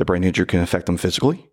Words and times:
The 0.00 0.06
brain 0.06 0.24
injury 0.24 0.46
can 0.46 0.60
affect 0.60 0.86
them 0.86 0.96
physically. 0.96 1.50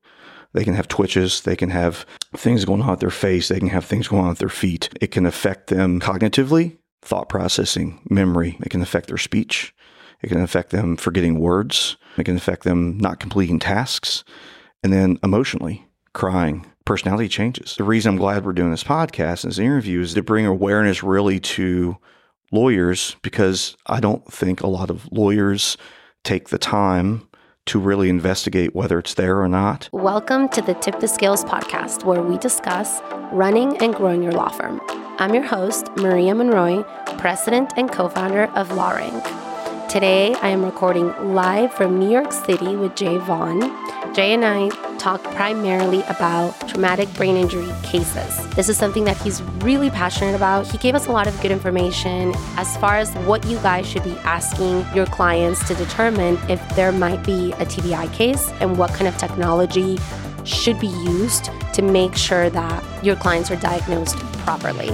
They 0.54 0.64
can 0.64 0.74
have 0.74 0.88
twitches. 0.88 1.42
They 1.42 1.58
can 1.58 1.70
have 1.70 2.06
things 2.34 2.64
going 2.64 2.82
on 2.82 2.92
with 2.92 3.02
their 3.02 3.10
face. 3.10 3.50
They 3.50 3.60
can 3.60 3.68
have 3.68 3.84
things 3.84 4.08
going 4.08 4.24
on 4.24 4.30
with 4.30 4.40
their 4.40 4.48
feet. 4.48 4.88
It 5.02 5.12
can 5.12 5.26
affect 5.26 5.68
them 5.68 6.00
cognitively, 6.00 6.78
thought 7.02 7.28
processing, 7.28 8.00
memory. 8.10 8.58
It 8.62 8.70
can 8.70 8.82
affect 8.82 9.08
their 9.08 9.18
speech. 9.18 9.76
It 10.22 10.30
can 10.30 10.40
affect 10.40 10.70
them 10.70 10.96
forgetting 10.96 11.42
words. 11.42 11.98
It 12.18 12.24
can 12.24 12.38
affect 12.38 12.64
them 12.64 12.98
not 12.98 13.20
completing 13.20 13.60
tasks. 13.60 14.24
And 14.82 14.94
then 14.94 15.20
emotionally, 15.24 15.86
crying, 16.14 16.66
personality 16.86 17.28
changes. 17.28 17.76
The 17.76 17.84
reason 17.84 18.14
I'm 18.14 18.18
glad 18.18 18.46
we're 18.46 18.54
doing 18.54 18.72
this 18.72 18.82
podcast 18.82 19.44
and 19.44 19.52
this 19.52 19.60
interview 19.60 20.00
is 20.00 20.14
to 20.14 20.24
bring 20.24 20.46
awareness 20.46 21.04
really 21.04 21.42
to 21.42 21.98
lawyers 22.54 23.18
because 23.24 23.76
I 23.88 24.00
don't 24.00 24.26
think 24.32 24.62
a 24.62 24.68
lot 24.68 24.90
of 24.90 25.12
lawyers 25.12 25.76
take 26.24 26.48
the 26.48 26.58
time 26.58 27.27
to 27.68 27.80
really 27.80 28.10
investigate 28.10 28.76
whether 28.76 28.98
it's 29.00 29.14
there 29.14 29.42
or 29.42 29.48
not. 29.48 29.90
Welcome 29.92 30.50
to 30.50 30.62
the 30.62 30.74
Tip 30.74 31.00
the 31.00 31.08
Scales 31.08 31.44
podcast, 31.44 32.04
where 32.04 32.22
we 32.22 32.38
discuss 32.38 33.00
running 33.32 33.78
and 33.78 33.94
growing 33.94 34.24
your 34.24 34.32
law 34.32 34.50
firm. 34.50 34.82
I'm 35.20 35.34
your 35.34 35.44
host, 35.44 35.88
Maria 35.98 36.34
Monroy, 36.34 36.84
president 37.18 37.74
and 37.78 37.92
co 37.92 38.08
founder 38.08 38.46
of 38.56 38.70
LawRank. 38.70 39.90
Today, 39.90 40.34
I 40.36 40.50
am 40.50 40.66
recording 40.66 41.08
live 41.34 41.74
from 41.74 42.00
New 42.00 42.10
York 42.10 42.32
City 42.32 42.76
with 42.76 42.96
Jay 42.96 43.18
Vaughn. 43.18 43.62
Jay 44.18 44.34
and 44.34 44.44
I 44.44 44.70
talk 44.98 45.24
primarily 45.36 46.02
about 46.10 46.56
traumatic 46.68 47.08
brain 47.14 47.38
injury 47.38 47.72
cases. 47.84 48.50
This 48.56 48.68
is 48.68 48.76
something 48.76 49.04
that 49.04 49.16
he's 49.18 49.44
really 49.62 49.92
passionate 49.92 50.34
about. 50.34 50.66
He 50.66 50.80
gave 50.80 50.96
us 50.96 51.06
a 51.06 51.12
lot 51.12 51.28
of 51.28 51.40
good 51.40 51.52
information 51.52 52.34
as 52.56 52.76
far 52.78 52.96
as 52.96 53.14
what 53.28 53.46
you 53.46 53.58
guys 53.58 53.86
should 53.86 54.04
be 54.04 54.18
asking 54.24 54.84
your 54.96 55.06
clients 55.06 55.68
to 55.68 55.76
determine 55.76 56.40
if 56.50 56.60
there 56.76 56.92
might 56.92 57.24
be 57.28 57.52
a 57.52 57.66
TBI 57.68 58.12
case 58.12 58.50
and 58.60 58.80
what 58.80 58.90
kind 58.90 59.08
of 59.08 59.16
technology 59.18 60.00
should 60.46 60.80
be 60.80 60.88
used 60.88 61.52
to 61.74 61.84
make 61.84 62.16
sure 62.16 62.50
that 62.50 62.84
your 63.06 63.18
clients 63.18 63.52
are 63.52 63.58
diagnosed 63.58 64.18
properly. 64.40 64.90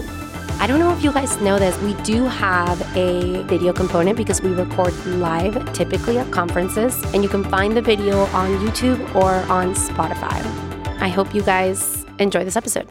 I 0.59 0.67
don't 0.67 0.79
know 0.79 0.93
if 0.93 1.03
you 1.03 1.11
guys 1.11 1.39
know 1.41 1.59
this, 1.59 1.77
we 1.81 1.93
do 2.03 2.23
have 2.25 2.81
a 2.95 3.43
video 3.43 3.73
component 3.73 4.15
because 4.15 4.41
we 4.41 4.51
record 4.51 4.93
live 5.05 5.73
typically 5.73 6.17
at 6.17 6.31
conferences, 6.31 7.01
and 7.13 7.21
you 7.21 7.29
can 7.29 7.43
find 7.43 7.75
the 7.75 7.81
video 7.81 8.19
on 8.27 8.49
YouTube 8.59 9.13
or 9.13 9.33
on 9.51 9.73
Spotify. 9.75 10.41
I 11.01 11.09
hope 11.09 11.35
you 11.35 11.41
guys 11.43 12.05
enjoy 12.19 12.45
this 12.45 12.55
episode. 12.55 12.87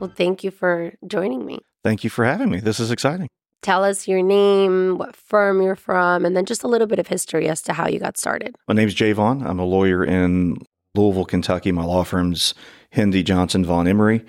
Well, 0.00 0.12
thank 0.14 0.42
you 0.42 0.50
for 0.50 0.94
joining 1.06 1.46
me. 1.46 1.60
Thank 1.84 2.02
you 2.02 2.10
for 2.10 2.24
having 2.24 2.50
me. 2.50 2.58
This 2.58 2.80
is 2.80 2.90
exciting. 2.90 3.28
Tell 3.62 3.84
us 3.84 4.08
your 4.08 4.22
name, 4.22 4.98
what 4.98 5.14
firm 5.14 5.62
you're 5.62 5.76
from, 5.76 6.24
and 6.24 6.36
then 6.36 6.44
just 6.44 6.64
a 6.64 6.68
little 6.68 6.88
bit 6.88 6.98
of 6.98 7.06
history 7.06 7.48
as 7.48 7.62
to 7.62 7.72
how 7.72 7.86
you 7.86 8.00
got 8.00 8.18
started. 8.18 8.56
My 8.66 8.74
name's 8.74 8.94
Jay 8.94 9.12
Vaughn. 9.12 9.46
I'm 9.46 9.60
a 9.60 9.64
lawyer 9.64 10.04
in 10.04 10.56
Louisville, 10.96 11.24
Kentucky. 11.24 11.70
My 11.70 11.84
law 11.84 12.02
firm's 12.02 12.54
Hendy 12.90 13.22
Johnson 13.22 13.64
Vaughn 13.64 13.86
Emery. 13.86 14.24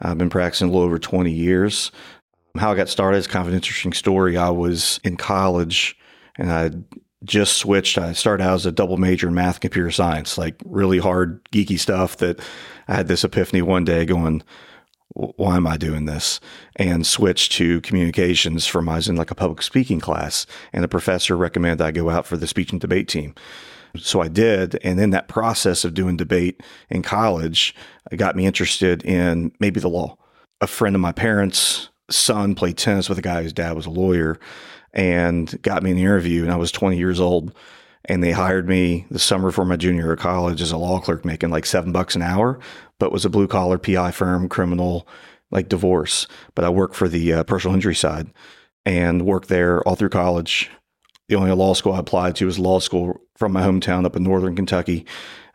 I've 0.00 0.16
been 0.16 0.30
practicing 0.30 0.68
a 0.68 0.70
little 0.70 0.86
over 0.86 0.98
20 0.98 1.30
years. 1.30 1.92
How 2.58 2.72
I 2.72 2.74
got 2.74 2.88
started 2.88 3.18
is 3.18 3.26
kind 3.26 3.42
of 3.42 3.48
an 3.48 3.54
interesting 3.54 3.92
story. 3.92 4.36
I 4.36 4.50
was 4.50 5.00
in 5.04 5.16
college 5.16 5.96
and 6.36 6.52
I 6.52 6.70
just 7.24 7.58
switched. 7.58 7.98
I 7.98 8.12
started 8.12 8.44
out 8.44 8.54
as 8.54 8.66
a 8.66 8.72
double 8.72 8.96
major 8.96 9.28
in 9.28 9.34
math 9.34 9.56
and 9.56 9.62
computer 9.62 9.90
science, 9.90 10.38
like 10.38 10.56
really 10.64 10.98
hard, 10.98 11.42
geeky 11.50 11.78
stuff 11.78 12.16
that 12.18 12.40
I 12.86 12.94
had 12.94 13.08
this 13.08 13.24
epiphany 13.24 13.62
one 13.62 13.84
day 13.84 14.04
going, 14.04 14.42
why 15.14 15.56
am 15.56 15.66
I 15.66 15.76
doing 15.76 16.04
this? 16.04 16.38
And 16.76 17.06
switched 17.06 17.52
to 17.52 17.80
communications 17.80 18.66
from 18.66 18.88
I 18.88 18.96
was 18.96 19.08
in 19.08 19.16
like 19.16 19.30
a 19.30 19.34
public 19.34 19.62
speaking 19.62 20.00
class, 20.00 20.46
and 20.72 20.84
the 20.84 20.88
professor 20.88 21.36
recommended 21.36 21.84
I 21.84 21.90
go 21.90 22.10
out 22.10 22.26
for 22.26 22.36
the 22.36 22.46
speech 22.46 22.70
and 22.70 22.80
debate 22.80 23.08
team. 23.08 23.34
So 23.96 24.20
I 24.20 24.28
did. 24.28 24.78
And 24.84 25.00
in 25.00 25.10
that 25.10 25.28
process 25.28 25.84
of 25.84 25.94
doing 25.94 26.16
debate 26.16 26.62
in 26.90 27.02
college, 27.02 27.74
it 28.12 28.16
got 28.16 28.36
me 28.36 28.46
interested 28.46 29.02
in 29.04 29.50
maybe 29.60 29.80
the 29.80 29.88
law. 29.88 30.16
A 30.60 30.66
friend 30.66 30.94
of 30.94 31.00
my 31.00 31.12
parents 31.12 31.88
son 32.10 32.54
played 32.54 32.76
tennis 32.76 33.08
with 33.08 33.18
a 33.18 33.22
guy 33.22 33.42
whose 33.42 33.52
dad 33.52 33.76
was 33.76 33.86
a 33.86 33.90
lawyer 33.90 34.38
and 34.92 35.60
got 35.62 35.82
me 35.82 35.90
an 35.90 35.98
interview 35.98 36.42
and 36.42 36.52
I 36.52 36.56
was 36.56 36.72
20 36.72 36.96
years 36.96 37.20
old. 37.20 37.54
And 38.04 38.22
they 38.22 38.32
hired 38.32 38.66
me 38.66 39.06
the 39.10 39.18
summer 39.18 39.48
before 39.48 39.66
my 39.66 39.76
junior 39.76 40.04
year 40.04 40.12
of 40.12 40.18
college 40.18 40.62
as 40.62 40.72
a 40.72 40.78
law 40.78 40.98
clerk 40.98 41.24
making 41.24 41.50
like 41.50 41.66
seven 41.66 41.92
bucks 41.92 42.16
an 42.16 42.22
hour 42.22 42.58
but 42.98 43.12
was 43.12 43.24
a 43.24 43.30
blue 43.30 43.46
collar 43.46 43.78
pi 43.78 44.10
firm 44.10 44.48
criminal 44.48 45.06
like 45.50 45.68
divorce. 45.68 46.26
But 46.54 46.64
i 46.64 46.68
worked 46.68 46.94
for 46.94 47.08
the 47.08 47.32
uh, 47.32 47.44
personal 47.44 47.74
injury 47.74 47.94
side 47.94 48.32
and 48.86 49.26
worked 49.26 49.48
there 49.48 49.82
all 49.82 49.94
through 49.94 50.08
college. 50.10 50.70
The 51.28 51.36
only 51.36 51.52
law 51.52 51.74
school 51.74 51.92
i 51.92 51.98
applied 51.98 52.36
to 52.36 52.46
was 52.46 52.58
law 52.58 52.78
school 52.78 53.20
from 53.36 53.52
my 53.52 53.62
hometown 53.62 54.06
up 54.06 54.16
in 54.16 54.22
northern 54.22 54.56
kentucky 54.56 55.04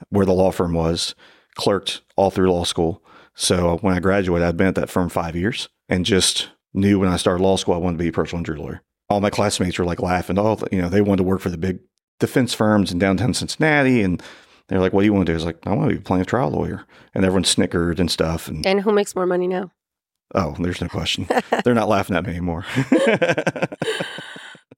where 0.10 0.26
the 0.26 0.34
law 0.34 0.52
firm 0.52 0.74
was 0.74 1.16
clerked 1.56 2.02
all 2.16 2.30
through 2.30 2.52
law 2.52 2.66
school. 2.66 3.04
So 3.34 3.78
when 3.78 3.96
i 3.96 4.00
graduated 4.00 4.48
i'd 4.48 4.58
been 4.58 4.68
at 4.68 4.76
that 4.76 4.92
firm 4.92 5.10
five 5.10 5.36
years 5.36 5.70
and 5.90 6.06
just 6.06 6.50
knew 6.74 7.00
when 7.00 7.10
I 7.10 7.18
started 7.18 7.44
law 7.44 7.56
school 7.56 7.74
I 7.74 7.78
wanted 7.78 7.98
to 7.98 8.04
be 8.04 8.10
a 8.10 8.14
personal 8.14 8.40
injury 8.40 8.58
lawyer. 8.58 8.82
All 9.10 9.22
my 9.22 9.30
classmates 9.30 9.78
were 9.78 9.86
like 9.86 10.02
laughing. 10.02 10.38
All 10.38 10.60
you 10.72 10.82
know, 10.82 10.90
they 10.90 11.02
wanted 11.02 11.18
to 11.18 11.24
work 11.24 11.42
for 11.42 11.50
the 11.50 11.58
big 11.58 11.80
defense 12.20 12.54
firms 12.54 12.92
in 12.92 13.00
downtown 13.00 13.34
Cincinnati, 13.34 14.02
and 14.02 14.22
they're 14.68 14.80
like, 14.80 14.94
"What 14.94 15.02
do 15.02 15.06
you 15.06 15.14
want 15.14 15.26
to 15.26 15.32
do?" 15.32 15.34
I 15.34 15.36
was 15.36 15.46
like, 15.46 15.68
"I 15.68 15.74
want 15.74 15.90
to 15.90 15.96
be 15.96 16.00
a 16.00 16.04
plaintiff 16.04 16.28
trial 16.28 16.50
lawyer," 16.50 16.86
and 17.14 17.26
everyone 17.26 17.44
snickered 17.44 18.00
and 18.00 18.10
stuff. 18.10 18.48
And, 18.48 18.66
and 18.66 18.82
who 18.82 18.92
makes 18.92 19.16
more 19.16 19.26
money 19.26 19.48
now? 19.48 19.72
Oh, 20.34 20.56
there's 20.58 20.82
no 20.82 20.88
question. 20.88 21.28
they're 21.64 21.76
not 21.76 21.90
laughing 21.90 22.16
at 22.16 22.26
me 22.26 22.32
anymore. 22.32 22.66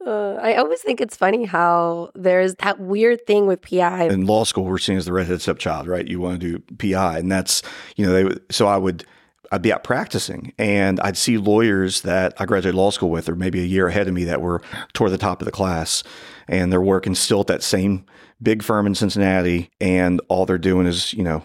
Uh, 0.06 0.38
I 0.40 0.56
always 0.58 0.82
think 0.82 1.02
it's 1.02 1.18
funny 1.18 1.46
how 1.46 2.12
there's 2.14 2.54
that 2.56 2.80
weird 2.80 3.26
thing 3.26 3.48
with 3.48 3.62
PI. 3.64 4.04
In 4.06 4.28
law 4.28 4.44
school, 4.44 4.64
we're 4.66 4.78
seen 4.78 4.98
as 4.98 5.06
the 5.06 5.14
redheaded 5.14 5.42
stepchild, 5.42 5.88
right? 5.88 6.08
You 6.08 6.20
want 6.20 6.40
to 6.40 6.60
do 6.60 6.76
PI, 6.78 7.18
and 7.18 7.32
that's 7.32 7.64
you 7.96 8.06
know 8.06 8.12
they. 8.14 8.38
So 8.52 8.68
I 8.68 8.78
would 8.78 9.04
I'd 9.52 9.62
be 9.62 9.74
out 9.74 9.84
practicing 9.84 10.54
and 10.58 11.00
I'd 11.00 11.18
see 11.18 11.38
lawyers 11.38 12.02
that 12.02 12.34
I 12.40 12.46
graduated 12.46 12.76
law 12.76 12.90
school 12.90 13.10
with, 13.10 13.30
or 13.30 13.36
maybe 13.36 13.62
a 13.62 13.66
year 13.66 13.88
ahead 13.88 14.08
of 14.08 14.14
me, 14.14 14.24
that 14.26 14.42
were 14.42 14.62
toward 14.94 15.12
the 15.12 15.18
top 15.18 15.42
of 15.42 15.46
the 15.46 15.52
class, 15.52 16.04
and 16.48 16.72
they're 16.72 16.82
working 16.82 17.16
still 17.16 17.42
at 17.42 17.48
that 17.48 17.64
same 17.64 18.06
big 18.42 18.64
firm 18.64 18.86
in 18.86 18.96
Cincinnati, 18.96 19.70
and 19.80 20.22
all 20.28 20.46
they're 20.46 20.58
doing 20.58 20.88
is, 20.88 21.14
you 21.14 21.24
know, 21.24 21.44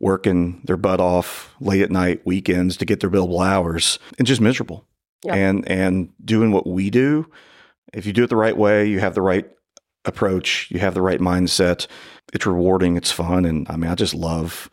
working 0.00 0.60
their 0.64 0.76
butt 0.76 1.00
off 1.00 1.54
late 1.60 1.82
at 1.82 1.90
night, 1.90 2.24
weekends 2.24 2.76
to 2.76 2.84
get 2.84 3.00
their 3.00 3.10
billable 3.10 3.44
hours, 3.44 3.98
and 4.18 4.26
just 4.26 4.40
miserable. 4.40 4.84
Yeah. 5.24 5.34
And 5.34 5.68
and 5.68 6.12
doing 6.24 6.52
what 6.52 6.66
we 6.66 6.90
do, 6.90 7.28
if 7.92 8.06
you 8.06 8.12
do 8.12 8.24
it 8.24 8.30
the 8.30 8.36
right 8.36 8.56
way, 8.56 8.86
you 8.86 9.00
have 9.00 9.14
the 9.14 9.22
right 9.22 9.48
approach, 10.04 10.70
you 10.70 10.78
have 10.78 10.94
the 10.94 11.02
right 11.02 11.20
mindset. 11.20 11.86
It's 12.32 12.46
rewarding, 12.46 12.96
it's 12.96 13.10
fun, 13.10 13.44
and 13.44 13.66
I 13.68 13.76
mean, 13.76 13.90
I 13.90 13.94
just 13.94 14.14
love 14.14 14.70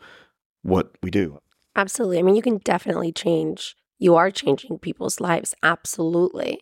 what 0.62 0.90
we 1.02 1.10
do. 1.10 1.40
Absolutely. 1.76 2.18
I 2.18 2.22
mean, 2.22 2.34
you 2.34 2.42
can 2.42 2.58
definitely 2.58 3.12
change. 3.12 3.76
You 3.98 4.16
are 4.16 4.30
changing 4.30 4.78
people's 4.78 5.20
lives. 5.20 5.54
Absolutely. 5.62 6.60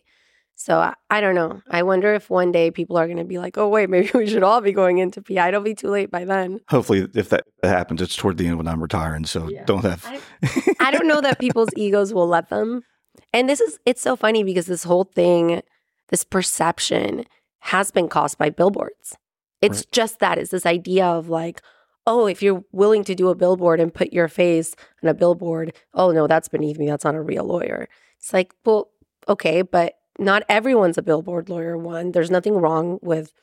So 0.55 0.79
I, 0.79 0.93
I 1.09 1.21
don't 1.21 1.35
know. 1.35 1.61
I 1.69 1.83
wonder 1.83 2.13
if 2.13 2.29
one 2.29 2.51
day 2.51 2.71
people 2.71 2.97
are 2.97 3.07
going 3.07 3.17
to 3.17 3.25
be 3.25 3.37
like, 3.37 3.57
oh, 3.57 3.67
wait, 3.67 3.89
maybe 3.89 4.09
we 4.13 4.27
should 4.27 4.43
all 4.43 4.61
be 4.61 4.71
going 4.71 4.97
into 4.97 5.21
PI. 5.21 5.49
It'll 5.49 5.61
be 5.61 5.75
too 5.75 5.89
late 5.89 6.11
by 6.11 6.25
then. 6.25 6.59
Hopefully, 6.69 7.07
if 7.13 7.29
that 7.29 7.45
happens, 7.63 8.01
it's 8.01 8.15
toward 8.15 8.37
the 8.37 8.47
end 8.47 8.57
when 8.57 8.67
I'm 8.67 8.81
retiring. 8.81 9.25
So 9.25 9.49
yeah. 9.49 9.63
don't 9.65 9.83
have. 9.83 10.05
I, 10.05 10.21
I 10.79 10.91
don't 10.91 11.07
know 11.07 11.21
that 11.21 11.39
people's 11.39 11.69
egos 11.75 12.13
will 12.13 12.27
let 12.27 12.49
them. 12.49 12.83
And 13.33 13.49
this 13.49 13.61
is, 13.61 13.79
it's 13.85 14.01
so 14.01 14.15
funny 14.15 14.43
because 14.43 14.65
this 14.65 14.83
whole 14.83 15.05
thing, 15.05 15.61
this 16.09 16.23
perception 16.23 17.25
has 17.59 17.91
been 17.91 18.07
caused 18.07 18.37
by 18.37 18.49
billboards. 18.49 19.17
It's 19.61 19.79
right. 19.79 19.91
just 19.91 20.19
that. 20.19 20.37
It's 20.37 20.51
this 20.51 20.65
idea 20.65 21.05
of 21.05 21.29
like, 21.29 21.61
oh, 22.07 22.27
if 22.27 22.41
you're 22.41 22.63
willing 22.71 23.03
to 23.03 23.15
do 23.15 23.29
a 23.29 23.35
billboard 23.35 23.79
and 23.79 23.93
put 23.93 24.13
your 24.13 24.27
face 24.27 24.75
on 25.03 25.09
a 25.09 25.13
billboard, 25.13 25.73
oh 25.93 26.11
no, 26.11 26.27
that's 26.27 26.47
beneath 26.47 26.77
me. 26.77 26.87
That's 26.87 27.05
not 27.05 27.15
a 27.15 27.21
real 27.21 27.43
lawyer. 27.43 27.87
It's 28.19 28.33
like, 28.33 28.53
well, 28.63 28.91
okay, 29.27 29.61
but 29.61 29.95
not 30.19 30.43
everyone's 30.47 30.97
a 30.97 31.03
billboard 31.03 31.49
lawyer. 31.49 31.77
One, 31.77 32.11
there's 32.11 32.31
nothing 32.31 32.55
wrong 32.55 32.99
with 33.01 33.33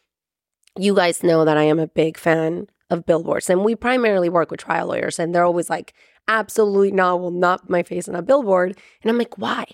you 0.79 0.95
guys 0.95 1.23
know 1.23 1.45
that 1.45 1.57
I 1.57 1.65
am 1.65 1.79
a 1.79 1.89
big 1.89 2.17
fan 2.17 2.69
of 2.89 3.05
billboards 3.07 3.51
and 3.51 3.65
we 3.65 3.75
primarily 3.75 4.29
work 4.29 4.51
with 4.51 4.61
trial 4.61 4.89
lawyers 4.89 5.19
and 5.19 5.35
they're 5.35 5.45
always 5.45 5.69
like, 5.69 5.95
absolutely 6.29 6.93
not, 6.93 7.21
will 7.21 7.31
not 7.31 7.69
my 7.69 7.83
face 7.83 8.09
on 8.09 8.15
a 8.15 8.23
billboard. 8.23 8.79
And 9.03 9.11
I'm 9.11 9.19
like, 9.19 9.37
why? 9.39 9.65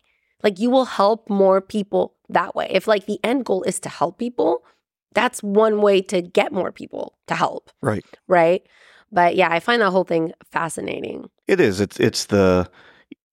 Like 0.43 0.59
you 0.59 0.71
will 0.71 0.87
help 0.87 1.29
more 1.29 1.61
people 1.61 2.15
that 2.29 2.55
way. 2.55 2.69
If 2.71 2.87
like 2.87 3.07
the 3.07 3.21
end 3.23 3.45
goal 3.45 3.63
is 3.65 3.81
to 3.81 3.89
help 3.89 4.19
people, 4.19 4.65
that's 5.15 5.43
one 5.43 5.81
way 5.81 6.03
to 6.03 6.23
get 6.23 6.53
more 6.53 6.73
people 6.73 7.17
to 7.27 7.35
help. 7.35 7.71
Right. 7.81 8.05
Right. 8.27 8.67
But 9.11 9.37
yeah, 9.37 9.49
I 9.51 9.61
find 9.61 9.81
that 9.83 9.91
whole 9.91 10.05
thing 10.05 10.33
fascinating. 10.51 11.31
It 11.47 11.61
is. 11.61 11.81
It's 11.81 11.99
it's 11.99 12.27
the 12.27 12.71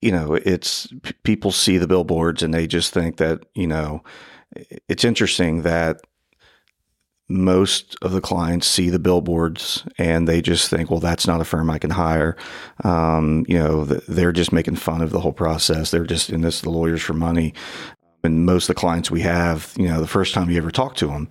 you 0.05 0.11
know, 0.11 0.35
it's 0.35 0.87
p- 1.01 1.13
people 1.23 1.51
see 1.51 1.79
the 1.79 1.87
billboards 1.87 2.43
and 2.43 2.53
they 2.53 2.67
just 2.67 2.93
think 2.93 3.17
that, 3.17 3.43
you 3.55 3.65
know, 3.65 4.03
it's 4.87 5.03
interesting 5.03 5.63
that 5.63 5.99
most 7.27 7.95
of 8.03 8.11
the 8.11 8.21
clients 8.21 8.67
see 8.67 8.91
the 8.91 8.99
billboards 8.99 9.83
and 9.97 10.27
they 10.27 10.43
just 10.43 10.69
think, 10.69 10.91
well, 10.91 10.99
that's 10.99 11.25
not 11.25 11.41
a 11.41 11.43
firm 11.43 11.71
I 11.71 11.79
can 11.79 11.89
hire. 11.89 12.37
Um, 12.83 13.45
you 13.47 13.57
know, 13.57 13.85
they're 13.85 14.31
just 14.31 14.53
making 14.53 14.75
fun 14.75 15.01
of 15.01 15.09
the 15.09 15.19
whole 15.19 15.33
process. 15.33 15.89
They're 15.89 16.05
just 16.05 16.29
in 16.29 16.41
this, 16.41 16.61
the 16.61 16.69
lawyers 16.69 17.01
for 17.01 17.13
money. 17.13 17.55
And 18.23 18.45
most 18.45 18.69
of 18.69 18.75
the 18.75 18.79
clients 18.79 19.09
we 19.09 19.21
have, 19.21 19.73
you 19.75 19.87
know, 19.87 20.01
the 20.01 20.07
first 20.07 20.35
time 20.35 20.51
you 20.51 20.57
ever 20.57 20.71
talk 20.71 20.95
to 20.97 21.07
them, 21.07 21.27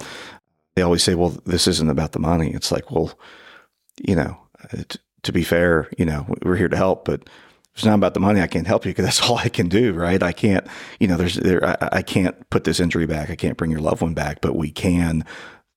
they 0.74 0.82
always 0.82 1.02
say, 1.02 1.14
well, 1.14 1.36
this 1.44 1.66
isn't 1.68 1.90
about 1.90 2.12
the 2.12 2.18
money. 2.18 2.50
It's 2.50 2.72
like, 2.72 2.90
well, 2.90 3.16
you 4.02 4.16
know, 4.16 4.36
t- 4.88 4.98
to 5.22 5.32
be 5.32 5.42
fair, 5.42 5.88
you 5.96 6.04
know, 6.04 6.26
we're 6.42 6.56
here 6.56 6.68
to 6.68 6.76
help, 6.76 7.04
but 7.04 7.28
it's 7.74 7.84
not 7.84 7.94
about 7.94 8.14
the 8.14 8.20
money. 8.20 8.40
I 8.40 8.46
can't 8.46 8.66
help 8.66 8.84
you 8.84 8.90
because 8.90 9.04
that's 9.04 9.22
all 9.28 9.38
I 9.38 9.48
can 9.48 9.68
do, 9.68 9.92
right? 9.92 10.22
I 10.22 10.32
can't, 10.32 10.66
you 10.98 11.08
know, 11.08 11.16
there's 11.16 11.36
there, 11.36 11.64
I, 11.64 11.98
I 11.98 12.02
can't 12.02 12.48
put 12.50 12.64
this 12.64 12.80
injury 12.80 13.06
back. 13.06 13.30
I 13.30 13.36
can't 13.36 13.56
bring 13.56 13.70
your 13.70 13.80
loved 13.80 14.02
one 14.02 14.14
back, 14.14 14.40
but 14.40 14.56
we 14.56 14.70
can 14.70 15.24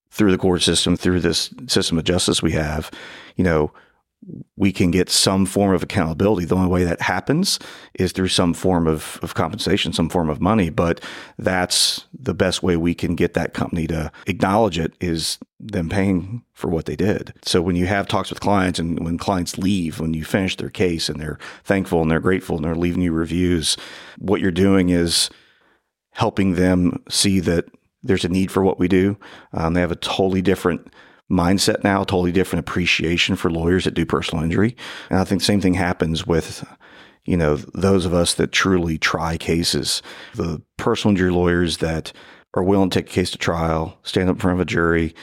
through 0.10 0.32
the 0.32 0.38
court 0.38 0.64
system, 0.64 0.98
through 0.98 1.20
this 1.20 1.54
system 1.68 1.98
of 1.98 2.04
justice 2.04 2.42
we 2.42 2.52
have, 2.54 2.90
you 3.36 3.44
know, 3.44 3.72
we 4.56 4.72
can 4.72 4.92
get 4.92 5.10
some 5.10 5.46
form 5.46 5.74
of 5.74 5.84
accountability. 5.84 6.46
The 6.46 6.56
only 6.56 6.68
way 6.68 6.84
that 6.84 7.02
happens 7.02 7.60
is 7.94 8.12
through 8.12 8.30
some 8.30 8.54
form 8.54 8.88
of, 8.88 9.20
of 9.22 9.36
compensation, 9.36 9.94
some 9.94 10.10
form 10.10 10.30
of 10.30 10.42
money. 10.42 10.70
But 10.70 11.02
that's 11.38 12.06
the 12.14 12.34
best 12.34 12.64
way 12.64 12.76
we 12.76 12.96
can 12.96 13.16
get 13.16 13.36
that 13.36 13.54
company 13.54 13.88
to 13.88 14.12
acknowledge 14.26 14.80
it 14.80 14.94
is 15.00 15.38
them 15.60 15.90
paying 15.90 16.44
for 16.54 16.70
what 16.70 16.86
they 16.88 16.96
did. 16.96 17.34
So 17.44 17.62
when 17.62 17.76
you 17.76 17.86
have 17.86 18.08
talks 18.08 18.30
with 18.30 18.40
clients 18.40 18.80
and 18.80 19.00
when 19.04 19.18
clients 19.18 19.58
leave, 19.58 20.00
when 20.00 20.14
you 20.14 20.26
finish 20.26 20.58
their 20.58 20.70
case 20.70 21.10
and 21.10 21.20
they're 21.20 21.40
thankful 21.64 22.02
and 22.02 22.10
they're 22.10 22.20
grateful 22.20 22.58
and 22.58 22.66
they're 22.66 22.76
leaving 22.76 23.04
you 23.04 23.12
reviews, 23.12 23.78
what 24.18 24.42
you're 24.42 24.52
doing 24.52 24.90
is 24.90 25.30
helping 26.12 26.56
them 26.56 27.04
see 27.10 27.40
that 27.40 27.66
there's 28.04 28.26
a 28.26 28.30
need 28.30 28.52
for 28.52 28.64
what 28.64 28.80
we 28.80 28.88
do. 28.88 29.18
Um, 29.54 29.74
they 29.74 29.82
have 29.82 29.92
a 29.92 29.96
totally 29.96 30.42
different 30.42 30.92
mindset 31.30 31.84
now, 31.84 32.00
totally 32.00 32.32
different 32.32 32.68
appreciation 32.68 33.36
for 33.36 33.52
lawyers 33.52 33.84
that 33.84 33.94
do 33.94 34.06
personal 34.06 34.44
injury. 34.44 34.76
And 35.10 35.20
I 35.20 35.24
think 35.24 35.42
the 35.42 35.46
same 35.46 35.62
thing 35.62 35.74
happens 35.74 36.26
with, 36.26 36.66
you 37.26 37.38
know, 37.38 37.58
those 37.58 38.06
of 38.06 38.14
us 38.14 38.34
that 38.36 38.52
truly 38.52 38.98
try 38.98 39.38
cases. 39.38 40.02
The 40.36 40.62
personal 40.78 41.12
injury 41.12 41.32
lawyers 41.32 41.78
that 41.78 42.14
are 42.54 42.64
willing 42.64 42.90
to 42.90 43.00
take 43.00 43.10
a 43.10 43.14
case 43.14 43.32
to 43.32 43.38
trial, 43.38 43.98
stand 44.04 44.30
up 44.30 44.38
in 44.38 44.40
front 44.40 44.56
of 44.56 44.62
a 44.62 44.66
jury, 44.66 45.14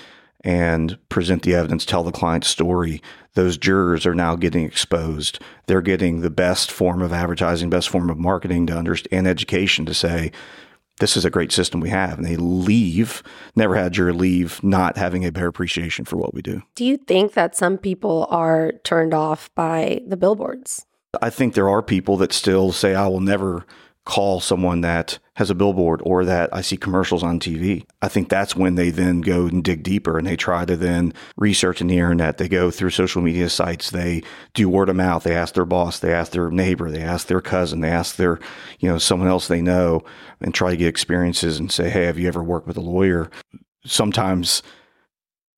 and 0.44 0.98
present 1.08 1.42
the 1.42 1.54
evidence, 1.54 1.86
tell 1.86 2.04
the 2.04 2.12
client's 2.12 2.48
story, 2.48 3.00
those 3.32 3.56
jurors 3.56 4.04
are 4.04 4.14
now 4.14 4.36
getting 4.36 4.64
exposed. 4.64 5.40
They're 5.66 5.80
getting 5.80 6.20
the 6.20 6.30
best 6.30 6.70
form 6.70 7.00
of 7.00 7.14
advertising, 7.14 7.70
best 7.70 7.88
form 7.88 8.10
of 8.10 8.18
marketing 8.18 8.66
to 8.66 8.76
understand 8.76 9.08
and 9.12 9.26
education 9.26 9.86
to 9.86 9.94
say, 9.94 10.32
this 11.00 11.16
is 11.16 11.24
a 11.24 11.30
great 11.30 11.52
system 11.52 11.80
we 11.80 11.90
have. 11.90 12.18
And 12.18 12.26
they 12.26 12.36
leave, 12.36 13.22
never 13.56 13.74
had 13.74 13.96
your 13.96 14.12
leave, 14.12 14.62
not 14.62 14.96
having 14.96 15.24
a 15.24 15.32
better 15.32 15.48
appreciation 15.48 16.04
for 16.04 16.16
what 16.16 16.34
we 16.34 16.42
do. 16.42 16.62
Do 16.74 16.84
you 16.84 16.96
think 16.96 17.34
that 17.34 17.56
some 17.56 17.78
people 17.78 18.26
are 18.30 18.72
turned 18.84 19.14
off 19.14 19.52
by 19.54 20.02
the 20.06 20.16
billboards? 20.16 20.86
I 21.20 21.30
think 21.30 21.54
there 21.54 21.68
are 21.68 21.82
people 21.82 22.16
that 22.18 22.32
still 22.32 22.72
say, 22.72 22.94
I 22.94 23.06
will 23.06 23.20
never 23.20 23.64
call 24.04 24.38
someone 24.38 24.82
that 24.82 25.18
has 25.36 25.50
a 25.50 25.54
billboard 25.54 26.00
or 26.04 26.24
that 26.24 26.50
I 26.52 26.60
see 26.60 26.76
commercials 26.76 27.22
on 27.22 27.40
TV. 27.40 27.86
I 28.02 28.08
think 28.08 28.28
that's 28.28 28.54
when 28.54 28.74
they 28.74 28.90
then 28.90 29.22
go 29.22 29.46
and 29.46 29.64
dig 29.64 29.82
deeper 29.82 30.18
and 30.18 30.26
they 30.26 30.36
try 30.36 30.66
to 30.66 30.76
then 30.76 31.14
research 31.36 31.80
in 31.80 31.86
the 31.86 31.96
internet. 31.96 32.36
They 32.36 32.48
go 32.48 32.70
through 32.70 32.90
social 32.90 33.22
media 33.22 33.48
sites. 33.48 33.90
They 33.90 34.22
do 34.52 34.68
word 34.68 34.90
of 34.90 34.96
mouth. 34.96 35.24
They 35.24 35.34
ask 35.34 35.54
their 35.54 35.64
boss. 35.64 35.98
They 35.98 36.12
ask 36.12 36.32
their 36.32 36.50
neighbor. 36.50 36.90
They 36.90 37.02
ask 37.02 37.26
their 37.26 37.40
cousin. 37.40 37.80
They 37.80 37.90
ask 37.90 38.16
their, 38.16 38.38
you 38.78 38.90
know, 38.90 38.98
someone 38.98 39.28
else 39.28 39.48
they 39.48 39.62
know 39.62 40.02
and 40.40 40.52
try 40.52 40.70
to 40.70 40.76
get 40.76 40.88
experiences 40.88 41.58
and 41.58 41.72
say, 41.72 41.88
Hey, 41.88 42.04
have 42.04 42.18
you 42.18 42.28
ever 42.28 42.44
worked 42.44 42.66
with 42.66 42.76
a 42.76 42.82
lawyer? 42.82 43.30
Sometimes 43.86 44.62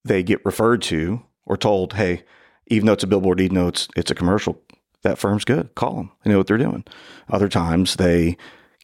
they 0.05 0.23
get 0.23 0.45
referred 0.45 0.83
to 0.83 1.23
or 1.45 1.57
told, 1.57 1.95
Hey, 1.95 2.23
even 2.69 2.87
though 2.87 2.93
it's 2.93 3.05
a 3.05 3.09
billboard, 3.09 3.41
even 3.41 3.57
though 3.57 3.69
it's, 3.69 3.89
it's 3.97 4.11
a 4.11 4.15
commercial, 4.15 4.61
that 5.03 5.19
firm's 5.19 5.45
good. 5.45 5.75
Call 5.75 5.95
them. 5.95 6.13
They 6.25 6.31
know 6.31 6.39
what 6.39 6.47
they're 6.47 6.59
doing. 6.59 6.85
Other 7.29 7.49
times 7.49 7.97
they 7.97 8.37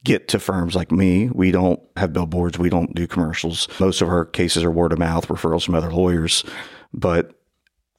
get 0.04 0.28
to 0.28 0.38
firms 0.38 0.74
like 0.74 0.90
me. 0.90 1.30
We 1.30 1.50
don't 1.52 1.80
have 1.96 2.12
billboards. 2.12 2.58
We 2.58 2.70
don't 2.70 2.94
do 2.94 3.06
commercials. 3.06 3.68
Most 3.78 4.02
of 4.02 4.08
our 4.08 4.24
cases 4.24 4.64
are 4.64 4.70
word 4.70 4.92
of 4.92 4.98
mouth, 4.98 5.28
referrals 5.28 5.64
from 5.64 5.74
other 5.74 5.92
lawyers, 5.92 6.44
but 6.92 7.34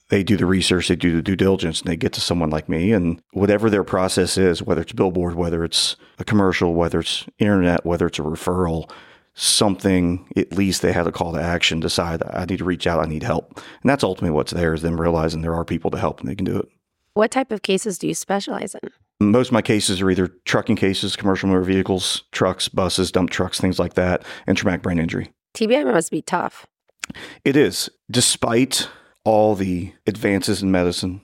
they 0.09 0.23
do 0.23 0.37
the 0.37 0.45
research, 0.45 0.89
they 0.89 0.95
do 0.95 1.15
the 1.15 1.21
due 1.21 1.35
diligence, 1.35 1.81
and 1.81 1.89
they 1.89 1.95
get 1.95 2.13
to 2.13 2.21
someone 2.21 2.49
like 2.49 2.69
me. 2.69 2.91
And 2.91 3.21
whatever 3.31 3.69
their 3.69 3.83
process 3.83 4.37
is, 4.37 4.61
whether 4.61 4.81
it's 4.81 4.91
billboard, 4.91 5.35
whether 5.35 5.63
it's 5.63 5.95
a 6.19 6.25
commercial, 6.25 6.73
whether 6.75 6.99
it's 6.99 7.25
internet, 7.39 7.85
whether 7.85 8.07
it's 8.07 8.19
a 8.19 8.23
referral, 8.23 8.91
something, 9.33 10.29
at 10.35 10.53
least 10.53 10.81
they 10.81 10.91
have 10.93 11.07
a 11.07 11.11
call 11.11 11.33
to 11.33 11.41
action, 11.41 11.79
decide 11.79 12.21
I 12.29 12.45
need 12.45 12.59
to 12.59 12.65
reach 12.65 12.85
out, 12.85 13.03
I 13.03 13.09
need 13.09 13.23
help. 13.23 13.55
And 13.55 13.89
that's 13.89 14.03
ultimately 14.03 14.35
what's 14.35 14.51
there 14.51 14.73
is 14.73 14.81
them 14.83 15.01
realizing 15.01 15.41
there 15.41 15.55
are 15.55 15.65
people 15.65 15.89
to 15.91 15.97
help 15.97 16.19
and 16.19 16.29
they 16.29 16.35
can 16.35 16.45
do 16.45 16.59
it. 16.59 16.67
What 17.15 17.29
type 17.29 17.51
of 17.51 17.61
cases 17.61 17.99
do 17.99 18.07
you 18.07 18.15
specialize 18.15 18.75
in? 18.75 18.89
Most 19.19 19.49
of 19.49 19.53
my 19.53 19.61
cases 19.61 20.01
are 20.01 20.09
either 20.09 20.29
trucking 20.45 20.77
cases, 20.77 21.15
commercial 21.15 21.47
motor 21.47 21.61
vehicles, 21.61 22.23
trucks, 22.31 22.67
buses, 22.67 23.11
dump 23.11 23.29
trucks, 23.29 23.59
things 23.59 23.77
like 23.77 23.93
that, 23.93 24.23
and 24.47 24.57
traumatic 24.57 24.81
brain 24.81 24.97
injury. 24.97 25.31
TBI 25.53 25.85
must 25.85 26.09
be 26.09 26.23
tough. 26.23 26.65
It 27.45 27.55
is. 27.55 27.89
Despite 28.09 28.89
all 29.23 29.53
the 29.53 29.93
advances 30.07 30.63
in 30.63 30.71
medicine, 30.71 31.21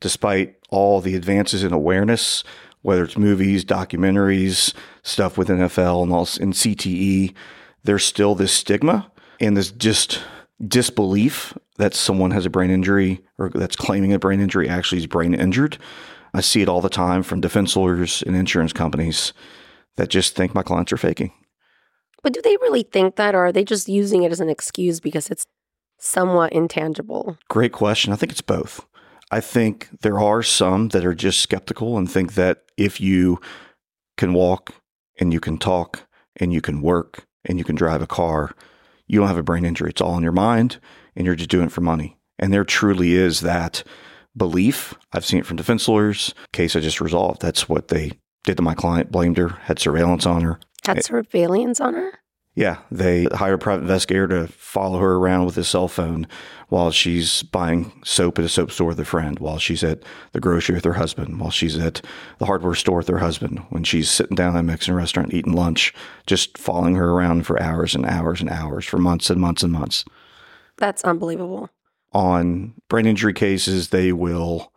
despite 0.00 0.56
all 0.70 1.02
the 1.02 1.14
advances 1.14 1.62
in 1.62 1.72
awareness, 1.72 2.42
whether 2.80 3.04
it's 3.04 3.18
movies, 3.18 3.64
documentaries, 3.64 4.72
stuff 5.02 5.36
with 5.36 5.48
NFL 5.48 6.02
and 6.02 6.12
all 6.12 6.28
in 6.40 6.52
CTE, 6.52 7.34
there's 7.84 8.04
still 8.04 8.34
this 8.34 8.52
stigma 8.52 9.12
and 9.38 9.54
this 9.54 9.70
just 9.70 10.22
disbelief 10.64 11.56
that 11.76 11.94
someone 11.94 12.30
has 12.30 12.46
a 12.46 12.50
brain 12.50 12.70
injury 12.70 13.20
or 13.38 13.50
that's 13.50 13.76
claiming 13.76 14.12
a 14.12 14.18
brain 14.18 14.40
injury 14.40 14.68
actually 14.68 14.98
is 14.98 15.06
brain 15.06 15.34
injured. 15.34 15.78
I 16.32 16.40
see 16.40 16.62
it 16.62 16.68
all 16.68 16.80
the 16.80 16.88
time 16.88 17.22
from 17.22 17.40
defense 17.40 17.76
lawyers 17.76 18.22
and 18.22 18.36
insurance 18.36 18.72
companies 18.72 19.32
that 19.96 20.08
just 20.08 20.34
think 20.34 20.54
my 20.54 20.62
clients 20.62 20.92
are 20.92 20.98
faking. 20.98 21.32
But 22.22 22.32
do 22.32 22.42
they 22.42 22.56
really 22.56 22.82
think 22.82 23.16
that, 23.16 23.34
or 23.34 23.46
are 23.46 23.52
they 23.52 23.64
just 23.64 23.88
using 23.88 24.22
it 24.22 24.32
as 24.32 24.40
an 24.40 24.50
excuse 24.50 25.00
because 25.00 25.30
it's 25.30 25.46
somewhat 25.98 26.52
intangible? 26.52 27.38
Great 27.48 27.72
question. 27.72 28.12
I 28.12 28.16
think 28.16 28.32
it's 28.32 28.40
both. 28.40 28.84
I 29.30 29.40
think 29.40 29.88
there 30.02 30.20
are 30.20 30.42
some 30.42 30.88
that 30.88 31.04
are 31.04 31.14
just 31.14 31.40
skeptical 31.40 31.96
and 31.96 32.10
think 32.10 32.34
that 32.34 32.64
if 32.76 33.00
you 33.00 33.40
can 34.16 34.32
walk 34.32 34.74
and 35.18 35.32
you 35.32 35.40
can 35.40 35.58
talk 35.58 36.06
and 36.36 36.52
you 36.52 36.60
can 36.60 36.82
work 36.82 37.26
and 37.44 37.58
you 37.58 37.64
can 37.64 37.76
drive 37.76 38.02
a 38.02 38.06
car, 38.06 38.54
you 39.06 39.18
don't 39.18 39.28
have 39.28 39.38
a 39.38 39.42
brain 39.42 39.64
injury. 39.64 39.90
It's 39.90 40.00
all 40.00 40.16
in 40.16 40.22
your 40.22 40.32
mind 40.32 40.78
and 41.14 41.26
you're 41.26 41.34
just 41.34 41.50
doing 41.50 41.66
it 41.66 41.72
for 41.72 41.80
money. 41.80 42.16
And 42.38 42.52
there 42.52 42.64
truly 42.64 43.14
is 43.14 43.40
that 43.40 43.82
belief. 44.36 44.94
I've 45.12 45.24
seen 45.24 45.38
it 45.40 45.46
from 45.46 45.56
defense 45.56 45.88
lawyers. 45.88 46.34
Case 46.52 46.76
I 46.76 46.80
just 46.80 47.00
resolved. 47.00 47.40
That's 47.40 47.68
what 47.68 47.88
they 47.88 48.12
did 48.44 48.58
to 48.58 48.62
my 48.62 48.74
client, 48.74 49.10
blamed 49.10 49.38
her, 49.38 49.48
had 49.48 49.78
surveillance 49.78 50.26
on 50.26 50.42
her. 50.42 50.60
Had 50.84 51.04
surveillance 51.04 51.80
on 51.80 51.94
her? 51.94 52.20
Yeah, 52.56 52.78
they 52.90 53.24
hire 53.24 53.52
a 53.52 53.58
private 53.58 53.82
investigator 53.82 54.26
to 54.28 54.46
follow 54.46 54.98
her 54.98 55.16
around 55.16 55.44
with 55.44 55.56
his 55.56 55.68
cell 55.68 55.88
phone 55.88 56.26
while 56.68 56.90
she's 56.90 57.42
buying 57.42 57.92
soap 58.02 58.38
at 58.38 58.46
a 58.46 58.48
soap 58.48 58.70
store 58.70 58.88
with 58.88 58.98
a 58.98 59.04
friend, 59.04 59.38
while 59.38 59.58
she's 59.58 59.84
at 59.84 60.02
the 60.32 60.40
grocery 60.40 60.74
with 60.74 60.84
her 60.86 60.94
husband, 60.94 61.38
while 61.38 61.50
she's 61.50 61.78
at 61.78 62.00
the 62.38 62.46
hardware 62.46 62.74
store 62.74 62.96
with 62.96 63.08
her 63.08 63.18
husband, 63.18 63.58
when 63.68 63.84
she's 63.84 64.10
sitting 64.10 64.34
down 64.34 64.56
at 64.56 64.60
a 64.60 64.62
Mexican 64.62 64.94
restaurant 64.94 65.34
eating 65.34 65.52
lunch, 65.52 65.92
just 66.26 66.56
following 66.56 66.94
her 66.94 67.10
around 67.10 67.46
for 67.46 67.62
hours 67.62 67.94
and 67.94 68.06
hours 68.06 68.40
and 68.40 68.48
hours 68.48 68.86
for 68.86 68.96
months 68.96 69.28
and 69.28 69.38
months 69.38 69.62
and 69.62 69.72
months. 69.72 70.06
That's 70.78 71.04
unbelievable. 71.04 71.68
On 72.14 72.72
brain 72.88 73.04
injury 73.04 73.34
cases, 73.34 73.90
they 73.90 74.12
will 74.12 74.72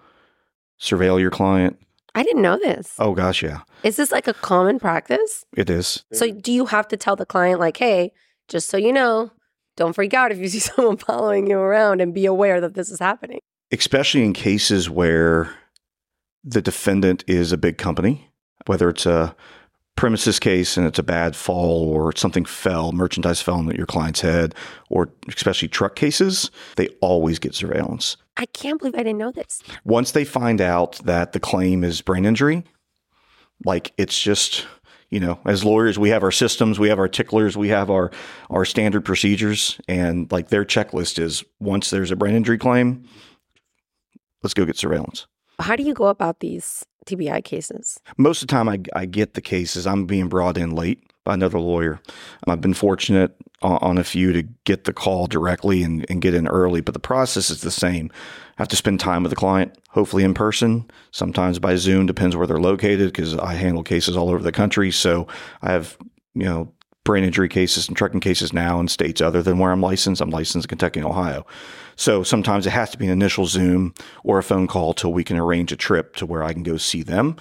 surveil 0.82 1.18
your 1.18 1.32
client. 1.32 1.80
I 2.16 2.24
didn't 2.24 2.42
know 2.42 2.58
this. 2.58 2.96
Oh, 3.00 3.14
gosh, 3.14 3.44
yeah. 3.44 3.62
Is 3.84 3.96
this 3.96 4.12
like 4.12 4.28
a 4.28 4.34
common 4.34 4.80
practice? 4.80 5.46
It 5.56 5.70
is. 5.70 6.04
So, 6.14 6.32
do 6.32 6.52
you 6.52 6.66
have 6.66 6.88
to 6.90 6.98
tell 6.98 7.16
the 7.16 7.26
client, 7.26 7.60
like, 7.60 7.78
hey, 7.78 8.12
just 8.48 8.70
so 8.70 8.78
you 8.78 8.92
know, 8.92 9.32
don't 9.78 9.94
freak 9.94 10.14
out 10.14 10.32
if 10.32 10.38
you 10.38 10.48
see 10.50 10.60
someone 10.60 10.98
following 10.98 11.48
you 11.48 11.58
around 11.58 12.02
and 12.02 12.14
be 12.14 12.26
aware 12.26 12.60
that 12.62 12.74
this 12.74 12.90
is 12.90 13.00
happening? 13.00 13.40
Especially 13.72 14.24
in 14.24 14.34
cases 14.34 14.90
where 14.90 15.54
the 16.44 16.62
defendant 16.62 17.24
is 17.28 17.52
a 17.52 17.58
big 17.58 17.78
company, 17.78 18.32
whether 18.66 18.90
it's 18.90 19.06
a 19.06 19.36
premises 20.00 20.40
case 20.40 20.78
and 20.78 20.88
it's 20.88 20.98
a 20.98 21.04
bad 21.04 21.36
fall 21.36 21.90
or 21.90 22.16
something 22.16 22.46
fell, 22.46 22.94
merchandise 22.94 23.42
fell 23.42 23.56
on 23.56 23.68
your 23.76 23.86
client's 23.86 24.22
head, 24.22 24.56
or 24.90 25.10
especially 25.28 25.68
truck 25.68 25.96
cases, 25.96 26.50
they 26.78 26.88
always 27.02 27.38
get 27.38 27.54
surveillance. 27.54 28.16
I 28.40 28.46
can't 28.46 28.80
believe 28.80 28.96
I 28.96 29.00
didn't 29.00 29.18
know 29.18 29.32
this. 29.32 29.62
Once 29.84 30.12
they 30.12 30.24
find 30.24 30.62
out 30.62 30.94
that 31.00 31.34
the 31.34 31.42
claim 31.42 31.84
is 31.84 32.02
brain 32.02 32.24
injury, 32.24 32.64
like 33.66 33.92
it's 33.98 34.20
just, 34.20 34.66
you 35.10 35.20
know, 35.20 35.40
as 35.46 35.66
lawyers, 35.66 36.00
we 36.00 36.08
have 36.10 36.24
our 36.24 36.32
systems, 36.32 36.80
we 36.80 36.88
have 36.88 37.00
our 37.00 37.10
ticklers, 37.10 37.58
we 37.58 37.68
have 37.68 37.90
our 37.90 38.12
our 38.50 38.64
standard 38.64 39.04
procedures, 39.04 39.78
and 39.90 40.32
like 40.32 40.48
their 40.48 40.64
checklist 40.64 41.20
is 41.20 41.44
once 41.60 41.90
there's 41.90 42.12
a 42.12 42.16
brain 42.16 42.34
injury 42.34 42.58
claim, 42.58 43.04
let's 44.42 44.54
go 44.54 44.66
get 44.66 44.78
surveillance. 44.78 45.28
How 45.60 45.76
do 45.76 45.84
you 45.84 45.94
go 45.94 46.08
about 46.08 46.40
these 46.40 46.86
TBI 47.08 47.44
cases? 47.44 48.00
Most 48.18 48.42
of 48.42 48.48
the 48.48 48.54
time, 48.54 48.70
I, 48.70 48.80
I 48.96 49.06
get 49.06 49.34
the 49.34 49.42
cases. 49.42 49.86
I'm 49.86 50.06
being 50.06 50.30
brought 50.30 50.58
in 50.58 50.72
late 50.72 51.09
by 51.24 51.34
another 51.34 51.60
lawyer. 51.60 52.02
Um, 52.46 52.54
I've 52.54 52.62
been 52.62 52.74
fortunate 52.74 53.36
on, 53.62 53.78
on 53.82 53.98
a 53.98 54.04
few 54.04 54.34
to 54.34 54.44
get 54.64 54.86
the 54.86 54.94
call 54.94 55.28
directly 55.28 55.84
and, 55.84 56.06
and 56.10 56.22
get 56.22 56.34
in 56.34 56.48
early, 56.48 56.82
but 56.82 56.94
the 56.94 57.00
process 57.00 57.50
is 57.50 57.62
the 57.62 57.72
same. 57.72 58.10
I 58.58 58.62
have 58.62 58.68
to 58.70 58.76
spend 58.76 59.00
time 59.00 59.24
with 59.24 59.30
the 59.30 59.36
client, 59.36 59.78
hopefully 59.90 60.24
in 60.24 60.34
person, 60.34 60.90
sometimes 61.12 61.60
by 61.60 61.76
Zoom, 61.76 62.06
depends 62.06 62.36
where 62.36 62.48
they're 62.48 62.60
located 62.60 63.12
because 63.12 63.38
I 63.38 63.54
handle 63.54 63.84
cases 63.84 64.18
all 64.18 64.30
over 64.30 64.44
the 64.44 64.52
country. 64.52 64.92
So 64.92 65.28
I 65.62 65.72
have, 65.72 65.98
you 66.34 66.44
know, 66.46 66.74
brain 67.06 67.24
injury 67.24 67.50
cases 67.50 67.88
and 67.88 67.98
trucking 67.98 68.20
cases 68.20 68.54
now 68.54 68.80
in 68.80 68.88
states 68.88 69.22
other 69.22 69.42
than 69.42 69.58
where 69.58 69.72
I'm 69.72 69.82
licensed. 69.82 70.22
I'm 70.22 70.30
licensed 70.30 70.66
in 70.66 70.70
Kentucky 70.70 71.00
and 71.00 71.10
Ohio. 71.10 71.46
So 71.96 72.24
sometimes 72.24 72.68
it 72.68 72.70
has 72.72 72.92
to 72.92 72.98
be 72.98 73.06
an 73.06 73.12
initial 73.12 73.46
Zoom 73.46 73.94
or 74.24 74.38
a 74.38 74.44
phone 74.44 74.68
call 74.68 74.94
till 74.94 75.12
we 75.12 75.24
can 75.24 75.38
arrange 75.38 75.72
a 75.72 75.76
trip 75.76 76.16
to 76.18 76.26
where 76.26 76.44
I 76.44 76.54
can 76.54 76.64
go 76.64 76.78
see 76.78 77.02
them. 77.02 77.38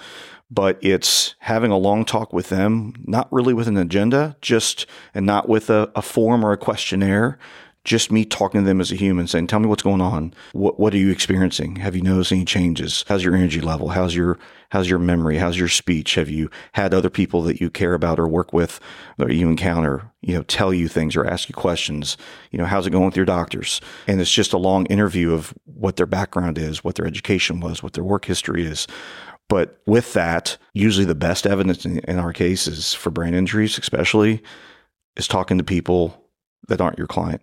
But 0.50 0.78
it's 0.80 1.34
having 1.40 1.70
a 1.70 1.76
long 1.76 2.04
talk 2.04 2.32
with 2.32 2.48
them, 2.48 2.94
not 3.04 3.30
really 3.30 3.52
with 3.52 3.68
an 3.68 3.76
agenda, 3.76 4.36
just 4.40 4.86
and 5.14 5.26
not 5.26 5.48
with 5.48 5.68
a, 5.68 5.90
a 5.94 6.00
form 6.00 6.44
or 6.44 6.52
a 6.52 6.56
questionnaire, 6.56 7.38
just 7.84 8.12
me 8.12 8.24
talking 8.24 8.60
to 8.60 8.66
them 8.66 8.80
as 8.80 8.92
a 8.92 8.96
human, 8.96 9.26
saying, 9.26 9.46
"Tell 9.46 9.60
me 9.60 9.66
what's 9.66 9.82
going 9.82 10.00
on. 10.00 10.34
What 10.52 10.78
what 10.78 10.92
are 10.94 10.98
you 10.98 11.10
experiencing? 11.10 11.76
Have 11.76 11.96
you 11.96 12.02
noticed 12.02 12.32
any 12.32 12.44
changes? 12.44 13.04
How's 13.08 13.24
your 13.24 13.34
energy 13.34 13.60
level? 13.60 13.88
How's 13.88 14.14
your 14.14 14.38
how's 14.70 14.90
your 14.90 14.98
memory? 14.98 15.38
How's 15.38 15.58
your 15.58 15.68
speech? 15.68 16.14
Have 16.16 16.28
you 16.28 16.50
had 16.72 16.92
other 16.92 17.08
people 17.08 17.42
that 17.42 17.60
you 17.60 17.70
care 17.70 17.94
about 17.94 18.18
or 18.18 18.28
work 18.28 18.52
with 18.52 18.78
that 19.16 19.32
you 19.32 19.48
encounter, 19.48 20.12
you 20.20 20.34
know, 20.34 20.42
tell 20.42 20.74
you 20.74 20.88
things 20.88 21.16
or 21.16 21.26
ask 21.26 21.48
you 21.48 21.54
questions? 21.54 22.18
You 22.50 22.58
know, 22.58 22.66
how's 22.66 22.86
it 22.86 22.90
going 22.90 23.06
with 23.06 23.16
your 23.16 23.24
doctors? 23.24 23.80
And 24.06 24.20
it's 24.20 24.30
just 24.30 24.52
a 24.52 24.58
long 24.58 24.84
interview 24.86 25.32
of 25.32 25.54
what 25.64 25.96
their 25.96 26.06
background 26.06 26.58
is, 26.58 26.84
what 26.84 26.96
their 26.96 27.06
education 27.06 27.60
was, 27.60 27.82
what 27.82 27.94
their 27.94 28.04
work 28.04 28.26
history 28.26 28.66
is. 28.66 28.86
But 29.48 29.80
with 29.86 30.12
that, 30.12 30.58
usually 30.74 31.06
the 31.06 31.14
best 31.14 31.46
evidence 31.46 31.86
in, 31.86 32.00
in 32.00 32.18
our 32.18 32.32
cases 32.32 32.92
for 32.94 33.10
brain 33.10 33.34
injuries, 33.34 33.78
especially, 33.78 34.42
is 35.16 35.26
talking 35.26 35.58
to 35.58 35.64
people 35.64 36.22
that 36.68 36.80
aren't 36.80 36.98
your 36.98 37.06
client 37.06 37.42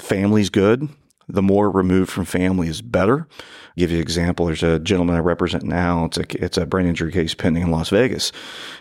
Family's 0.00 0.50
good. 0.50 0.88
The 1.28 1.42
more 1.42 1.70
removed 1.70 2.10
from 2.10 2.24
family 2.24 2.66
is 2.66 2.82
better. 2.82 3.28
I'll 3.30 3.74
give 3.76 3.90
you 3.90 3.98
an 3.98 4.02
example. 4.02 4.46
There's 4.46 4.64
a 4.64 4.80
gentleman 4.80 5.14
I 5.14 5.20
represent 5.20 5.62
now. 5.62 6.06
It's 6.06 6.18
a 6.18 6.44
it's 6.44 6.58
a 6.58 6.66
brain 6.66 6.86
injury 6.86 7.12
case 7.12 7.34
pending 7.34 7.62
in 7.62 7.70
Las 7.70 7.90
Vegas, 7.90 8.32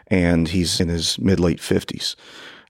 and 0.08 0.48
he's 0.48 0.80
in 0.80 0.88
his 0.88 1.20
mid 1.20 1.40
late 1.40 1.60
fifties. 1.60 2.16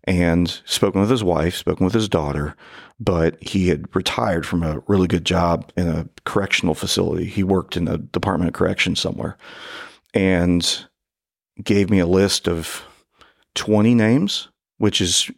And 0.06 0.50
spoken 0.66 1.02
with 1.02 1.10
his 1.10 1.24
wife, 1.24 1.56
spoken 1.56 1.84
with 1.84 1.94
his 1.94 2.10
daughter, 2.10 2.56
but 3.00 3.42
he 3.44 3.68
had 3.68 3.94
retired 3.96 4.46
from 4.46 4.64
a 4.64 4.82
really 4.88 5.08
good 5.08 5.26
job 5.26 5.72
in 5.78 5.88
a 5.88 6.08
correctional 6.26 6.74
facility. 6.74 7.26
He 7.26 7.44
worked 7.44 7.78
in 7.78 7.86
the 7.86 7.98
Department 7.98 8.50
of 8.50 8.54
Corrections 8.54 9.00
somewhere, 9.00 9.38
and 10.14 10.86
gave 11.64 11.90
me 11.90 12.00
a 12.00 12.08
list 12.08 12.48
of 12.48 12.84
20 13.56 13.94
names 13.94 14.48
which 14.80 15.02
is 15.02 15.30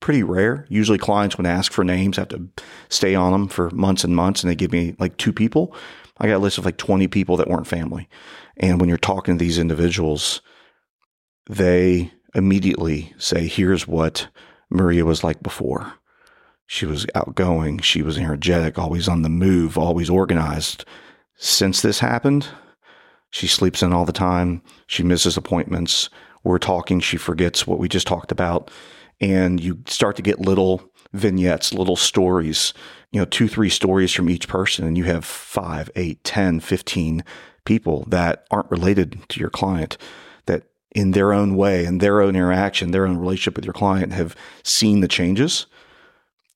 pretty 0.00 0.22
rare. 0.22 0.64
Usually 0.68 0.96
clients, 0.96 1.36
when 1.36 1.44
ask 1.44 1.72
for 1.72 1.84
names, 1.84 2.16
have 2.16 2.28
to 2.28 2.48
stay 2.88 3.14
on 3.16 3.32
them 3.32 3.48
for 3.48 3.68
months 3.70 4.04
and 4.04 4.14
months, 4.14 4.42
and 4.42 4.50
they 4.50 4.54
give 4.54 4.72
me 4.72 4.94
like 4.98 5.16
two 5.16 5.32
people. 5.32 5.74
I 6.18 6.28
got 6.28 6.36
a 6.36 6.38
list 6.38 6.56
of 6.56 6.64
like 6.64 6.78
20 6.78 7.08
people 7.08 7.36
that 7.36 7.48
weren't 7.48 7.66
family. 7.66 8.08
And 8.56 8.80
when 8.80 8.88
you're 8.88 8.96
talking 8.96 9.36
to 9.36 9.44
these 9.44 9.58
individuals, 9.58 10.40
they 11.50 12.12
immediately 12.36 13.12
say, 13.18 13.48
here's 13.48 13.88
what 13.88 14.28
Maria 14.70 15.04
was 15.04 15.24
like 15.24 15.42
before. 15.42 15.94
She 16.66 16.86
was 16.86 17.06
outgoing. 17.14 17.78
She 17.78 18.02
was 18.02 18.18
energetic, 18.18 18.78
always 18.78 19.08
on 19.08 19.22
the 19.22 19.28
move, 19.28 19.78
always 19.78 20.10
organized. 20.10 20.84
Since 21.36 21.82
this 21.82 22.00
happened, 22.00 22.46
she 23.30 23.46
sleeps 23.46 23.82
in 23.82 23.92
all 23.92 24.04
the 24.04 24.12
time. 24.12 24.62
She 24.86 25.02
misses 25.02 25.36
appointments 25.36 26.10
we're 26.46 26.58
talking, 26.58 27.00
she 27.00 27.16
forgets 27.16 27.66
what 27.66 27.80
we 27.80 27.88
just 27.88 28.06
talked 28.06 28.30
about. 28.30 28.70
And 29.20 29.60
you 29.60 29.82
start 29.86 30.14
to 30.16 30.22
get 30.22 30.40
little 30.40 30.80
vignettes, 31.12 31.74
little 31.74 31.96
stories, 31.96 32.72
you 33.10 33.18
know, 33.18 33.24
two, 33.24 33.48
three 33.48 33.68
stories 33.68 34.12
from 34.12 34.30
each 34.30 34.46
person. 34.46 34.86
And 34.86 34.96
you 34.96 35.04
have 35.04 35.24
five, 35.24 35.90
eight, 35.96 36.22
10, 36.22 36.60
15 36.60 37.24
people 37.64 38.04
that 38.08 38.46
aren't 38.50 38.70
related 38.70 39.28
to 39.30 39.40
your 39.40 39.50
client 39.50 39.98
in 40.94 41.12
their 41.12 41.32
own 41.32 41.56
way, 41.56 41.84
in 41.84 41.98
their 41.98 42.20
own 42.20 42.36
interaction, 42.36 42.90
their 42.90 43.06
own 43.06 43.18
relationship 43.18 43.56
with 43.56 43.64
your 43.64 43.74
client 43.74 44.12
have 44.12 44.36
seen 44.62 45.00
the 45.00 45.08
changes. 45.08 45.66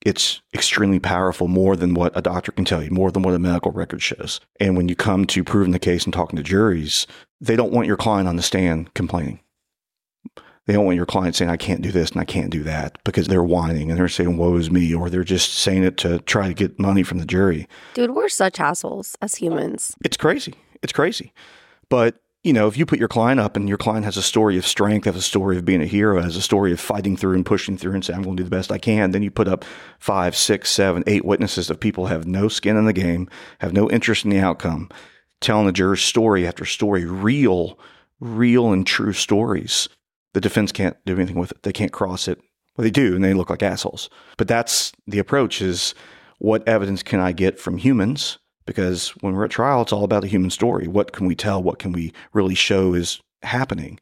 It's 0.04 0.40
extremely 0.54 0.98
powerful, 0.98 1.46
more 1.46 1.76
than 1.76 1.92
what 1.92 2.16
a 2.16 2.22
doctor 2.22 2.52
can 2.52 2.64
tell 2.64 2.82
you, 2.82 2.90
more 2.90 3.10
than 3.10 3.22
what 3.22 3.34
a 3.34 3.38
medical 3.38 3.70
record 3.70 4.00
shows. 4.00 4.40
And 4.58 4.76
when 4.76 4.88
you 4.88 4.96
come 4.96 5.26
to 5.26 5.44
proving 5.44 5.72
the 5.72 5.78
case 5.78 6.04
and 6.04 6.14
talking 6.14 6.38
to 6.38 6.42
juries, 6.42 7.06
they 7.40 7.54
don't 7.54 7.72
want 7.72 7.86
your 7.86 7.98
client 7.98 8.26
on 8.26 8.36
the 8.36 8.42
stand 8.42 8.94
complaining 8.94 9.40
they 10.70 10.76
don't 10.76 10.84
want 10.84 10.96
your 10.96 11.06
client 11.06 11.34
saying, 11.34 11.50
I 11.50 11.56
can't 11.56 11.82
do 11.82 11.90
this 11.90 12.12
and 12.12 12.20
I 12.20 12.24
can't 12.24 12.50
do 12.50 12.62
that 12.62 13.02
because 13.02 13.26
they're 13.26 13.42
whining 13.42 13.90
and 13.90 13.98
they're 13.98 14.06
saying, 14.06 14.36
woe 14.36 14.54
is 14.54 14.70
me, 14.70 14.94
or 14.94 15.10
they're 15.10 15.24
just 15.24 15.54
saying 15.54 15.82
it 15.82 15.96
to 15.98 16.20
try 16.20 16.46
to 16.46 16.54
get 16.54 16.78
money 16.78 17.02
from 17.02 17.18
the 17.18 17.26
jury. 17.26 17.66
Dude, 17.94 18.12
we're 18.12 18.28
such 18.28 18.60
assholes 18.60 19.16
as 19.20 19.34
humans. 19.34 19.96
It's 20.04 20.16
crazy. 20.16 20.54
It's 20.80 20.92
crazy. 20.92 21.32
But, 21.88 22.20
you 22.42 22.52
know, 22.52 22.66
if 22.68 22.76
you 22.76 22.86
put 22.86 22.98
your 22.98 23.08
client 23.08 23.38
up 23.38 23.56
and 23.56 23.68
your 23.68 23.78
client 23.78 24.04
has 24.04 24.16
a 24.16 24.22
story 24.22 24.56
of 24.56 24.66
strength, 24.66 25.04
has 25.04 25.16
a 25.16 25.22
story 25.22 25.58
of 25.58 25.64
being 25.64 25.82
a 25.82 25.86
hero, 25.86 26.22
has 26.22 26.36
a 26.36 26.42
story 26.42 26.72
of 26.72 26.80
fighting 26.80 27.16
through 27.16 27.34
and 27.34 27.44
pushing 27.44 27.76
through 27.76 27.92
and 27.92 28.04
saying, 28.04 28.16
I'm 28.16 28.24
going 28.24 28.36
to 28.36 28.42
do 28.42 28.48
the 28.48 28.56
best 28.56 28.72
I 28.72 28.78
can, 28.78 29.10
then 29.10 29.22
you 29.22 29.30
put 29.30 29.48
up 29.48 29.64
five, 29.98 30.34
six, 30.34 30.70
seven, 30.70 31.04
eight 31.06 31.24
witnesses 31.24 31.68
of 31.68 31.78
people 31.78 32.06
have 32.06 32.26
no 32.26 32.48
skin 32.48 32.76
in 32.76 32.86
the 32.86 32.92
game, 32.92 33.28
have 33.58 33.72
no 33.72 33.90
interest 33.90 34.24
in 34.24 34.30
the 34.30 34.38
outcome, 34.38 34.88
telling 35.40 35.66
the 35.66 35.72
jurors 35.72 36.02
story 36.02 36.46
after 36.46 36.64
story, 36.64 37.04
real, 37.04 37.78
real 38.20 38.72
and 38.72 38.86
true 38.86 39.12
stories 39.12 39.88
the 40.32 40.40
defense 40.40 40.72
can't 40.72 40.96
do 41.04 41.16
anything 41.16 41.38
with 41.38 41.50
it. 41.52 41.62
They 41.62 41.72
can't 41.72 41.92
cross 41.92 42.28
it. 42.28 42.38
Well, 42.76 42.84
they 42.84 42.90
do, 42.90 43.14
and 43.14 43.24
they 43.24 43.34
look 43.34 43.50
like 43.50 43.62
assholes. 43.62 44.08
But 44.36 44.48
that's 44.48 44.92
the 45.06 45.18
approach 45.18 45.60
is 45.60 45.94
what 46.38 46.66
evidence 46.68 47.02
can 47.02 47.20
I 47.20 47.32
get 47.32 47.58
from 47.58 47.78
humans? 47.78 48.38
Because 48.70 49.08
when 49.20 49.34
we're 49.34 49.46
at 49.46 49.50
trial, 49.50 49.82
it's 49.82 49.92
all 49.92 50.04
about 50.04 50.22
the 50.22 50.28
human 50.28 50.48
story. 50.48 50.86
What 50.86 51.10
can 51.10 51.26
we 51.26 51.34
tell? 51.34 51.60
What 51.60 51.80
can 51.80 51.90
we 51.90 52.12
really 52.32 52.54
show 52.54 52.94
is 52.94 53.20
happening? 53.42 53.98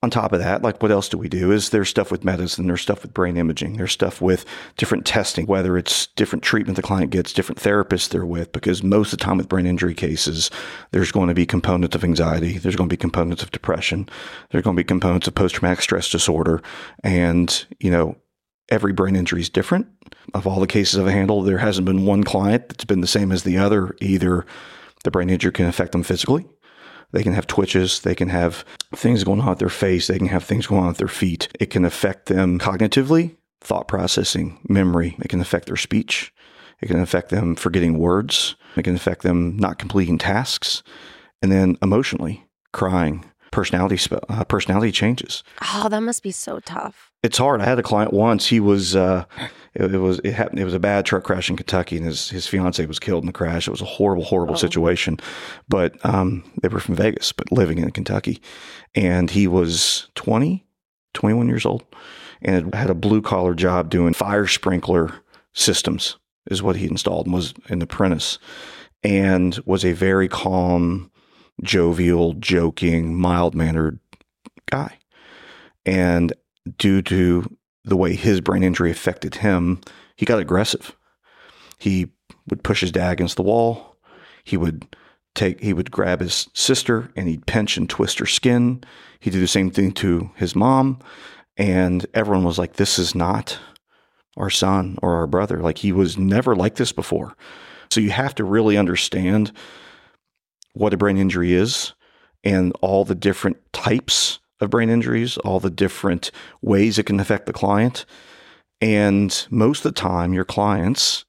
on 0.00 0.10
top 0.10 0.32
of 0.32 0.38
that, 0.38 0.62
like 0.62 0.80
what 0.80 0.92
else 0.92 1.08
do 1.08 1.18
we 1.18 1.28
do? 1.28 1.50
Is 1.50 1.70
there 1.70 1.84
stuff 1.84 2.12
with 2.12 2.22
medicine, 2.22 2.68
there's 2.68 2.82
stuff 2.82 3.02
with 3.02 3.12
brain 3.12 3.36
imaging, 3.36 3.76
there's 3.78 3.90
stuff 3.90 4.20
with 4.20 4.44
different 4.76 5.04
testing, 5.04 5.46
whether 5.46 5.76
it's 5.76 6.06
different 6.08 6.44
treatment 6.44 6.76
the 6.76 6.82
client 6.82 7.10
gets, 7.10 7.32
different 7.32 7.60
therapists 7.60 8.08
they're 8.08 8.24
with, 8.24 8.52
because 8.52 8.84
most 8.84 9.12
of 9.12 9.18
the 9.18 9.24
time 9.24 9.38
with 9.38 9.48
brain 9.48 9.66
injury 9.66 9.94
cases, 9.94 10.52
there's 10.92 11.10
going 11.10 11.26
to 11.26 11.34
be 11.34 11.44
components 11.44 11.96
of 11.96 12.04
anxiety, 12.04 12.58
there's 12.58 12.76
going 12.76 12.88
to 12.88 12.92
be 12.92 12.96
components 12.96 13.42
of 13.42 13.50
depression, 13.50 14.08
there's 14.50 14.62
going 14.62 14.76
to 14.76 14.80
be 14.80 14.86
components 14.86 15.26
of 15.26 15.34
post 15.34 15.56
traumatic 15.56 15.82
stress 15.82 16.08
disorder. 16.08 16.62
And, 17.02 17.66
you 17.80 17.90
know, 17.90 18.16
every 18.68 18.92
brain 18.92 19.16
injury 19.16 19.40
is 19.40 19.48
different. 19.48 19.86
Of 20.34 20.46
all 20.46 20.60
the 20.60 20.66
cases 20.66 20.98
I've 20.98 21.06
handled, 21.06 21.46
there 21.46 21.58
hasn't 21.58 21.86
been 21.86 22.04
one 22.04 22.24
client 22.24 22.68
that's 22.68 22.84
been 22.84 23.00
the 23.00 23.06
same 23.06 23.32
as 23.32 23.42
the 23.42 23.58
other. 23.58 23.96
Either 24.00 24.44
the 25.04 25.10
brain 25.10 25.30
injury 25.30 25.52
can 25.52 25.66
affect 25.66 25.92
them 25.92 26.02
physically, 26.02 26.46
they 27.12 27.22
can 27.22 27.32
have 27.32 27.46
twitches. 27.46 28.00
They 28.00 28.14
can 28.14 28.28
have 28.28 28.64
things 28.94 29.24
going 29.24 29.40
on 29.40 29.48
with 29.48 29.58
their 29.58 29.68
face. 29.68 30.06
They 30.06 30.18
can 30.18 30.28
have 30.28 30.44
things 30.44 30.66
going 30.66 30.82
on 30.82 30.88
with 30.88 30.98
their 30.98 31.08
feet. 31.08 31.48
It 31.58 31.70
can 31.70 31.84
affect 31.84 32.26
them 32.26 32.58
cognitively, 32.58 33.36
thought 33.60 33.88
processing, 33.88 34.58
memory. 34.68 35.16
It 35.20 35.28
can 35.28 35.40
affect 35.40 35.66
their 35.66 35.76
speech. 35.76 36.32
It 36.80 36.86
can 36.86 37.00
affect 37.00 37.30
them 37.30 37.56
forgetting 37.56 37.98
words. 37.98 38.56
It 38.76 38.82
can 38.82 38.94
affect 38.94 39.22
them 39.22 39.56
not 39.56 39.78
completing 39.78 40.18
tasks. 40.18 40.82
And 41.40 41.50
then 41.50 41.78
emotionally, 41.82 42.46
crying, 42.72 43.24
personality 43.50 43.98
uh, 44.28 44.44
personality 44.44 44.92
changes. 44.92 45.42
Oh, 45.62 45.88
that 45.88 46.00
must 46.00 46.22
be 46.22 46.30
so 46.30 46.60
tough. 46.60 47.07
It's 47.22 47.38
hard. 47.38 47.60
I 47.60 47.64
had 47.64 47.78
a 47.78 47.82
client 47.82 48.12
once. 48.12 48.46
He 48.46 48.60
was 48.60 48.94
uh, 48.94 49.24
it, 49.74 49.94
it, 49.94 49.98
was 49.98 50.20
it 50.20 50.32
happened. 50.32 50.60
It 50.60 50.64
was 50.64 50.74
a 50.74 50.80
bad 50.80 51.04
truck 51.04 51.24
crash 51.24 51.50
in 51.50 51.56
Kentucky, 51.56 51.96
and 51.96 52.06
his 52.06 52.30
his 52.30 52.46
fiance 52.46 52.84
was 52.86 52.98
killed 52.98 53.22
in 53.22 53.26
the 53.26 53.32
crash. 53.32 53.66
It 53.66 53.72
was 53.72 53.80
a 53.80 53.86
horrible, 53.86 54.24
horrible 54.24 54.54
oh. 54.54 54.58
situation. 54.58 55.18
But 55.68 56.04
um, 56.04 56.44
they 56.62 56.68
were 56.68 56.80
from 56.80 56.94
Vegas, 56.94 57.32
but 57.32 57.50
living 57.50 57.78
in 57.78 57.90
Kentucky, 57.90 58.40
and 58.94 59.30
he 59.30 59.46
was 59.46 60.08
20, 60.14 60.64
21 61.14 61.48
years 61.48 61.66
old, 61.66 61.84
and 62.40 62.74
had 62.74 62.90
a 62.90 62.94
blue 62.94 63.22
collar 63.22 63.54
job 63.54 63.90
doing 63.90 64.14
fire 64.14 64.46
sprinkler 64.46 65.14
systems. 65.54 66.16
Is 66.50 66.62
what 66.62 66.76
he 66.76 66.86
installed 66.86 67.26
and 67.26 67.34
was 67.34 67.52
an 67.68 67.82
apprentice, 67.82 68.38
and 69.02 69.58
was 69.66 69.84
a 69.84 69.92
very 69.92 70.28
calm 70.28 71.10
jovial, 71.62 72.34
joking, 72.34 73.18
mild 73.18 73.54
mannered 73.54 73.98
guy. 74.70 74.98
And 75.84 76.32
due 76.76 77.02
to 77.02 77.56
the 77.84 77.96
way 77.96 78.14
his 78.14 78.40
brain 78.40 78.62
injury 78.62 78.90
affected 78.90 79.36
him, 79.36 79.80
he 80.16 80.26
got 80.26 80.38
aggressive. 80.38 80.94
He 81.78 82.08
would 82.48 82.62
push 82.62 82.80
his 82.80 82.92
dad 82.92 83.12
against 83.12 83.36
the 83.36 83.42
wall. 83.42 83.96
He 84.44 84.56
would 84.56 84.86
take 85.34 85.60
he 85.60 85.72
would 85.72 85.90
grab 85.90 86.20
his 86.20 86.48
sister 86.52 87.10
and 87.14 87.28
he'd 87.28 87.46
pinch 87.46 87.76
and 87.76 87.88
twist 87.88 88.18
her 88.18 88.26
skin. 88.26 88.82
He'd 89.20 89.30
do 89.30 89.40
the 89.40 89.46
same 89.46 89.70
thing 89.70 89.92
to 89.92 90.30
his 90.36 90.54
mom. 90.56 90.98
And 91.56 92.06
everyone 92.14 92.44
was 92.44 92.58
like, 92.58 92.74
This 92.74 92.98
is 92.98 93.14
not 93.14 93.58
our 94.36 94.50
son 94.50 94.98
or 95.02 95.16
our 95.16 95.26
brother. 95.26 95.60
Like 95.60 95.78
he 95.78 95.92
was 95.92 96.16
never 96.16 96.54
like 96.56 96.76
this 96.76 96.92
before. 96.92 97.36
So 97.90 98.00
you 98.00 98.10
have 98.10 98.34
to 98.36 98.44
really 98.44 98.76
understand 98.76 99.52
what 100.72 100.94
a 100.94 100.96
brain 100.96 101.18
injury 101.18 101.54
is 101.54 101.94
and 102.44 102.72
all 102.80 103.04
the 103.04 103.14
different 103.14 103.56
types 103.72 104.38
of 104.60 104.70
brain 104.70 104.90
injuries, 104.90 105.36
all 105.38 105.60
the 105.60 105.70
different 105.70 106.30
ways 106.62 106.98
it 106.98 107.04
can 107.04 107.20
affect 107.20 107.46
the 107.46 107.52
client. 107.52 108.04
And 108.80 109.46
most 109.50 109.84
of 109.84 109.94
the 109.94 110.00
time, 110.00 110.32
your 110.32 110.44
clients, 110.44 111.24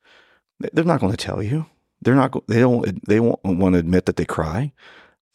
they're 0.60 0.84
not 0.84 1.00
going 1.00 1.14
to 1.14 1.18
tell 1.18 1.42
you. 1.42 1.66
They're 2.02 2.16
not. 2.16 2.48
They 2.48 2.60
don't. 2.60 3.06
They 3.08 3.20
won't 3.20 3.40
want 3.44 3.74
to 3.74 3.80
admit 3.80 4.06
that 4.06 4.16
they 4.16 4.26
cry. 4.26 4.72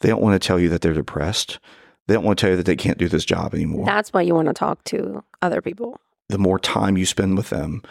They 0.00 0.08
don't 0.08 0.22
want 0.22 0.40
to 0.40 0.46
tell 0.46 0.58
you 0.58 0.68
that 0.70 0.80
they're 0.80 0.92
depressed. 0.92 1.58
they 2.06 2.14
don't 2.14 2.24
want 2.24 2.38
to 2.38 2.42
tell 2.42 2.50
you 2.50 2.56
that 2.56 2.66
they 2.66 2.76
can't 2.76 2.98
do 2.98 3.08
this 3.08 3.24
job 3.24 3.54
anymore. 3.54 3.86
That's 3.86 4.12
why 4.12 4.22
you 4.22 4.34
want 4.34 4.48
to 4.48 4.54
talk 4.54 4.82
to 4.84 5.22
other 5.42 5.60
people. 5.60 6.00
The 6.28 6.38
more 6.38 6.58
time 6.58 6.96
you 6.96 7.04
spend 7.04 7.36
with 7.36 7.50
them, 7.50 7.82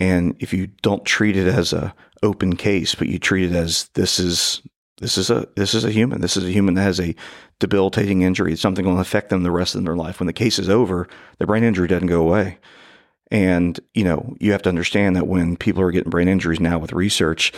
and 0.00 0.34
if 0.40 0.52
you 0.52 0.68
don't 0.82 1.04
treat 1.04 1.36
it 1.36 1.46
as 1.46 1.72
a 1.72 1.94
open 2.22 2.56
case, 2.56 2.94
but 2.94 3.08
you 3.08 3.18
treat 3.18 3.50
it 3.52 3.54
as 3.54 3.90
this 3.94 4.18
is 4.18 4.62
this 5.00 5.18
is 5.18 5.28
a 5.28 5.46
this 5.56 5.74
is 5.74 5.84
a 5.84 5.90
human. 5.90 6.20
This 6.20 6.36
is 6.36 6.44
a 6.44 6.52
human 6.52 6.74
that 6.74 6.82
has 6.82 7.00
a 7.00 7.14
debilitating 7.58 8.22
injury. 8.22 8.52
It's 8.52 8.62
something 8.62 8.84
going 8.84 8.96
to 8.96 9.02
affect 9.02 9.28
them 9.28 9.42
the 9.42 9.50
rest 9.50 9.74
of 9.74 9.84
their 9.84 9.96
life. 9.96 10.20
When 10.20 10.26
the 10.26 10.32
case 10.32 10.58
is 10.58 10.70
over, 10.70 11.06
the 11.38 11.46
brain 11.46 11.64
injury 11.64 11.88
doesn't 11.88 12.08
go 12.08 12.22
away. 12.22 12.58
And 13.30 13.78
you 13.94 14.04
know, 14.04 14.34
you 14.40 14.52
have 14.52 14.62
to 14.62 14.68
understand 14.68 15.16
that 15.16 15.26
when 15.26 15.56
people 15.56 15.82
are 15.82 15.90
getting 15.90 16.10
brain 16.10 16.28
injuries 16.28 16.60
now 16.60 16.78
with 16.78 16.92
research, 16.92 17.52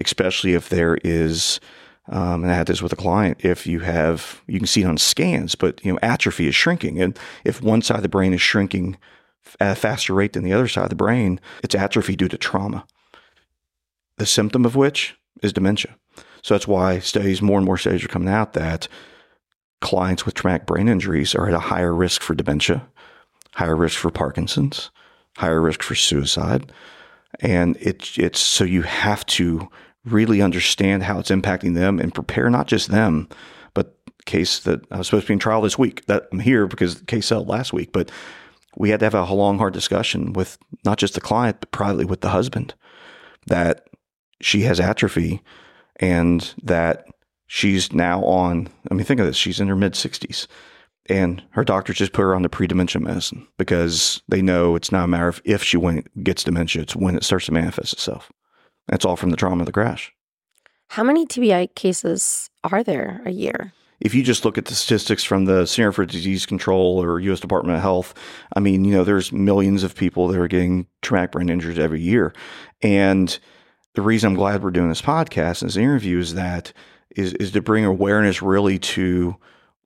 especially 0.00 0.54
if 0.54 0.68
there 0.68 0.98
is 1.02 1.58
um, 2.08 2.42
and 2.42 2.52
I 2.52 2.54
had 2.54 2.66
this 2.66 2.82
with 2.82 2.92
a 2.92 2.96
client. 2.96 3.44
If 3.44 3.66
you 3.66 3.80
have, 3.80 4.42
you 4.46 4.58
can 4.58 4.66
see 4.66 4.82
it 4.82 4.86
on 4.86 4.98
scans, 4.98 5.54
but 5.54 5.82
you 5.84 5.92
know, 5.92 5.98
atrophy 6.02 6.46
is 6.46 6.54
shrinking, 6.54 7.00
and 7.00 7.18
if 7.44 7.62
one 7.62 7.82
side 7.82 7.96
of 7.96 8.02
the 8.02 8.08
brain 8.08 8.34
is 8.34 8.42
shrinking 8.42 8.98
at 9.58 9.72
a 9.72 9.74
faster 9.74 10.14
rate 10.14 10.34
than 10.34 10.44
the 10.44 10.52
other 10.52 10.68
side 10.68 10.84
of 10.84 10.90
the 10.90 10.96
brain, 10.96 11.40
it's 11.62 11.74
atrophy 11.74 12.16
due 12.16 12.28
to 12.28 12.36
trauma. 12.36 12.86
The 14.18 14.26
symptom 14.26 14.64
of 14.64 14.76
which 14.76 15.16
is 15.42 15.52
dementia. 15.52 15.96
So 16.44 16.52
that's 16.52 16.68
why 16.68 16.98
studies, 16.98 17.40
more 17.40 17.56
and 17.58 17.64
more 17.64 17.78
studies 17.78 18.04
are 18.04 18.08
coming 18.08 18.28
out 18.28 18.52
that 18.52 18.86
clients 19.80 20.26
with 20.26 20.34
traumatic 20.34 20.66
brain 20.66 20.88
injuries 20.88 21.34
are 21.34 21.48
at 21.48 21.54
a 21.54 21.58
higher 21.58 21.94
risk 21.94 22.20
for 22.20 22.34
dementia, 22.34 22.86
higher 23.54 23.74
risk 23.74 23.98
for 23.98 24.10
Parkinson's, 24.10 24.90
higher 25.38 25.62
risk 25.62 25.82
for 25.82 25.94
suicide. 25.94 26.70
And 27.40 27.78
it's 27.80 28.18
it's 28.18 28.40
so 28.40 28.62
you 28.62 28.82
have 28.82 29.24
to 29.26 29.70
really 30.04 30.42
understand 30.42 31.04
how 31.04 31.18
it's 31.18 31.30
impacting 31.30 31.74
them 31.74 31.98
and 31.98 32.14
prepare 32.14 32.50
not 32.50 32.66
just 32.66 32.90
them, 32.90 33.26
but 33.72 33.96
case 34.26 34.58
that 34.60 34.80
I 34.92 34.98
was 34.98 35.06
supposed 35.06 35.24
to 35.24 35.28
be 35.28 35.32
in 35.32 35.38
trial 35.38 35.62
this 35.62 35.78
week. 35.78 36.04
That 36.06 36.28
I'm 36.30 36.40
here 36.40 36.66
because 36.66 36.96
the 36.96 37.06
case 37.06 37.24
settled 37.24 37.48
last 37.48 37.72
week, 37.72 37.90
but 37.90 38.10
we 38.76 38.90
had 38.90 39.00
to 39.00 39.06
have 39.06 39.14
a 39.14 39.32
long, 39.32 39.56
hard 39.56 39.72
discussion 39.72 40.34
with 40.34 40.58
not 40.84 40.98
just 40.98 41.14
the 41.14 41.22
client, 41.22 41.56
but 41.60 41.70
privately 41.70 42.04
with 42.04 42.20
the 42.20 42.28
husband 42.28 42.74
that 43.46 43.88
she 44.42 44.64
has 44.64 44.78
atrophy 44.78 45.40
and 45.96 46.54
that 46.62 47.06
she's 47.46 47.92
now 47.92 48.24
on. 48.24 48.68
I 48.90 48.94
mean, 48.94 49.04
think 49.04 49.20
of 49.20 49.26
this: 49.26 49.36
she's 49.36 49.60
in 49.60 49.68
her 49.68 49.76
mid 49.76 49.94
60s, 49.94 50.46
and 51.08 51.42
her 51.50 51.64
doctors 51.64 51.96
just 51.96 52.12
put 52.12 52.22
her 52.22 52.34
on 52.34 52.42
the 52.42 52.48
pre-dementia 52.48 53.00
medicine 53.00 53.46
because 53.58 54.22
they 54.28 54.42
know 54.42 54.76
it's 54.76 54.92
not 54.92 55.04
a 55.04 55.08
matter 55.08 55.28
of 55.28 55.42
if 55.44 55.62
she 55.62 55.78
gets 56.22 56.44
dementia; 56.44 56.82
it's 56.82 56.96
when 56.96 57.16
it 57.16 57.24
starts 57.24 57.46
to 57.46 57.52
manifest 57.52 57.92
itself. 57.92 58.30
That's 58.88 59.04
all 59.04 59.16
from 59.16 59.30
the 59.30 59.36
trauma 59.36 59.62
of 59.62 59.66
the 59.66 59.72
crash. 59.72 60.12
How 60.88 61.02
many 61.02 61.26
TBI 61.26 61.74
cases 61.74 62.50
are 62.62 62.82
there 62.82 63.22
a 63.24 63.30
year? 63.30 63.72
If 64.00 64.14
you 64.14 64.22
just 64.22 64.44
look 64.44 64.58
at 64.58 64.66
the 64.66 64.74
statistics 64.74 65.24
from 65.24 65.46
the 65.46 65.66
Center 65.66 65.92
for 65.92 66.04
Disease 66.04 66.46
Control 66.46 67.02
or 67.02 67.20
U.S. 67.20 67.40
Department 67.40 67.76
of 67.76 67.82
Health, 67.82 68.12
I 68.54 68.60
mean, 68.60 68.84
you 68.84 68.92
know, 68.92 69.04
there's 69.04 69.32
millions 69.32 69.82
of 69.82 69.94
people 69.94 70.28
that 70.28 70.38
are 70.38 70.48
getting 70.48 70.86
traumatic 71.00 71.32
brain 71.32 71.48
injuries 71.48 71.78
every 71.78 72.00
year. 72.00 72.34
And 72.82 73.38
the 73.94 74.02
reason 74.02 74.30
I'm 74.30 74.36
glad 74.36 74.62
we're 74.62 74.70
doing 74.70 74.88
this 74.88 75.02
podcast 75.02 75.62
and 75.62 75.70
this 75.70 75.76
interview 75.76 76.18
is 76.18 76.34
that 76.34 76.72
is, 77.16 77.32
is 77.34 77.52
to 77.52 77.62
bring 77.62 77.84
awareness 77.84 78.42
really 78.42 78.78
to 78.78 79.36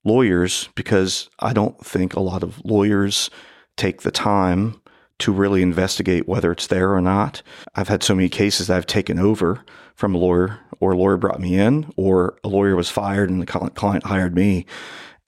lawyers 0.04 0.68
because 0.74 1.28
I 1.38 1.52
don't 1.52 1.84
think 1.84 2.14
a 2.14 2.20
lot 2.20 2.42
of 2.42 2.64
lawyers 2.64 3.30
take 3.76 4.02
the 4.02 4.10
time 4.10 4.80
to 5.18 5.32
really 5.32 5.62
investigate 5.62 6.28
whether 6.28 6.52
it's 6.52 6.68
there 6.68 6.94
or 6.94 7.00
not. 7.00 7.42
I've 7.74 7.88
had 7.88 8.02
so 8.02 8.14
many 8.14 8.28
cases 8.28 8.68
that 8.68 8.76
I've 8.76 8.86
taken 8.86 9.18
over 9.18 9.64
from 9.94 10.14
a 10.14 10.18
lawyer, 10.18 10.60
or 10.80 10.92
a 10.92 10.96
lawyer 10.96 11.16
brought 11.16 11.40
me 11.40 11.58
in, 11.58 11.92
or 11.96 12.38
a 12.44 12.48
lawyer 12.48 12.76
was 12.76 12.88
fired 12.88 13.28
and 13.28 13.42
the 13.42 13.46
client 13.46 14.06
hired 14.06 14.34
me. 14.34 14.64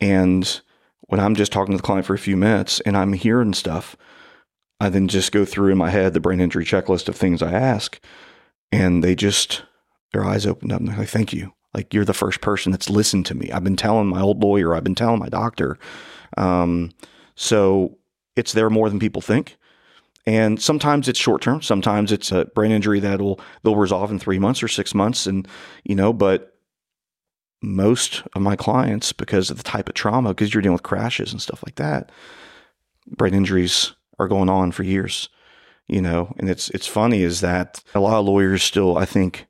And 0.00 0.60
when 1.02 1.20
I'm 1.20 1.34
just 1.34 1.50
talking 1.50 1.72
to 1.72 1.76
the 1.76 1.82
client 1.82 2.06
for 2.06 2.14
a 2.14 2.18
few 2.18 2.36
minutes 2.36 2.80
and 2.80 2.96
I'm 2.96 3.12
hearing 3.14 3.52
stuff, 3.52 3.96
I 4.78 4.88
then 4.88 5.08
just 5.08 5.32
go 5.32 5.44
through 5.44 5.72
in 5.72 5.78
my 5.78 5.90
head 5.90 6.14
the 6.14 6.20
brain 6.20 6.40
injury 6.40 6.64
checklist 6.64 7.08
of 7.08 7.16
things 7.16 7.42
I 7.42 7.52
ask, 7.52 8.00
and 8.72 9.02
they 9.02 9.14
just 9.14 9.62
their 10.12 10.24
eyes 10.24 10.46
opened 10.46 10.72
up 10.72 10.80
and 10.80 10.88
they're 10.88 10.98
like, 10.98 11.08
"Thank 11.08 11.32
you." 11.32 11.52
Like 11.74 11.94
you're 11.94 12.04
the 12.04 12.14
first 12.14 12.40
person 12.40 12.72
that's 12.72 12.90
listened 12.90 13.26
to 13.26 13.34
me. 13.34 13.50
I've 13.52 13.64
been 13.64 13.76
telling 13.76 14.08
my 14.08 14.20
old 14.20 14.42
lawyer, 14.42 14.74
I've 14.74 14.84
been 14.84 14.94
telling 14.94 15.20
my 15.20 15.28
doctor. 15.28 15.78
Um, 16.36 16.90
so 17.36 17.96
it's 18.36 18.52
there 18.52 18.70
more 18.70 18.88
than 18.88 18.98
people 18.98 19.22
think. 19.22 19.56
And 20.26 20.60
sometimes 20.60 21.08
it's 21.08 21.18
short 21.18 21.42
term. 21.42 21.62
Sometimes 21.62 22.12
it's 22.12 22.30
a 22.32 22.44
brain 22.46 22.72
injury 22.72 23.00
that'll 23.00 23.40
they'll 23.62 23.76
resolve 23.76 24.10
in 24.10 24.18
three 24.18 24.38
months 24.38 24.62
or 24.62 24.68
six 24.68 24.94
months. 24.94 25.26
And 25.26 25.46
you 25.84 25.94
know, 25.94 26.12
but 26.12 26.54
most 27.62 28.22
of 28.34 28.42
my 28.42 28.56
clients, 28.56 29.12
because 29.12 29.50
of 29.50 29.56
the 29.56 29.62
type 29.62 29.88
of 29.88 29.94
trauma, 29.94 30.30
because 30.30 30.52
you're 30.52 30.62
dealing 30.62 30.74
with 30.74 30.82
crashes 30.82 31.32
and 31.32 31.40
stuff 31.40 31.62
like 31.66 31.76
that, 31.76 32.10
brain 33.06 33.34
injuries 33.34 33.92
are 34.18 34.28
going 34.28 34.48
on 34.48 34.72
for 34.72 34.82
years. 34.82 35.28
You 35.90 36.00
know, 36.00 36.32
and 36.38 36.48
it's 36.48 36.70
it's 36.70 36.86
funny 36.86 37.22
is 37.22 37.40
that 37.40 37.82
a 37.96 38.00
lot 38.00 38.16
of 38.16 38.24
lawyers 38.24 38.62
still, 38.62 38.96
I 38.96 39.04
think, 39.04 39.46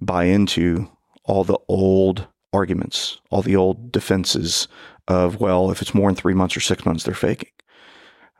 buy 0.00 0.24
into 0.24 0.88
all 1.24 1.42
the 1.42 1.58
old 1.66 2.28
arguments, 2.52 3.20
all 3.30 3.42
the 3.42 3.56
old 3.56 3.90
defenses 3.90 4.68
of, 5.08 5.40
well, 5.40 5.72
if 5.72 5.82
it's 5.82 5.92
more 5.92 6.08
than 6.08 6.14
three 6.14 6.34
months 6.34 6.56
or 6.56 6.60
six 6.60 6.86
months, 6.86 7.02
they're 7.02 7.14
faking. 7.14 7.50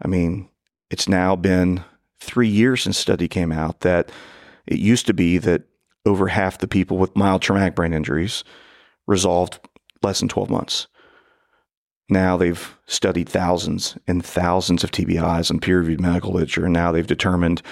I 0.01 0.07
mean, 0.07 0.51
it's 0.89 1.09
now 1.09 1.35
been 1.35 1.83
three 2.21 2.47
years 2.47 2.83
since 2.83 2.97
study 2.97 3.27
came 3.27 3.51
out 3.51 3.81
that 3.81 4.13
it 4.69 4.79
used 4.79 5.07
to 5.07 5.15
be 5.15 5.39
that 5.39 5.65
over 6.07 6.29
half 6.29 6.59
the 6.59 6.69
people 6.69 6.97
with 6.97 7.17
mild 7.17 7.43
traumatic 7.43 7.75
brain 7.75 7.93
injuries 7.93 8.45
resolved 9.09 9.59
less 10.03 10.21
than 10.21 10.29
12 10.29 10.49
months. 10.49 10.87
Now 12.09 12.37
they've 12.37 12.77
studied 12.87 13.29
thousands 13.29 13.97
and 14.07 14.25
thousands 14.25 14.85
of 14.85 14.91
TBIs 14.91 15.51
and 15.51 15.63
peer 15.63 15.79
reviewed 15.79 16.01
medical 16.01 16.33
literature, 16.33 16.65
and 16.65 16.75
now 16.75 16.93
they've 16.93 17.07
determined 17.07 17.63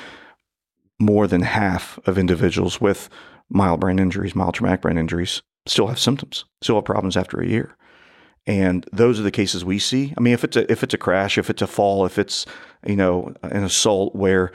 more 0.99 1.27
than 1.27 1.43
half 1.43 1.99
of 2.07 2.19
individuals 2.19 2.81
with 2.81 3.09
mild 3.49 3.81
brain 3.81 3.99
injuries, 3.99 4.35
mild 4.35 4.55
traumatic 4.55 4.83
brain 4.83 4.99
injuries, 4.99 5.43
still 5.67 5.89
have 5.89 5.99
symptoms, 5.99 6.45
still 6.63 6.77
have 6.77 6.85
problems 6.85 7.17
after 7.17 7.41
a 7.41 7.47
year. 7.47 7.77
And 8.47 8.87
those 8.93 9.21
are 9.21 9.23
the 9.25 9.31
cases 9.31 9.65
we 9.65 9.79
see. 9.79 10.15
I 10.17 10.21
mean, 10.21 10.33
if 10.33 10.45
it's 10.45 10.57
a 10.57 10.71
if 10.71 10.83
it's 10.83 10.95
a 10.95 10.99
crash, 10.99 11.37
if 11.37 11.51
it's 11.51 11.63
a 11.63 11.67
fall, 11.67 12.07
if 12.07 12.19
it's 12.19 12.47
you 12.87 12.97
know 12.97 13.35
an 13.43 13.65
assault 13.65 14.15
where 14.15 14.53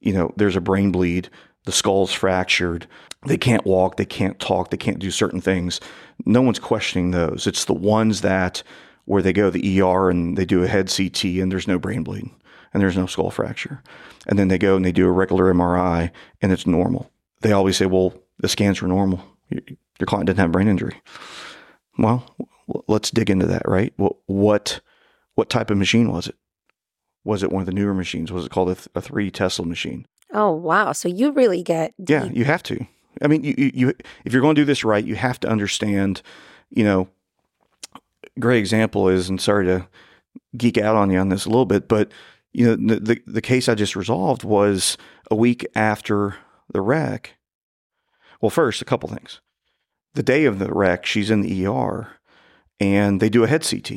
you 0.00 0.12
know 0.12 0.32
there's 0.36 0.56
a 0.56 0.60
brain 0.60 0.90
bleed, 0.90 1.30
the 1.64 1.72
skull's 1.72 2.12
fractured, 2.12 2.86
they 3.26 3.38
can't 3.38 3.64
walk, 3.64 3.96
they 3.96 4.04
can't 4.04 4.40
talk, 4.40 4.70
they 4.70 4.76
can't 4.76 4.98
do 4.98 5.10
certain 5.10 5.40
things. 5.40 5.80
No 6.26 6.42
one's 6.42 6.58
questioning 6.58 7.12
those. 7.12 7.46
It's 7.46 7.64
the 7.64 7.74
ones 7.74 8.22
that 8.22 8.62
where 9.04 9.22
they 9.22 9.32
go 9.32 9.50
to 9.50 9.58
the 9.58 9.80
ER 9.80 10.10
and 10.10 10.36
they 10.36 10.44
do 10.44 10.62
a 10.62 10.68
head 10.68 10.92
CT 10.94 11.24
and 11.24 11.50
there's 11.50 11.68
no 11.68 11.78
brain 11.78 12.02
bleed 12.02 12.30
and 12.72 12.82
there's 12.82 12.96
no 12.96 13.06
skull 13.06 13.30
fracture, 13.30 13.82
and 14.26 14.38
then 14.38 14.48
they 14.48 14.58
go 14.58 14.76
and 14.76 14.84
they 14.84 14.92
do 14.92 15.06
a 15.06 15.10
regular 15.12 15.52
MRI 15.52 16.10
and 16.40 16.52
it's 16.52 16.66
normal. 16.66 17.10
They 17.42 17.52
always 17.52 17.76
say, 17.76 17.86
"Well, 17.86 18.14
the 18.38 18.48
scans 18.48 18.80
were 18.80 18.88
normal. 18.88 19.22
Your 19.50 20.06
client 20.06 20.26
didn't 20.26 20.38
have 20.38 20.52
brain 20.52 20.68
injury." 20.68 21.00
Well, 21.98 22.24
let's 22.88 23.10
dig 23.10 23.28
into 23.30 23.46
that, 23.46 23.62
right? 23.66 23.92
What 23.96 24.16
what 24.26 24.80
what 25.34 25.50
type 25.50 25.70
of 25.70 25.78
machine 25.78 26.10
was 26.10 26.26
it? 26.28 26.36
Was 27.24 27.42
it 27.42 27.52
one 27.52 27.60
of 27.60 27.66
the 27.66 27.72
newer 27.72 27.94
machines? 27.94 28.32
Was 28.32 28.46
it 28.46 28.50
called 28.50 28.70
a, 28.70 28.74
th- 28.74 28.88
a 28.94 29.00
three 29.00 29.30
Tesla 29.30 29.64
machine? 29.66 30.06
Oh 30.32 30.52
wow! 30.52 30.92
So 30.92 31.08
you 31.08 31.32
really 31.32 31.62
get 31.62 31.92
deep. 31.98 32.08
yeah. 32.08 32.24
You 32.24 32.44
have 32.44 32.62
to. 32.64 32.86
I 33.20 33.28
mean, 33.28 33.44
you, 33.44 33.54
you, 33.58 33.70
you 33.74 33.92
if 34.24 34.32
you're 34.32 34.40
going 34.42 34.54
to 34.54 34.60
do 34.62 34.64
this 34.64 34.84
right, 34.84 35.04
you 35.04 35.14
have 35.16 35.38
to 35.40 35.48
understand. 35.48 36.22
You 36.70 36.84
know, 36.84 37.08
great 38.38 38.58
example 38.58 39.08
is, 39.08 39.28
and 39.28 39.40
sorry 39.40 39.66
to 39.66 39.88
geek 40.56 40.78
out 40.78 40.96
on 40.96 41.10
you 41.10 41.18
on 41.18 41.28
this 41.28 41.44
a 41.44 41.50
little 41.50 41.66
bit, 41.66 41.88
but 41.88 42.10
you 42.52 42.66
know, 42.66 42.76
the, 42.76 43.00
the, 43.00 43.22
the 43.26 43.40
case 43.40 43.68
I 43.68 43.74
just 43.74 43.96
resolved 43.96 44.44
was 44.44 44.98
a 45.30 45.34
week 45.34 45.66
after 45.74 46.36
the 46.72 46.80
wreck. 46.80 47.36
Well, 48.40 48.50
first, 48.50 48.82
a 48.82 48.84
couple 48.84 49.08
things. 49.08 49.40
The 50.14 50.22
day 50.22 50.44
of 50.44 50.58
the 50.58 50.72
wreck, 50.72 51.06
she's 51.06 51.30
in 51.30 51.40
the 51.40 51.66
ER 51.66 52.08
and 52.78 53.20
they 53.20 53.30
do 53.30 53.44
a 53.44 53.48
head 53.48 53.66
CT. 53.68 53.92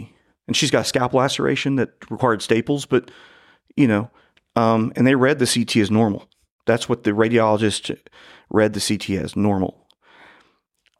And 0.47 0.55
she's 0.55 0.71
got 0.71 0.81
a 0.81 0.85
scalp 0.85 1.13
laceration 1.13 1.75
that 1.77 1.89
required 2.09 2.41
staples, 2.41 2.85
but 2.85 3.11
you 3.75 3.87
know, 3.87 4.09
um, 4.55 4.93
and 4.95 5.05
they 5.05 5.15
read 5.15 5.39
the 5.39 5.47
CT 5.47 5.77
as 5.77 5.91
normal. 5.91 6.29
That's 6.65 6.87
what 6.87 7.03
the 7.03 7.11
radiologist 7.11 7.97
read 8.49 8.73
the 8.73 8.79
CT 8.79 9.21
as 9.21 9.35
normal. 9.35 9.87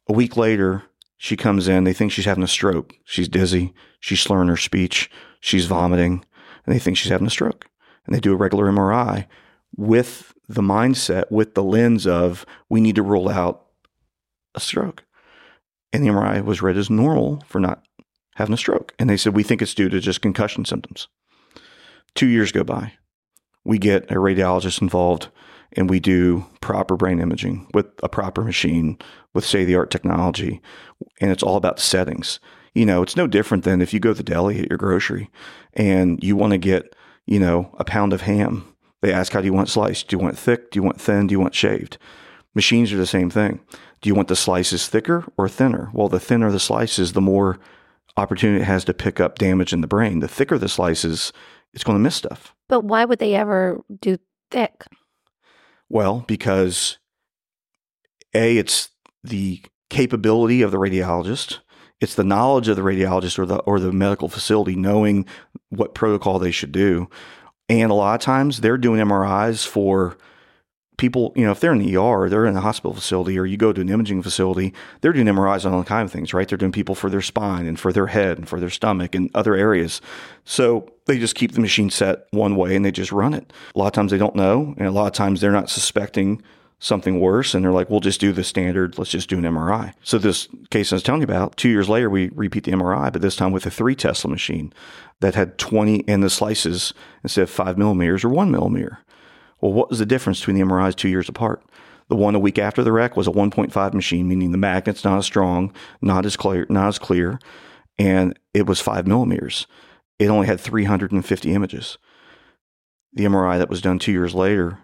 A 0.07 0.13
week 0.13 0.35
later, 0.35 0.83
she 1.17 1.35
comes 1.35 1.67
in. 1.67 1.83
They 1.83 1.93
think 1.93 2.11
she's 2.11 2.25
having 2.25 2.43
a 2.43 2.47
stroke. 2.47 2.93
She's 3.05 3.27
dizzy. 3.27 3.73
She's 3.99 4.21
slurring 4.21 4.49
her 4.49 4.57
speech. 4.57 5.09
She's 5.39 5.65
vomiting, 5.65 6.25
and 6.65 6.75
they 6.75 6.79
think 6.79 6.97
she's 6.97 7.11
having 7.11 7.27
a 7.27 7.31
stroke. 7.31 7.67
And 8.05 8.13
they 8.13 8.19
do 8.19 8.33
a 8.33 8.37
regular 8.37 8.65
MRI 8.65 9.27
with 9.75 10.33
the 10.47 10.61
mindset, 10.61 11.31
with 11.31 11.55
the 11.55 11.63
lens 11.63 12.05
of 12.05 12.45
we 12.69 12.81
need 12.81 12.95
to 12.95 13.03
rule 13.03 13.29
out 13.29 13.65
a 14.53 14.59
stroke 14.59 15.05
and 15.95 16.03
the 16.03 16.09
MRI 16.09 16.43
was 16.43 16.61
read 16.61 16.75
as 16.75 16.89
normal 16.89 17.41
for 17.47 17.59
not 17.59 17.87
having 18.35 18.53
a 18.53 18.57
stroke. 18.57 18.93
And 18.99 19.09
they 19.09 19.15
said, 19.15 19.33
we 19.33 19.43
think 19.43 19.61
it's 19.61 19.73
due 19.73 19.87
to 19.87 20.01
just 20.01 20.21
concussion 20.21 20.65
symptoms. 20.65 21.07
Two 22.15 22.27
years 22.27 22.51
go 22.51 22.65
by. 22.65 22.93
We 23.63 23.77
get 23.77 24.11
a 24.11 24.15
radiologist 24.15 24.81
involved 24.81 25.29
and 25.75 25.89
we 25.89 25.99
do 25.99 26.45
proper 26.61 26.95
brain 26.95 27.19
imaging 27.19 27.67
with 27.73 27.87
a 28.03 28.09
proper 28.09 28.43
machine 28.43 28.97
with 29.33 29.45
state 29.45 29.61
of 29.61 29.67
the 29.67 29.75
art 29.75 29.91
technology. 29.91 30.61
And 31.21 31.31
it's 31.31 31.43
all 31.43 31.57
about 31.57 31.79
settings. 31.79 32.39
You 32.73 32.85
know, 32.85 33.01
it's 33.01 33.15
no 33.15 33.27
different 33.27 33.63
than 33.63 33.81
if 33.81 33.93
you 33.93 33.99
go 33.99 34.11
to 34.11 34.17
the 34.17 34.23
deli 34.23 34.59
at 34.59 34.69
your 34.69 34.77
grocery 34.77 35.29
and 35.73 36.21
you 36.23 36.35
want 36.35 36.51
to 36.51 36.57
get, 36.57 36.95
you 37.25 37.39
know, 37.39 37.73
a 37.79 37.83
pound 37.83 38.13
of 38.13 38.21
ham. 38.21 38.65
They 39.01 39.13
ask, 39.13 39.33
how 39.33 39.41
do 39.41 39.45
you 39.45 39.53
want 39.53 39.69
sliced? 39.69 40.07
Do 40.07 40.15
you 40.15 40.23
want 40.23 40.37
thick? 40.37 40.71
Do 40.71 40.79
you 40.79 40.83
want 40.83 40.99
thin? 40.99 41.27
Do 41.27 41.33
you 41.33 41.39
want 41.39 41.55
shaved? 41.55 41.97
Machines 42.53 42.91
are 42.91 42.97
the 42.97 43.05
same 43.05 43.29
thing. 43.29 43.59
Do 44.01 44.09
you 44.09 44.15
want 44.15 44.29
the 44.29 44.35
slices 44.35 44.87
thicker 44.87 45.25
or 45.37 45.47
thinner? 45.49 45.89
Well, 45.93 46.09
the 46.09 46.19
thinner 46.19 46.51
the 46.51 46.59
slices, 46.59 47.13
the 47.13 47.21
more 47.21 47.59
opportunity 48.17 48.61
it 48.61 48.65
has 48.65 48.85
to 48.85 48.93
pick 48.93 49.19
up 49.19 49.37
damage 49.37 49.73
in 49.73 49.81
the 49.81 49.87
brain. 49.87 50.19
The 50.19 50.27
thicker 50.27 50.57
the 50.57 50.69
slices, 50.69 51.33
it's 51.73 51.83
going 51.83 51.97
to 51.97 52.03
miss 52.03 52.15
stuff. 52.15 52.55
But 52.67 52.85
why 52.85 53.05
would 53.05 53.19
they 53.19 53.35
ever 53.35 53.83
do 53.99 54.17
thick? 54.51 54.85
Well, 55.89 56.23
because 56.27 56.97
A, 58.33 58.57
it's 58.57 58.89
the 59.23 59.61
capability 59.89 60.61
of 60.61 60.71
the 60.71 60.77
radiologist. 60.77 61.59
It's 62.01 62.15
the 62.15 62.23
knowledge 62.23 62.67
of 62.67 62.75
the 62.75 62.81
radiologist 62.81 63.39
or 63.39 63.45
the 63.45 63.57
or 63.59 63.79
the 63.79 63.91
medical 63.93 64.27
facility 64.27 64.75
knowing 64.75 65.25
what 65.69 65.93
protocol 65.93 66.39
they 66.39 66.51
should 66.51 66.71
do. 66.71 67.09
And 67.69 67.91
a 67.91 67.95
lot 67.95 68.15
of 68.15 68.21
times 68.21 68.61
they're 68.61 68.77
doing 68.77 68.99
MRIs 68.99 69.65
for 69.65 70.17
people, 70.97 71.33
you 71.35 71.45
know, 71.45 71.51
if 71.51 71.59
they're 71.59 71.73
in 71.73 71.79
the 71.79 71.97
ER, 71.97 72.29
they're 72.29 72.45
in 72.45 72.55
a 72.55 72.61
hospital 72.61 72.93
facility, 72.93 73.37
or 73.37 73.45
you 73.45 73.57
go 73.57 73.73
to 73.73 73.81
an 73.81 73.89
imaging 73.89 74.21
facility, 74.21 74.73
they're 75.01 75.13
doing 75.13 75.27
MRIs 75.27 75.65
on 75.65 75.73
all 75.73 75.83
kinds 75.83 76.09
of 76.09 76.13
things, 76.13 76.33
right? 76.33 76.47
They're 76.47 76.57
doing 76.57 76.71
people 76.71 76.95
for 76.95 77.09
their 77.09 77.21
spine 77.21 77.65
and 77.65 77.79
for 77.79 77.91
their 77.91 78.07
head 78.07 78.37
and 78.37 78.47
for 78.47 78.59
their 78.59 78.69
stomach 78.69 79.15
and 79.15 79.29
other 79.33 79.55
areas. 79.55 80.01
So 80.43 80.89
they 81.05 81.19
just 81.19 81.35
keep 81.35 81.53
the 81.53 81.61
machine 81.61 81.89
set 81.89 82.27
one 82.31 82.55
way 82.55 82.75
and 82.75 82.85
they 82.85 82.91
just 82.91 83.11
run 83.11 83.33
it. 83.33 83.51
A 83.75 83.79
lot 83.79 83.87
of 83.87 83.93
times 83.93 84.11
they 84.11 84.17
don't 84.17 84.35
know, 84.35 84.73
and 84.77 84.87
a 84.87 84.91
lot 84.91 85.07
of 85.07 85.13
times 85.13 85.41
they're 85.41 85.51
not 85.51 85.69
suspecting 85.69 86.41
something 86.79 87.19
worse 87.19 87.53
and 87.53 87.63
they're 87.63 87.71
like, 87.71 87.89
we'll 87.89 87.99
just 87.99 88.19
do 88.19 88.31
the 88.31 88.43
standard, 88.43 88.97
let's 88.97 89.09
just 89.09 89.29
do 89.29 89.37
an 89.37 89.43
MRI. 89.43 89.93
So 90.03 90.17
this 90.17 90.47
case 90.69 90.91
I 90.91 90.95
was 90.95 91.03
telling 91.03 91.21
you 91.21 91.25
about, 91.25 91.57
two 91.57 91.69
years 91.69 91.89
later, 91.89 92.09
we 92.09 92.29
repeat 92.29 92.65
the 92.65 92.71
MRI, 92.73 93.11
but 93.11 93.21
this 93.21 93.35
time 93.35 93.51
with 93.51 93.65
a 93.65 93.71
three 93.71 93.95
Tesla 93.95 94.29
machine 94.29 94.73
that 95.21 95.35
had 95.35 95.57
20 95.57 95.99
in 95.99 96.21
the 96.21 96.29
slices 96.29 96.93
instead 97.23 97.43
of 97.43 97.49
five 97.49 97.77
millimeters 97.77 98.23
or 98.23 98.29
one 98.29 98.51
millimeter. 98.51 98.99
Well, 99.65 99.73
what 99.73 99.89
was 99.89 99.97
the 99.97 100.05
difference 100.05 100.41
between 100.41 100.57
the 100.57 100.61
MRIs 100.61 100.95
two 100.95 101.09
years 101.09 101.27
apart? 101.27 101.63
The 102.07 102.15
one 102.15 102.35
a 102.35 102.39
week 102.39 102.59
after 102.59 102.83
the 102.83 102.91
wreck 102.91 103.17
was 103.17 103.25
a 103.25 103.31
1.5 103.31 103.93
machine, 103.95 104.27
meaning 104.27 104.51
the 104.51 104.59
magnet's 104.59 105.03
not 105.03 105.17
as 105.17 105.25
strong, 105.25 105.73
not 106.03 106.23
as 106.23 106.37
clear, 106.37 106.67
not 106.69 106.87
as 106.87 106.99
clear, 106.99 107.39
and 107.97 108.37
it 108.53 108.67
was 108.67 108.79
five 108.79 109.07
millimeters. 109.07 109.65
It 110.19 110.27
only 110.27 110.45
had 110.45 110.59
350 110.59 111.51
images. 111.51 111.97
The 113.13 113.23
MRI 113.25 113.57
that 113.57 113.71
was 113.71 113.81
done 113.81 113.97
two 113.97 114.11
years 114.11 114.35
later, 114.35 114.77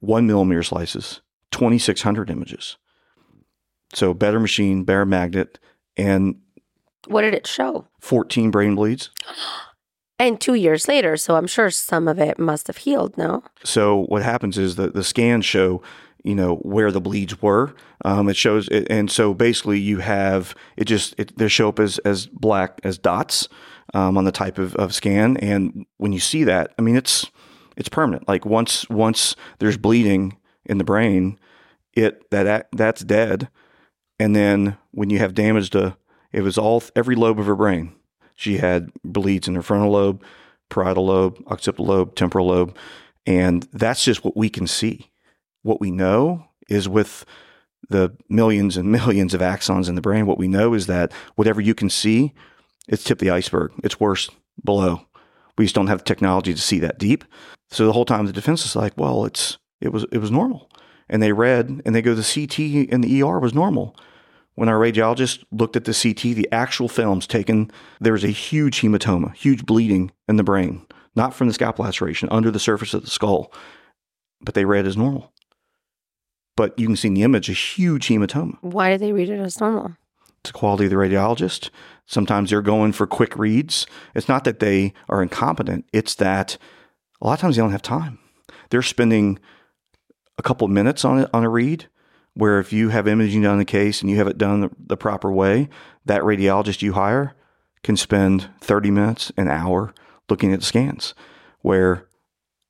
one 0.00 0.26
millimeter 0.26 0.64
slices, 0.64 1.20
2,600 1.52 2.30
images. 2.30 2.76
So 3.92 4.12
better 4.12 4.40
machine, 4.40 4.82
better 4.82 5.06
magnet, 5.06 5.60
and 5.96 6.40
What 7.06 7.22
did 7.22 7.32
it 7.32 7.46
show? 7.46 7.86
14 8.00 8.50
brain 8.50 8.74
bleeds. 8.74 9.10
And 10.18 10.40
two 10.40 10.54
years 10.54 10.86
later, 10.86 11.16
so 11.16 11.36
I'm 11.36 11.46
sure 11.46 11.70
some 11.70 12.06
of 12.06 12.18
it 12.18 12.38
must 12.38 12.68
have 12.68 12.78
healed, 12.78 13.18
no? 13.18 13.42
So 13.64 14.04
what 14.04 14.22
happens 14.22 14.56
is 14.58 14.76
that 14.76 14.94
the 14.94 15.02
scans 15.02 15.44
show, 15.44 15.82
you 16.22 16.36
know, 16.36 16.56
where 16.56 16.92
the 16.92 17.00
bleeds 17.00 17.42
were. 17.42 17.74
Um, 18.04 18.28
it 18.28 18.36
shows, 18.36 18.68
it, 18.68 18.86
and 18.88 19.10
so 19.10 19.34
basically 19.34 19.80
you 19.80 19.98
have 19.98 20.54
it 20.76 20.84
just 20.84 21.14
it, 21.18 21.36
they 21.36 21.48
show 21.48 21.68
up 21.68 21.80
as 21.80 21.98
as 21.98 22.26
black 22.26 22.80
as 22.84 22.96
dots 22.96 23.48
um, 23.92 24.16
on 24.16 24.24
the 24.24 24.32
type 24.32 24.58
of, 24.58 24.74
of 24.76 24.94
scan, 24.94 25.36
and 25.38 25.84
when 25.96 26.12
you 26.12 26.20
see 26.20 26.44
that, 26.44 26.72
I 26.78 26.82
mean, 26.82 26.96
it's 26.96 27.30
it's 27.76 27.88
permanent. 27.88 28.28
Like 28.28 28.46
once 28.46 28.88
once 28.88 29.36
there's 29.58 29.76
bleeding 29.76 30.36
in 30.64 30.78
the 30.78 30.84
brain, 30.84 31.38
it 31.92 32.30
that 32.30 32.68
that's 32.72 33.02
dead, 33.02 33.48
and 34.18 34.34
then 34.34 34.76
when 34.92 35.10
you 35.10 35.18
have 35.18 35.34
damage 35.34 35.70
to 35.70 35.96
it 36.32 36.42
was 36.42 36.58
all 36.58 36.82
every 36.96 37.14
lobe 37.14 37.38
of 37.38 37.46
her 37.46 37.56
brain. 37.56 37.94
She 38.34 38.58
had 38.58 38.90
bleeds 39.04 39.48
in 39.48 39.54
her 39.54 39.62
frontal 39.62 39.92
lobe, 39.92 40.22
parietal 40.68 41.06
lobe, 41.06 41.42
occipital 41.46 41.86
lobe, 41.86 42.14
temporal 42.14 42.48
lobe, 42.48 42.76
and 43.26 43.66
that's 43.72 44.04
just 44.04 44.24
what 44.24 44.36
we 44.36 44.48
can 44.48 44.66
see. 44.66 45.10
What 45.62 45.80
we 45.80 45.90
know 45.90 46.46
is 46.68 46.88
with 46.88 47.24
the 47.88 48.16
millions 48.28 48.76
and 48.76 48.90
millions 48.90 49.34
of 49.34 49.40
axons 49.40 49.88
in 49.88 49.94
the 49.94 50.00
brain, 50.00 50.26
what 50.26 50.38
we 50.38 50.48
know 50.48 50.74
is 50.74 50.86
that 50.86 51.12
whatever 51.36 51.60
you 51.60 51.74
can 51.74 51.90
see, 51.90 52.32
it's 52.88 53.04
tip 53.04 53.20
of 53.20 53.26
the 53.26 53.30
iceberg. 53.30 53.72
It's 53.82 54.00
worse 54.00 54.30
below. 54.62 55.06
We 55.56 55.64
just 55.64 55.74
don't 55.74 55.86
have 55.86 55.98
the 55.98 56.04
technology 56.04 56.52
to 56.52 56.60
see 56.60 56.78
that 56.80 56.98
deep. 56.98 57.24
So 57.70 57.86
the 57.86 57.92
whole 57.92 58.04
time 58.04 58.26
the 58.26 58.32
defense 58.32 58.64
is 58.64 58.76
like, 58.76 58.92
well, 58.96 59.24
it's 59.24 59.58
it 59.80 59.92
was 59.92 60.04
it 60.12 60.18
was 60.18 60.30
normal. 60.30 60.70
And 61.08 61.22
they 61.22 61.32
read 61.32 61.82
and 61.84 61.94
they 61.94 62.02
go, 62.02 62.14
the 62.14 62.22
CT 62.22 62.58
in 62.90 63.02
the 63.02 63.22
ER 63.22 63.38
was 63.38 63.54
normal. 63.54 63.96
When 64.54 64.68
our 64.68 64.78
radiologist 64.78 65.44
looked 65.50 65.76
at 65.76 65.84
the 65.84 65.92
CT, 65.92 66.36
the 66.36 66.48
actual 66.52 66.88
films 66.88 67.26
taken, 67.26 67.70
there 68.00 68.12
was 68.12 68.24
a 68.24 68.28
huge 68.28 68.80
hematoma, 68.80 69.34
huge 69.34 69.66
bleeding 69.66 70.12
in 70.28 70.36
the 70.36 70.44
brain, 70.44 70.86
not 71.16 71.34
from 71.34 71.48
the 71.48 71.54
scalp 71.54 71.78
laceration, 71.78 72.28
under 72.30 72.50
the 72.50 72.60
surface 72.60 72.94
of 72.94 73.02
the 73.02 73.10
skull. 73.10 73.52
But 74.40 74.54
they 74.54 74.64
read 74.64 74.86
as 74.86 74.96
normal. 74.96 75.32
But 76.56 76.78
you 76.78 76.86
can 76.86 76.96
see 76.96 77.08
in 77.08 77.14
the 77.14 77.24
image 77.24 77.48
a 77.48 77.52
huge 77.52 78.06
hematoma. 78.06 78.58
Why 78.60 78.90
did 78.90 79.00
they 79.00 79.12
read 79.12 79.28
it 79.28 79.40
as 79.40 79.60
normal? 79.60 79.96
It's 80.40 80.52
the 80.52 80.58
quality 80.58 80.84
of 80.84 80.90
the 80.90 80.96
radiologist. 80.96 81.70
Sometimes 82.06 82.50
they're 82.50 82.62
going 82.62 82.92
for 82.92 83.06
quick 83.06 83.36
reads. 83.36 83.86
It's 84.14 84.28
not 84.28 84.44
that 84.44 84.60
they 84.60 84.92
are 85.08 85.22
incompetent, 85.22 85.86
it's 85.92 86.14
that 86.16 86.58
a 87.20 87.26
lot 87.26 87.34
of 87.34 87.40
times 87.40 87.56
they 87.56 87.62
don't 87.62 87.72
have 87.72 87.82
time. 87.82 88.18
They're 88.70 88.82
spending 88.82 89.38
a 90.38 90.42
couple 90.42 90.64
of 90.64 90.70
minutes 90.70 91.04
on 91.04 91.18
it 91.20 91.30
on 91.32 91.44
a 91.44 91.48
read 91.48 91.88
where 92.34 92.58
if 92.58 92.72
you 92.72 92.88
have 92.90 93.08
imaging 93.08 93.42
done 93.42 93.52
on 93.52 93.58
the 93.58 93.64
case 93.64 94.00
and 94.00 94.10
you 94.10 94.16
have 94.16 94.26
it 94.26 94.38
done 94.38 94.60
the, 94.60 94.70
the, 94.78 94.96
proper 94.96 95.32
way, 95.32 95.68
that 96.04 96.22
radiologist 96.22 96.82
you 96.82 96.92
hire 96.92 97.34
can 97.82 97.96
spend 97.96 98.50
30 98.60 98.90
minutes, 98.90 99.32
an 99.36 99.48
hour 99.48 99.94
looking 100.28 100.52
at 100.52 100.60
the 100.60 100.66
scans. 100.66 101.14
Where 101.60 102.08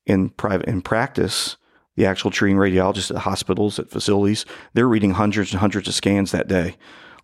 in 0.06 0.30
private 0.30 0.68
in 0.68 0.82
practice, 0.82 1.56
the 1.96 2.06
actual 2.06 2.30
treating 2.30 2.58
radiologists 2.58 3.10
at 3.10 3.22
hospitals, 3.22 3.78
at 3.78 3.90
facilities, 3.90 4.44
they're 4.74 4.88
reading 4.88 5.12
hundreds 5.12 5.52
and 5.52 5.60
hundreds 5.60 5.88
of 5.88 5.94
scans 5.94 6.32
that 6.32 6.48
day 6.48 6.76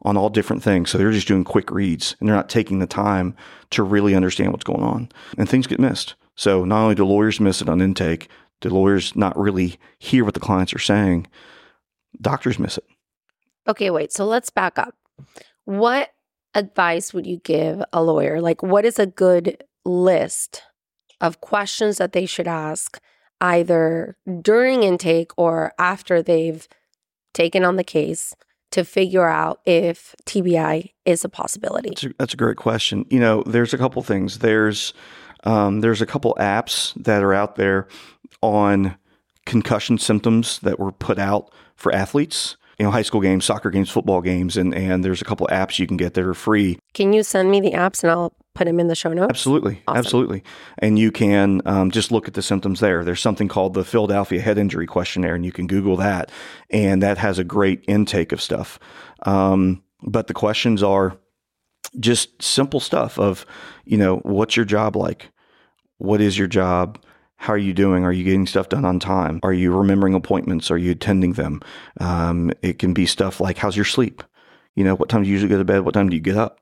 on 0.02 0.16
all 0.16 0.30
different 0.30 0.62
things. 0.62 0.90
So 0.90 0.96
they're 0.96 1.12
just 1.12 1.28
doing 1.28 1.44
quick 1.44 1.70
reads 1.70 2.16
and 2.18 2.28
they're 2.28 2.36
not 2.36 2.48
taking 2.48 2.78
the 2.78 2.86
time 2.86 3.36
to 3.70 3.82
really 3.82 4.14
understand 4.14 4.52
what's 4.52 4.64
going 4.64 4.82
on. 4.82 5.10
And 5.36 5.48
things 5.48 5.66
get 5.66 5.80
missed. 5.80 6.14
So 6.36 6.64
not 6.64 6.82
only 6.82 6.94
do 6.94 7.04
lawyers 7.04 7.38
miss 7.38 7.60
it 7.60 7.68
on 7.68 7.82
intake, 7.82 8.28
do 8.60 8.70
lawyers 8.70 9.14
not 9.14 9.38
really 9.38 9.78
hear 9.98 10.24
what 10.24 10.34
the 10.34 10.40
clients 10.40 10.72
are 10.72 10.78
saying, 10.78 11.26
doctors 12.20 12.58
miss 12.58 12.78
it. 12.78 12.84
Okay, 13.68 13.90
wait. 13.90 14.12
So 14.12 14.24
let's 14.24 14.50
back 14.50 14.78
up. 14.78 14.94
What 15.64 16.10
advice 16.54 17.14
would 17.14 17.26
you 17.26 17.38
give 17.38 17.82
a 17.92 18.02
lawyer? 18.02 18.40
Like, 18.40 18.62
what 18.62 18.84
is 18.84 18.98
a 18.98 19.06
good 19.06 19.62
list 19.84 20.62
of 21.20 21.40
questions 21.40 21.98
that 21.98 22.12
they 22.12 22.26
should 22.26 22.48
ask 22.48 23.00
either 23.40 24.16
during 24.42 24.82
intake 24.82 25.32
or 25.36 25.72
after 25.78 26.22
they've 26.22 26.66
taken 27.32 27.64
on 27.64 27.76
the 27.76 27.84
case 27.84 28.34
to 28.72 28.84
figure 28.84 29.26
out 29.26 29.60
if 29.66 30.14
TBI 30.26 30.92
is 31.04 31.24
a 31.24 31.28
possibility? 31.28 31.90
That's 31.90 32.04
a, 32.04 32.14
that's 32.18 32.34
a 32.34 32.38
great 32.38 32.56
question. 32.56 33.04
You 33.10 33.20
know, 33.20 33.42
there's 33.44 33.74
a 33.74 33.78
couple 33.78 34.02
things. 34.02 34.38
There's 34.38 34.92
um, 35.44 35.80
there's 35.80 36.02
a 36.02 36.06
couple 36.06 36.36
apps 36.38 36.92
that 37.02 37.22
are 37.22 37.32
out 37.32 37.56
there 37.56 37.88
on 38.42 38.96
concussion 39.46 39.98
symptoms 39.98 40.58
that 40.60 40.78
were 40.78 40.92
put 40.92 41.18
out 41.18 41.50
for 41.80 41.92
athletes. 41.94 42.56
You 42.78 42.84
know, 42.84 42.92
high 42.92 43.02
school 43.02 43.20
games, 43.20 43.44
soccer 43.44 43.70
games, 43.70 43.90
football 43.90 44.22
games, 44.22 44.56
and 44.56 44.74
and 44.74 45.04
there's 45.04 45.20
a 45.20 45.24
couple 45.24 45.46
apps 45.48 45.78
you 45.78 45.86
can 45.86 45.98
get 45.98 46.14
that 46.14 46.24
are 46.24 46.32
free. 46.32 46.78
Can 46.94 47.12
you 47.12 47.22
send 47.22 47.50
me 47.50 47.60
the 47.60 47.72
apps 47.72 48.02
and 48.02 48.10
I'll 48.10 48.32
put 48.54 48.64
them 48.64 48.80
in 48.80 48.86
the 48.86 48.94
show 48.94 49.12
notes? 49.12 49.28
Absolutely, 49.28 49.82
awesome. 49.86 49.98
absolutely. 49.98 50.42
And 50.78 50.98
you 50.98 51.12
can 51.12 51.60
um, 51.66 51.90
just 51.90 52.10
look 52.10 52.26
at 52.26 52.32
the 52.32 52.40
symptoms 52.40 52.80
there. 52.80 53.04
There's 53.04 53.20
something 53.20 53.48
called 53.48 53.74
the 53.74 53.84
Philadelphia 53.84 54.40
Head 54.40 54.56
Injury 54.56 54.86
Questionnaire, 54.86 55.34
and 55.34 55.44
you 55.44 55.52
can 55.52 55.66
Google 55.66 55.96
that, 55.96 56.30
and 56.70 57.02
that 57.02 57.18
has 57.18 57.38
a 57.38 57.44
great 57.44 57.84
intake 57.86 58.32
of 58.32 58.40
stuff. 58.40 58.78
Um, 59.26 59.82
but 60.02 60.26
the 60.26 60.34
questions 60.34 60.82
are 60.82 61.18
just 61.98 62.42
simple 62.42 62.80
stuff 62.80 63.18
of, 63.18 63.44
you 63.84 63.98
know, 63.98 64.16
what's 64.18 64.56
your 64.56 64.64
job 64.64 64.96
like? 64.96 65.30
What 65.98 66.22
is 66.22 66.38
your 66.38 66.48
job? 66.48 66.98
How 67.40 67.54
are 67.54 67.58
you 67.58 67.72
doing? 67.72 68.04
Are 68.04 68.12
you 68.12 68.22
getting 68.22 68.46
stuff 68.46 68.68
done 68.68 68.84
on 68.84 69.00
time? 69.00 69.40
Are 69.42 69.52
you 69.54 69.74
remembering 69.74 70.12
appointments? 70.12 70.70
Are 70.70 70.76
you 70.76 70.90
attending 70.90 71.32
them? 71.32 71.62
Um, 71.98 72.52
it 72.60 72.78
can 72.78 72.92
be 72.92 73.06
stuff 73.06 73.40
like, 73.40 73.56
how's 73.56 73.76
your 73.76 73.86
sleep? 73.86 74.22
You 74.76 74.84
know, 74.84 74.94
what 74.94 75.08
time 75.08 75.22
do 75.22 75.28
you 75.28 75.32
usually 75.32 75.48
go 75.48 75.56
to 75.56 75.64
bed? 75.64 75.80
What 75.80 75.94
time 75.94 76.10
do 76.10 76.16
you 76.16 76.20
get 76.20 76.36
up? 76.36 76.58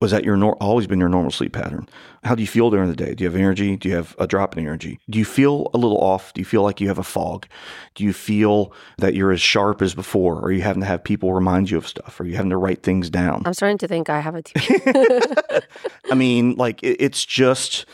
Was 0.00 0.10
that 0.10 0.24
your 0.24 0.36
nor- 0.36 0.56
always 0.56 0.88
been 0.88 0.98
your 0.98 1.08
normal 1.08 1.30
sleep 1.30 1.52
pattern? 1.52 1.88
How 2.24 2.34
do 2.34 2.42
you 2.42 2.48
feel 2.48 2.68
during 2.68 2.88
the 2.90 2.96
day? 2.96 3.14
Do 3.14 3.22
you 3.22 3.30
have 3.30 3.38
energy? 3.38 3.76
Do 3.76 3.88
you 3.88 3.94
have 3.94 4.16
a 4.18 4.26
drop 4.26 4.56
in 4.56 4.64
energy? 4.64 4.98
Do 5.08 5.20
you 5.20 5.24
feel 5.24 5.70
a 5.72 5.78
little 5.78 5.98
off? 5.98 6.34
Do 6.34 6.40
you 6.40 6.44
feel 6.44 6.64
like 6.64 6.80
you 6.80 6.88
have 6.88 6.98
a 6.98 7.04
fog? 7.04 7.46
Do 7.94 8.02
you 8.02 8.12
feel 8.12 8.72
that 8.98 9.14
you're 9.14 9.30
as 9.30 9.40
sharp 9.40 9.82
as 9.82 9.94
before? 9.94 10.40
Or 10.40 10.46
are 10.46 10.52
you 10.52 10.62
having 10.62 10.80
to 10.82 10.86
have 10.88 11.04
people 11.04 11.32
remind 11.32 11.70
you 11.70 11.78
of 11.78 11.86
stuff? 11.86 12.18
Are 12.18 12.24
you 12.24 12.34
having 12.34 12.50
to 12.50 12.56
write 12.56 12.82
things 12.82 13.08
down? 13.08 13.42
I'm 13.46 13.54
starting 13.54 13.78
to 13.78 13.86
think 13.86 14.10
I 14.10 14.18
have 14.18 14.34
a 14.34 14.42
TBI. 14.42 15.62
I 16.10 16.14
mean, 16.14 16.56
like 16.56 16.82
it, 16.82 16.96
it's 17.00 17.24
just 17.24 17.86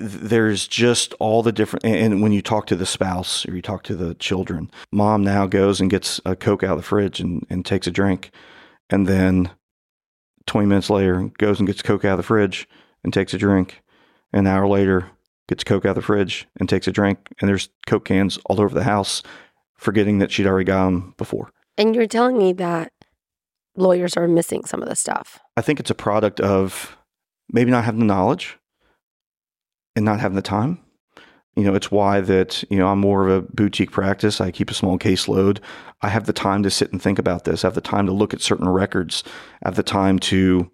there's 0.00 0.68
just 0.68 1.14
all 1.20 1.42
the 1.42 1.52
different 1.52 1.84
and 1.84 2.22
when 2.22 2.32
you 2.32 2.42
talk 2.42 2.66
to 2.66 2.76
the 2.76 2.86
spouse 2.86 3.46
or 3.46 3.54
you 3.54 3.62
talk 3.62 3.82
to 3.82 3.96
the 3.96 4.14
children 4.14 4.70
mom 4.92 5.22
now 5.22 5.46
goes 5.46 5.80
and 5.80 5.90
gets 5.90 6.20
a 6.24 6.34
coke 6.34 6.62
out 6.62 6.72
of 6.72 6.78
the 6.78 6.82
fridge 6.82 7.20
and, 7.20 7.46
and 7.50 7.64
takes 7.66 7.86
a 7.86 7.90
drink 7.90 8.30
and 8.90 9.06
then 9.06 9.50
20 10.48 10.66
minutes 10.66 10.90
later, 10.90 11.30
goes 11.38 11.60
and 11.60 11.66
gets 11.66 11.82
Coke 11.82 12.04
out 12.04 12.12
of 12.12 12.16
the 12.16 12.24
fridge 12.24 12.68
and 13.04 13.12
takes 13.12 13.32
a 13.32 13.38
drink. 13.38 13.82
An 14.32 14.46
hour 14.46 14.66
later, 14.66 15.10
gets 15.46 15.62
Coke 15.62 15.84
out 15.84 15.90
of 15.90 15.96
the 15.96 16.02
fridge 16.02 16.48
and 16.58 16.68
takes 16.68 16.88
a 16.88 16.92
drink. 16.92 17.28
And 17.40 17.48
there's 17.48 17.68
Coke 17.86 18.06
cans 18.06 18.38
all 18.46 18.60
over 18.60 18.74
the 18.74 18.84
house, 18.84 19.22
forgetting 19.76 20.18
that 20.18 20.32
she'd 20.32 20.46
already 20.46 20.64
got 20.64 20.86
them 20.86 21.14
before. 21.16 21.50
And 21.76 21.94
you're 21.94 22.06
telling 22.06 22.36
me 22.36 22.52
that 22.54 22.92
lawyers 23.76 24.16
are 24.16 24.26
missing 24.26 24.64
some 24.64 24.82
of 24.82 24.88
the 24.88 24.96
stuff. 24.96 25.38
I 25.56 25.62
think 25.62 25.78
it's 25.78 25.90
a 25.90 25.94
product 25.94 26.40
of 26.40 26.96
maybe 27.52 27.70
not 27.70 27.84
having 27.84 28.00
the 28.00 28.06
knowledge 28.06 28.57
and 29.98 30.04
not 30.04 30.20
having 30.20 30.36
the 30.36 30.42
time. 30.42 30.78
You 31.56 31.64
know, 31.64 31.74
it's 31.74 31.90
why 31.90 32.20
that, 32.20 32.62
you 32.70 32.78
know, 32.78 32.86
I'm 32.86 33.00
more 33.00 33.26
of 33.26 33.36
a 33.36 33.46
boutique 33.52 33.90
practice. 33.90 34.40
I 34.40 34.52
keep 34.52 34.70
a 34.70 34.74
small 34.74 34.96
caseload. 34.96 35.58
I 36.02 36.08
have 36.08 36.26
the 36.26 36.32
time 36.32 36.62
to 36.62 36.70
sit 36.70 36.92
and 36.92 37.02
think 37.02 37.18
about 37.18 37.44
this. 37.44 37.64
I 37.64 37.66
have 37.66 37.74
the 37.74 37.80
time 37.80 38.06
to 38.06 38.12
look 38.12 38.32
at 38.32 38.40
certain 38.40 38.68
records. 38.68 39.24
I 39.64 39.68
have 39.68 39.74
the 39.74 39.82
time 39.82 40.20
to 40.20 40.70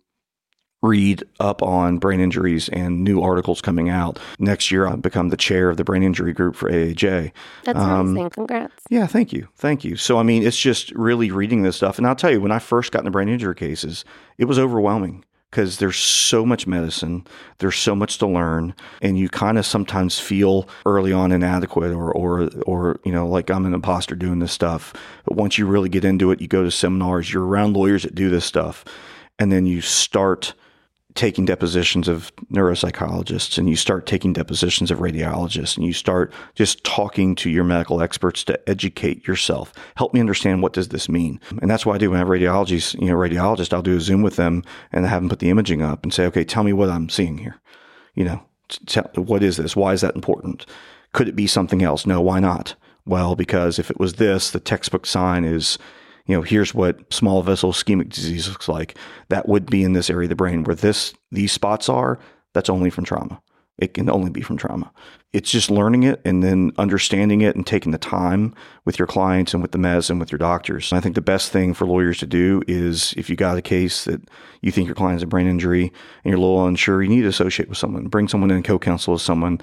read 0.82 1.24
up 1.40 1.62
on 1.62 1.96
brain 1.96 2.20
injuries 2.20 2.68
and 2.68 3.02
new 3.02 3.22
articles 3.22 3.62
coming 3.62 3.88
out. 3.88 4.18
Next 4.38 4.70
year, 4.70 4.86
I'll 4.86 4.98
become 4.98 5.30
the 5.30 5.38
chair 5.38 5.70
of 5.70 5.78
the 5.78 5.84
brain 5.84 6.02
injury 6.02 6.34
group 6.34 6.54
for 6.54 6.70
AAJ. 6.70 7.32
That's 7.64 7.78
um, 7.78 8.08
amazing. 8.08 8.30
Congrats. 8.30 8.84
Yeah, 8.90 9.06
thank 9.06 9.32
you. 9.32 9.48
Thank 9.56 9.84
you. 9.84 9.96
So, 9.96 10.18
I 10.18 10.22
mean, 10.22 10.42
it's 10.42 10.60
just 10.60 10.90
really 10.90 11.30
reading 11.30 11.62
this 11.62 11.76
stuff. 11.76 11.96
And 11.96 12.06
I'll 12.06 12.14
tell 12.14 12.30
you, 12.30 12.42
when 12.42 12.52
I 12.52 12.58
first 12.58 12.92
got 12.92 12.98
into 12.98 13.10
brain 13.10 13.30
injury 13.30 13.54
cases, 13.54 14.04
it 14.36 14.44
was 14.44 14.58
overwhelming 14.58 15.24
because 15.54 15.78
there's 15.78 15.96
so 15.96 16.44
much 16.44 16.66
medicine, 16.66 17.24
there's 17.58 17.76
so 17.76 17.94
much 17.94 18.18
to 18.18 18.26
learn, 18.26 18.74
and 19.00 19.16
you 19.16 19.28
kind 19.28 19.56
of 19.56 19.64
sometimes 19.64 20.18
feel 20.18 20.68
early 20.84 21.12
on 21.12 21.30
inadequate 21.30 21.92
or 21.92 22.10
or 22.10 22.50
or 22.66 22.98
you 23.04 23.12
know 23.12 23.28
like 23.28 23.52
I'm 23.52 23.64
an 23.64 23.72
imposter 23.72 24.16
doing 24.16 24.40
this 24.40 24.50
stuff. 24.50 24.92
But 25.24 25.36
once 25.36 25.56
you 25.56 25.68
really 25.68 25.88
get 25.88 26.04
into 26.04 26.32
it, 26.32 26.40
you 26.40 26.48
go 26.48 26.64
to 26.64 26.72
seminars, 26.72 27.32
you're 27.32 27.46
around 27.46 27.76
lawyers 27.76 28.02
that 28.02 28.16
do 28.16 28.30
this 28.30 28.44
stuff, 28.44 28.84
and 29.38 29.52
then 29.52 29.64
you 29.64 29.80
start 29.80 30.54
taking 31.14 31.44
depositions 31.44 32.08
of 32.08 32.34
neuropsychologists 32.52 33.56
and 33.56 33.68
you 33.68 33.76
start 33.76 34.04
taking 34.04 34.32
depositions 34.32 34.90
of 34.90 34.98
radiologists 34.98 35.76
and 35.76 35.86
you 35.86 35.92
start 35.92 36.32
just 36.54 36.82
talking 36.82 37.36
to 37.36 37.48
your 37.48 37.62
medical 37.62 38.02
experts 38.02 38.42
to 38.42 38.68
educate 38.68 39.26
yourself. 39.26 39.72
Help 39.94 40.12
me 40.12 40.18
understand 40.18 40.60
what 40.60 40.72
does 40.72 40.88
this 40.88 41.08
mean? 41.08 41.40
And 41.62 41.70
that's 41.70 41.86
what 41.86 41.94
I 41.94 41.98
do 41.98 42.10
when 42.10 42.16
I 42.16 42.20
have 42.20 42.28
radiologists, 42.28 43.00
you 43.00 43.06
know, 43.06 43.14
radiologist, 43.14 43.72
I'll 43.72 43.82
do 43.82 43.96
a 43.96 44.00
Zoom 44.00 44.22
with 44.22 44.36
them 44.36 44.64
and 44.90 45.06
have 45.06 45.22
them 45.22 45.28
put 45.28 45.38
the 45.38 45.50
imaging 45.50 45.82
up 45.82 46.02
and 46.02 46.12
say, 46.12 46.26
okay, 46.26 46.44
tell 46.44 46.64
me 46.64 46.72
what 46.72 46.90
I'm 46.90 47.08
seeing 47.08 47.38
here. 47.38 47.60
You 48.14 48.24
know, 48.24 48.46
what 49.14 49.44
is 49.44 49.56
this? 49.56 49.76
Why 49.76 49.92
is 49.92 50.00
that 50.00 50.16
important? 50.16 50.66
Could 51.12 51.28
it 51.28 51.36
be 51.36 51.46
something 51.46 51.82
else? 51.82 52.06
No, 52.06 52.20
why 52.20 52.40
not? 52.40 52.74
Well, 53.06 53.36
because 53.36 53.78
if 53.78 53.88
it 53.90 54.00
was 54.00 54.14
this, 54.14 54.50
the 54.50 54.58
textbook 54.58 55.06
sign 55.06 55.44
is 55.44 55.78
you 56.26 56.34
know, 56.34 56.42
here's 56.42 56.74
what 56.74 57.12
small 57.12 57.42
vessel 57.42 57.72
ischemic 57.72 58.10
disease 58.10 58.48
looks 58.48 58.68
like. 58.68 58.96
That 59.28 59.48
would 59.48 59.66
be 59.66 59.84
in 59.84 59.92
this 59.92 60.10
area 60.10 60.26
of 60.26 60.30
the 60.30 60.36
brain 60.36 60.64
where 60.64 60.74
this 60.76 61.14
these 61.30 61.52
spots 61.52 61.88
are. 61.88 62.18
That's 62.54 62.70
only 62.70 62.90
from 62.90 63.04
trauma. 63.04 63.42
It 63.76 63.94
can 63.94 64.08
only 64.08 64.30
be 64.30 64.40
from 64.40 64.56
trauma. 64.56 64.92
It's 65.32 65.50
just 65.50 65.68
learning 65.68 66.04
it 66.04 66.20
and 66.24 66.44
then 66.44 66.70
understanding 66.78 67.40
it 67.40 67.56
and 67.56 67.66
taking 67.66 67.90
the 67.90 67.98
time 67.98 68.54
with 68.84 69.00
your 69.00 69.08
clients 69.08 69.52
and 69.52 69.60
with 69.60 69.72
the 69.72 69.78
meds 69.78 70.10
and 70.10 70.20
with 70.20 70.30
your 70.30 70.38
doctors. 70.38 70.92
And 70.92 70.98
I 70.98 71.00
think 71.00 71.16
the 71.16 71.20
best 71.20 71.50
thing 71.50 71.74
for 71.74 71.84
lawyers 71.84 72.18
to 72.18 72.26
do 72.26 72.62
is 72.68 73.12
if 73.16 73.28
you 73.28 73.34
got 73.34 73.58
a 73.58 73.62
case 73.62 74.04
that 74.04 74.22
you 74.60 74.70
think 74.70 74.86
your 74.86 74.94
client 74.94 75.14
has 75.14 75.24
a 75.24 75.26
brain 75.26 75.48
injury 75.48 75.92
and 76.22 76.30
you're 76.30 76.38
a 76.38 76.40
little 76.40 76.64
unsure, 76.64 77.02
you 77.02 77.08
need 77.08 77.22
to 77.22 77.28
associate 77.28 77.68
with 77.68 77.76
someone, 77.76 78.06
bring 78.06 78.28
someone 78.28 78.52
in, 78.52 78.62
co-counsel 78.62 79.14
with 79.14 79.22
someone, 79.22 79.60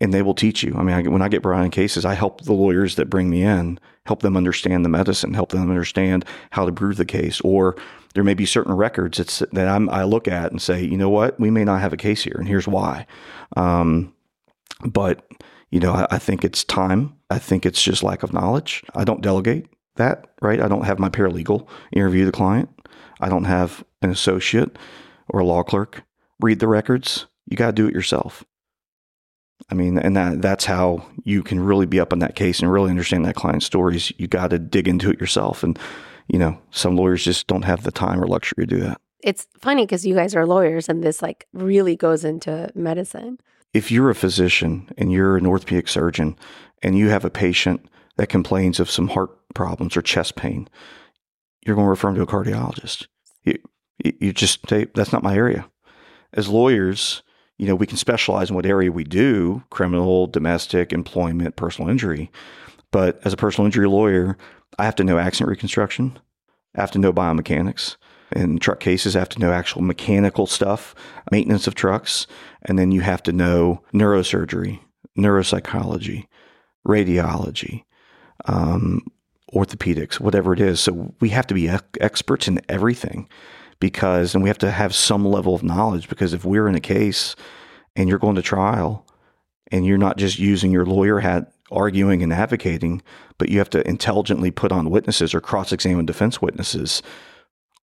and 0.00 0.14
they 0.14 0.22
will 0.22 0.34
teach 0.34 0.62
you. 0.62 0.74
I 0.76 0.82
mean, 0.82 0.94
I, 0.94 1.08
when 1.08 1.22
I 1.22 1.28
get 1.28 1.42
brought 1.42 1.64
in 1.64 1.70
cases, 1.70 2.04
I 2.04 2.14
help 2.14 2.42
the 2.42 2.52
lawyers 2.52 2.96
that 2.96 3.10
bring 3.10 3.28
me 3.28 3.42
in 3.42 3.78
help 4.06 4.22
them 4.22 4.36
understand 4.36 4.84
the 4.84 4.88
medicine, 4.88 5.34
help 5.34 5.50
them 5.50 5.70
understand 5.70 6.24
how 6.50 6.66
to 6.66 6.72
prove 6.72 6.96
the 6.96 7.04
case. 7.04 7.40
Or 7.42 7.76
there 8.14 8.24
may 8.24 8.34
be 8.34 8.46
certain 8.46 8.72
records 8.72 9.18
that 9.52 9.68
I'm, 9.68 9.88
i 9.90 10.02
look 10.04 10.26
at 10.26 10.50
and 10.50 10.60
say, 10.60 10.82
you 10.82 10.96
know 10.96 11.10
what, 11.10 11.38
we 11.38 11.50
may 11.50 11.64
not 11.64 11.80
have 11.80 11.92
a 11.92 11.98
case 11.98 12.24
here, 12.24 12.36
and 12.36 12.48
here's 12.48 12.66
why. 12.66 13.06
Um, 13.56 14.12
but 14.84 15.26
you 15.70 15.78
know, 15.78 15.92
I, 15.92 16.06
I 16.10 16.18
think 16.18 16.44
it's 16.44 16.64
time. 16.64 17.14
I 17.30 17.38
think 17.38 17.64
it's 17.64 17.80
just 17.80 18.02
lack 18.02 18.22
of 18.22 18.32
knowledge. 18.32 18.82
I 18.94 19.04
don't 19.04 19.22
delegate 19.22 19.66
that, 19.96 20.26
right? 20.42 20.60
I 20.60 20.66
don't 20.66 20.86
have 20.86 20.98
my 20.98 21.08
paralegal 21.08 21.68
interview 21.92 22.24
the 22.24 22.32
client. 22.32 22.68
I 23.20 23.28
don't 23.28 23.44
have 23.44 23.84
an 24.02 24.10
associate 24.10 24.76
or 25.28 25.40
a 25.40 25.44
law 25.44 25.62
clerk 25.62 26.02
read 26.40 26.58
the 26.58 26.66
records. 26.66 27.26
You 27.46 27.56
got 27.56 27.66
to 27.66 27.72
do 27.72 27.86
it 27.86 27.94
yourself. 27.94 28.44
I 29.68 29.74
mean, 29.74 29.98
and 29.98 30.16
that 30.16 30.42
that's 30.42 30.64
how 30.64 31.04
you 31.24 31.42
can 31.42 31.60
really 31.60 31.86
be 31.86 32.00
up 32.00 32.12
on 32.12 32.18
that 32.20 32.34
case 32.34 32.60
and 32.60 32.72
really 32.72 32.90
understand 32.90 33.24
that 33.24 33.36
client's 33.36 33.66
stories. 33.66 34.12
You 34.18 34.26
got 34.26 34.50
to 34.50 34.58
dig 34.58 34.88
into 34.88 35.10
it 35.10 35.20
yourself, 35.20 35.62
and 35.62 35.78
you 36.28 36.38
know, 36.38 36.58
some 36.70 36.96
lawyers 36.96 37.24
just 37.24 37.46
don't 37.46 37.64
have 37.64 37.82
the 37.82 37.90
time 37.90 38.22
or 38.22 38.26
luxury 38.26 38.66
to 38.66 38.76
do 38.76 38.80
that. 38.80 39.00
It's 39.22 39.46
funny 39.58 39.84
because 39.84 40.06
you 40.06 40.14
guys 40.14 40.34
are 40.34 40.46
lawyers, 40.46 40.88
and 40.88 41.02
this 41.02 41.22
like 41.22 41.46
really 41.52 41.96
goes 41.96 42.24
into 42.24 42.70
medicine. 42.74 43.38
If 43.72 43.92
you're 43.92 44.10
a 44.10 44.14
physician 44.14 44.88
and 44.98 45.12
you're 45.12 45.36
an 45.36 45.46
orthopedic 45.46 45.88
surgeon, 45.88 46.36
and 46.82 46.96
you 46.96 47.10
have 47.10 47.24
a 47.24 47.30
patient 47.30 47.86
that 48.16 48.28
complains 48.28 48.80
of 48.80 48.90
some 48.90 49.08
heart 49.08 49.30
problems 49.54 49.96
or 49.96 50.02
chest 50.02 50.36
pain, 50.36 50.68
you're 51.64 51.76
going 51.76 51.86
to 51.86 51.90
refer 51.90 52.08
them 52.08 52.16
to 52.16 52.22
a 52.22 52.26
cardiologist. 52.26 53.06
You, 53.44 53.58
you 54.02 54.32
just 54.32 54.68
say 54.68 54.86
that's 54.94 55.12
not 55.12 55.22
my 55.22 55.34
area. 55.36 55.66
As 56.32 56.48
lawyers, 56.48 57.22
you 57.60 57.66
know, 57.66 57.74
we 57.74 57.86
can 57.86 57.98
specialize 57.98 58.48
in 58.48 58.56
what 58.56 58.64
area 58.64 58.90
we 58.90 59.04
do 59.04 59.62
criminal, 59.68 60.26
domestic, 60.26 60.94
employment, 60.94 61.56
personal 61.56 61.90
injury. 61.90 62.30
But 62.90 63.20
as 63.22 63.34
a 63.34 63.36
personal 63.36 63.66
injury 63.66 63.86
lawyer, 63.86 64.38
I 64.78 64.86
have 64.86 64.94
to 64.96 65.04
know 65.04 65.18
accident 65.18 65.50
reconstruction, 65.50 66.18
I 66.74 66.80
have 66.80 66.90
to 66.92 66.98
know 66.98 67.12
biomechanics. 67.12 67.96
In 68.34 68.60
truck 68.60 68.80
cases, 68.80 69.14
I 69.14 69.18
have 69.18 69.28
to 69.30 69.40
know 69.40 69.52
actual 69.52 69.82
mechanical 69.82 70.46
stuff, 70.46 70.94
maintenance 71.30 71.66
of 71.66 71.74
trucks, 71.74 72.26
and 72.62 72.78
then 72.78 72.92
you 72.92 73.02
have 73.02 73.22
to 73.24 73.32
know 73.32 73.82
neurosurgery, 73.92 74.80
neuropsychology, 75.18 76.26
radiology, 76.88 77.82
um, 78.46 79.02
orthopedics, 79.52 80.18
whatever 80.18 80.54
it 80.54 80.60
is. 80.60 80.80
So 80.80 81.14
we 81.20 81.28
have 81.30 81.46
to 81.48 81.54
be 81.54 81.68
experts 82.00 82.48
in 82.48 82.60
everything 82.70 83.28
because, 83.80 84.34
and 84.34 84.44
we 84.44 84.50
have 84.50 84.58
to 84.58 84.70
have 84.70 84.94
some 84.94 85.24
level 85.24 85.54
of 85.54 85.62
knowledge 85.62 86.08
because 86.08 86.32
if 86.32 86.44
we're 86.44 86.68
in 86.68 86.74
a 86.74 86.80
case 86.80 87.34
and 87.96 88.08
you're 88.08 88.18
going 88.18 88.36
to 88.36 88.42
trial 88.42 89.06
and 89.72 89.86
you're 89.86 89.98
not 89.98 90.18
just 90.18 90.38
using 90.38 90.70
your 90.70 90.86
lawyer 90.86 91.20
hat 91.20 91.52
arguing 91.70 92.22
and 92.22 92.32
advocating, 92.32 93.02
but 93.38 93.48
you 93.48 93.58
have 93.58 93.70
to 93.70 93.86
intelligently 93.88 94.50
put 94.50 94.72
on 94.72 94.90
witnesses 94.90 95.34
or 95.34 95.40
cross 95.40 95.72
examine 95.72 96.06
defense 96.06 96.42
witnesses 96.42 97.02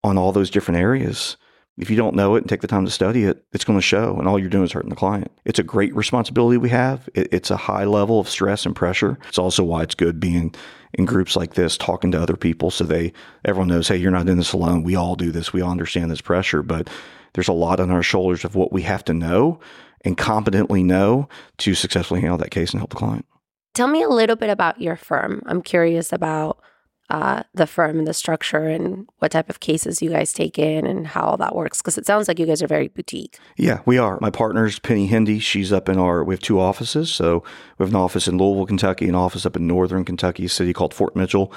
on 0.05 0.19
all 0.19 0.33
those 0.33 0.51
different 0.51 0.79
areas. 0.79 1.37
If 1.79 1.91
you 1.91 1.97
don't 1.97 2.17
know 2.17 2.37
it 2.37 2.41
and 2.41 2.49
take 2.49 2.63
the 2.63 2.67
time 2.67 2.87
to 2.87 2.91
study 2.91 3.25
it, 3.25 3.45
it's 3.53 3.65
going 3.65 3.79
to 3.79 3.83
show, 3.83 4.17
and 4.19 4.27
all 4.27 4.39
you're 4.39 4.49
doing 4.49 4.65
is 4.65 4.73
hurting 4.73 4.89
the 4.89 4.97
client. 4.97 5.31
It's 5.45 5.59
a 5.59 5.63
great 5.63 5.95
responsibility 5.95 6.57
we 6.57 6.71
have. 6.71 7.09
it's 7.15 7.51
a 7.51 7.57
high 7.57 7.85
level 7.85 8.19
of 8.19 8.29
stress 8.29 8.65
and 8.65 8.75
pressure. 8.75 9.19
It's 9.29 9.39
also 9.39 9.63
why 9.63 9.83
it's 9.83 9.95
good 9.95 10.19
being 10.19 10.55
in 10.95 11.05
groups 11.05 11.37
like 11.37 11.55
this, 11.55 11.77
talking 11.77 12.11
to 12.13 12.23
other 12.23 12.37
people, 12.37 12.71
so 12.71 12.85
they 12.85 13.13
everyone 13.45 13.69
knows, 13.69 13.89
hey, 13.89 13.97
you're 13.97 14.11
not 14.11 14.29
in 14.29 14.39
this 14.39 14.55
alone. 14.55 14.83
We 14.83 14.97
all 14.97 15.17
do 15.17 15.31
this. 15.31 15.53
We 15.53 15.61
all 15.61 15.71
understand 15.71 16.11
this 16.11 16.23
pressure, 16.23 16.63
but 16.63 16.89
there's 17.35 17.49
a 17.49 17.53
lot 17.53 17.81
on 17.81 17.91
our 17.91 18.03
shoulders 18.03 18.45
of 18.45 18.55
what 18.55 18.73
we 18.73 18.83
have 18.83 19.05
to 19.05 19.13
know 19.13 19.61
and 20.03 20.17
competently 20.17 20.83
know 20.83 21.29
to 21.59 21.75
successfully 21.75 22.21
handle 22.21 22.39
that 22.39 22.51
case 22.51 22.71
and 22.71 22.81
help 22.81 22.91
the 22.91 22.97
client. 22.97 23.27
Tell 23.75 23.89
me 23.89 24.03
a 24.03 24.09
little 24.09 24.37
bit 24.37 24.49
about 24.49 24.81
your 24.81 24.97
firm. 24.97 25.43
I'm 25.45 25.61
curious 25.61 26.11
about 26.11 26.63
uh, 27.11 27.43
the 27.55 27.67
firm 27.67 27.99
and 27.99 28.07
the 28.07 28.15
structure 28.15 28.65
and 28.65 29.09
what 29.19 29.31
type 29.31 29.49
of 29.49 29.61
cases 29.61 30.03
you 30.03 30.11
guys 30.11 30.33
take 30.33 30.59
in 30.59 30.87
and 30.87 31.07
how 31.07 31.23
all 31.23 31.37
that 31.37 31.55
works? 31.55 31.81
Because 31.81 31.99
it 31.99 32.07
sounds 32.07 32.29
like 32.29 32.39
you 32.39 32.47
guys 32.47 32.63
are 32.63 32.67
very 32.67 32.89
boutique. 32.89 33.39
Yeah, 33.57 33.81
we 33.87 33.99
are. 33.99 34.19
My 34.21 34.31
partner's 34.31 34.79
Penny 34.79 35.07
Hendy. 35.07 35.39
She's 35.39 35.73
up 35.73 35.89
in 35.89 35.99
our, 35.99 36.25
we 36.25 36.35
have 36.35 36.43
two 36.43 36.61
offices. 36.61 37.13
So 37.13 37.45
we 37.79 37.85
have 37.85 37.91
an 37.91 38.01
office 38.01 38.27
in 38.27 38.39
Louisville, 38.39 38.67
Kentucky, 38.67 39.09
an 39.09 39.15
office 39.15 39.47
up 39.47 39.57
in 39.57 39.67
northern 39.67 40.05
Kentucky, 40.05 40.45
a 40.47 40.49
city 40.49 40.73
called 40.73 40.95
Fort 40.95 41.15
Mitchell, 41.15 41.53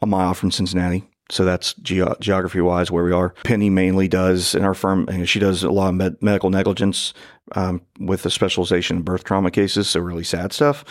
a 0.00 0.06
mile 0.06 0.34
from 0.34 0.50
Cincinnati. 0.50 1.04
So 1.30 1.44
that's 1.44 1.74
ge- 1.74 2.18
geography 2.20 2.62
wise 2.62 2.90
where 2.90 3.04
we 3.04 3.12
are. 3.12 3.34
Penny 3.44 3.68
mainly 3.68 4.08
does 4.08 4.54
in 4.54 4.64
our 4.64 4.72
firm, 4.72 5.06
and 5.08 5.28
she 5.28 5.38
does 5.38 5.62
a 5.62 5.70
lot 5.70 5.90
of 5.90 5.94
med- 5.94 6.22
medical 6.22 6.48
negligence 6.48 7.12
um, 7.52 7.82
with 8.00 8.24
a 8.24 8.30
specialization 8.30 8.96
in 8.96 9.02
birth 9.02 9.24
trauma 9.24 9.50
cases. 9.50 9.90
So 9.90 10.00
really 10.00 10.24
sad 10.24 10.54
stuff, 10.54 10.84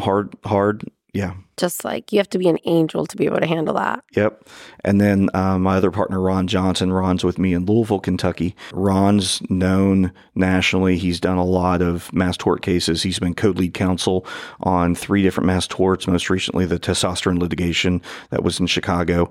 hard, 0.00 0.34
hard 0.44 0.90
yeah. 1.12 1.34
Just 1.58 1.84
like 1.84 2.10
you 2.10 2.18
have 2.18 2.30
to 2.30 2.38
be 2.38 2.48
an 2.48 2.58
angel 2.64 3.06
to 3.06 3.16
be 3.16 3.26
able 3.26 3.38
to 3.38 3.46
handle 3.46 3.74
that. 3.74 4.02
Yep. 4.16 4.48
And 4.82 5.00
then 5.00 5.28
uh, 5.34 5.58
my 5.58 5.76
other 5.76 5.90
partner, 5.90 6.20
Ron 6.20 6.46
Johnson, 6.46 6.90
Ron's 6.90 7.22
with 7.22 7.38
me 7.38 7.52
in 7.52 7.66
Louisville, 7.66 8.00
Kentucky. 8.00 8.56
Ron's 8.72 9.42
known 9.50 10.12
nationally. 10.34 10.96
He's 10.96 11.20
done 11.20 11.36
a 11.36 11.44
lot 11.44 11.82
of 11.82 12.10
mass 12.14 12.38
tort 12.38 12.62
cases. 12.62 13.02
He's 13.02 13.18
been 13.18 13.34
co-lead 13.34 13.74
counsel 13.74 14.26
on 14.60 14.94
three 14.94 15.22
different 15.22 15.46
mass 15.46 15.66
torts, 15.66 16.06
most 16.06 16.30
recently 16.30 16.64
the 16.64 16.78
testosterone 16.78 17.38
litigation 17.38 18.00
that 18.30 18.42
was 18.42 18.58
in 18.58 18.66
Chicago. 18.66 19.30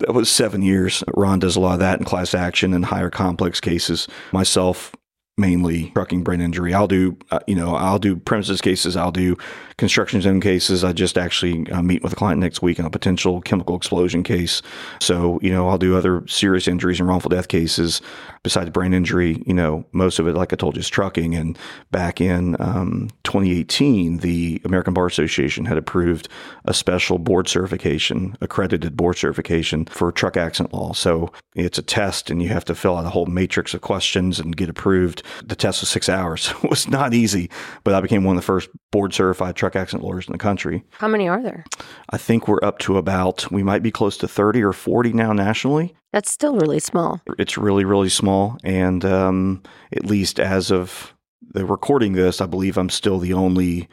That 0.00 0.12
was 0.12 0.28
seven 0.28 0.60
years. 0.60 1.04
Ron 1.14 1.38
does 1.38 1.56
a 1.56 1.60
lot 1.60 1.74
of 1.74 1.78
that 1.78 2.00
in 2.00 2.04
class 2.04 2.34
action 2.34 2.74
and 2.74 2.84
higher 2.84 3.10
complex 3.10 3.60
cases. 3.60 4.08
Myself, 4.32 4.92
mainly 5.38 5.90
trucking 5.90 6.22
brain 6.22 6.40
injury. 6.40 6.72
I'll 6.72 6.86
do, 6.86 7.16
uh, 7.30 7.40
you 7.46 7.54
know, 7.54 7.74
I'll 7.74 7.98
do 7.98 8.16
premises 8.16 8.62
cases. 8.62 8.96
I'll 8.96 9.12
do 9.12 9.36
construction 9.76 10.22
zone 10.22 10.40
cases. 10.40 10.82
I 10.82 10.94
just 10.94 11.18
actually 11.18 11.70
uh, 11.70 11.82
meet 11.82 12.02
with 12.02 12.14
a 12.14 12.16
client 12.16 12.40
next 12.40 12.62
week 12.62 12.80
on 12.80 12.86
a 12.86 12.90
potential 12.90 13.42
chemical 13.42 13.76
explosion 13.76 14.22
case. 14.22 14.62
So, 14.98 15.38
you 15.42 15.50
know, 15.52 15.68
I'll 15.68 15.76
do 15.76 15.94
other 15.94 16.26
serious 16.26 16.66
injuries 16.66 17.00
and 17.00 17.08
wrongful 17.08 17.28
death 17.28 17.48
cases 17.48 18.00
besides 18.46 18.70
brain 18.70 18.94
injury. 18.94 19.42
You 19.44 19.54
know, 19.54 19.84
most 19.90 20.20
of 20.20 20.28
it, 20.28 20.36
like 20.36 20.52
I 20.52 20.56
told 20.56 20.76
you, 20.76 20.80
is 20.80 20.88
trucking. 20.88 21.34
And 21.34 21.58
back 21.90 22.20
in 22.20 22.54
um, 22.60 23.10
2018, 23.24 24.18
the 24.18 24.62
American 24.64 24.94
Bar 24.94 25.06
Association 25.06 25.64
had 25.64 25.76
approved 25.76 26.28
a 26.64 26.72
special 26.72 27.18
board 27.18 27.48
certification, 27.48 28.38
accredited 28.40 28.96
board 28.96 29.16
certification 29.16 29.86
for 29.86 30.12
truck 30.12 30.36
accident 30.36 30.72
law. 30.72 30.92
So 30.92 31.32
it's 31.56 31.76
a 31.76 31.82
test 31.82 32.30
and 32.30 32.40
you 32.40 32.48
have 32.50 32.64
to 32.66 32.76
fill 32.76 32.96
out 32.96 33.04
a 33.04 33.10
whole 33.10 33.26
matrix 33.26 33.74
of 33.74 33.80
questions 33.80 34.38
and 34.38 34.56
get 34.56 34.68
approved 34.68 35.24
the 35.44 35.56
test 35.56 35.82
was 35.82 35.90
six 35.90 36.08
hours. 36.08 36.54
it 36.62 36.70
was 36.70 36.86
not 36.86 37.14
easy, 37.14 37.50
but 37.82 37.94
I 37.94 38.00
became 38.00 38.22
one 38.22 38.36
of 38.36 38.42
the 38.42 38.46
first 38.46 38.68
board 38.92 39.12
certified 39.12 39.56
truck 39.56 39.76
accident 39.76 40.04
lawyers 40.04 40.26
in 40.26 40.32
the 40.32 40.38
country. 40.38 40.84
How 40.98 41.08
many 41.08 41.28
are 41.28 41.42
there? 41.42 41.64
I 42.10 42.18
think 42.18 42.48
we're 42.48 42.62
up 42.62 42.78
to 42.80 42.96
about, 42.96 43.50
we 43.50 43.62
might 43.62 43.82
be 43.82 43.90
close 43.90 44.16
to 44.18 44.28
30 44.28 44.62
or 44.62 44.72
40 44.72 45.12
now 45.12 45.32
nationally. 45.32 45.94
That's 46.12 46.30
still 46.30 46.56
really 46.56 46.78
small. 46.78 47.20
It's 47.38 47.58
really, 47.58 47.84
really 47.84 48.08
small. 48.08 48.58
And 48.64 49.04
um, 49.04 49.62
at 49.92 50.06
least 50.06 50.40
as 50.40 50.70
of 50.70 51.14
the 51.42 51.66
recording 51.66 52.12
this, 52.12 52.40
I 52.40 52.46
believe 52.46 52.76
I'm 52.76 52.90
still 52.90 53.18
the 53.18 53.32
only 53.32 53.88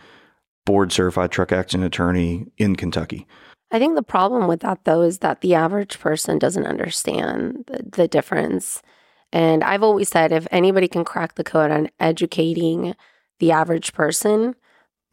board 0.66 0.92
certified 0.92 1.32
truck 1.32 1.52
accident 1.52 1.86
attorney 1.86 2.48
in 2.58 2.76
Kentucky. 2.76 3.28
I 3.72 3.80
think 3.80 3.96
the 3.96 4.04
problem 4.04 4.48
with 4.48 4.62
that, 4.62 4.86
though, 4.86 5.02
is 5.02 5.20
that 5.20 5.42
the 5.42 5.56
average 5.56 6.00
person 6.00 6.38
doesn't 6.38 6.68
understand 6.68 7.66
the, 7.68 7.84
the 7.84 8.08
difference 8.08 8.82
and 9.34 9.64
I've 9.64 9.84
always 9.84 10.10
said 10.10 10.32
if 10.32 10.48
anybody 10.52 10.88
can 10.88 11.04
crack 11.04 11.34
the 11.34 11.44
code 11.44 11.72
on 11.72 11.90
educating 12.00 12.96
the 13.40 13.52
average 13.52 13.92
person, 13.92 14.56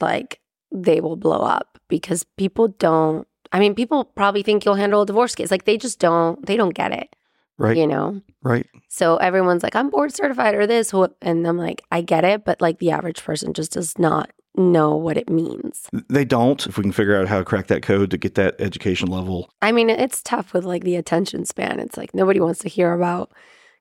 like 0.03 0.41
they 0.73 1.01
will 1.01 1.17
blow 1.17 1.41
up 1.41 1.79
because 1.89 2.25
people 2.37 2.69
don't 2.69 3.27
I 3.53 3.59
mean, 3.59 3.75
people 3.75 4.05
probably 4.05 4.45
think 4.45 4.65
you'll 4.65 4.77
handle 4.77 5.03
a 5.03 5.07
divorce 5.07 5.35
case. 5.35 5.51
Like 5.51 5.65
they 5.65 5.77
just 5.77 5.99
don't 5.99 6.45
they 6.47 6.57
don't 6.57 6.75
get 6.75 6.93
it. 6.93 7.15
Right. 7.59 7.77
You 7.77 7.87
know? 7.87 8.23
Right. 8.43 8.67
So 8.89 9.17
everyone's 9.17 9.63
like, 9.63 9.77
I'm 9.77 9.91
board 9.91 10.15
certified 10.15 10.55
or 10.55 10.67
this. 10.67 10.95
And 11.21 11.47
I'm 11.47 11.59
like, 11.59 11.83
I 11.91 12.01
get 12.01 12.25
it. 12.25 12.45
But 12.45 12.61
like 12.61 12.79
the 12.79 12.91
average 12.91 13.23
person 13.23 13.53
just 13.53 13.73
does 13.73 13.99
not 13.99 14.31
know 14.57 14.97
what 14.97 15.19
it 15.19 15.29
means. 15.29 15.89
They 16.09 16.25
don't. 16.25 16.65
If 16.67 16.79
we 16.79 16.83
can 16.83 16.93
figure 16.93 17.21
out 17.21 17.29
how 17.29 17.39
to 17.39 17.45
crack 17.45 17.67
that 17.67 17.83
code 17.83 18.11
to 18.13 18.19
get 18.19 18.35
that 18.37 18.55
education 18.61 19.09
level. 19.09 19.51
I 19.61 19.73
mean, 19.73 19.91
it's 19.91 20.23
tough 20.23 20.55
with 20.55 20.65
like 20.65 20.85
the 20.85 20.97
attention 20.97 21.45
span. 21.45 21.81
It's 21.81 21.97
like 21.97 22.15
nobody 22.15 22.41
wants 22.41 22.61
to 22.61 22.69
hear 22.69 22.93
about 22.93 23.33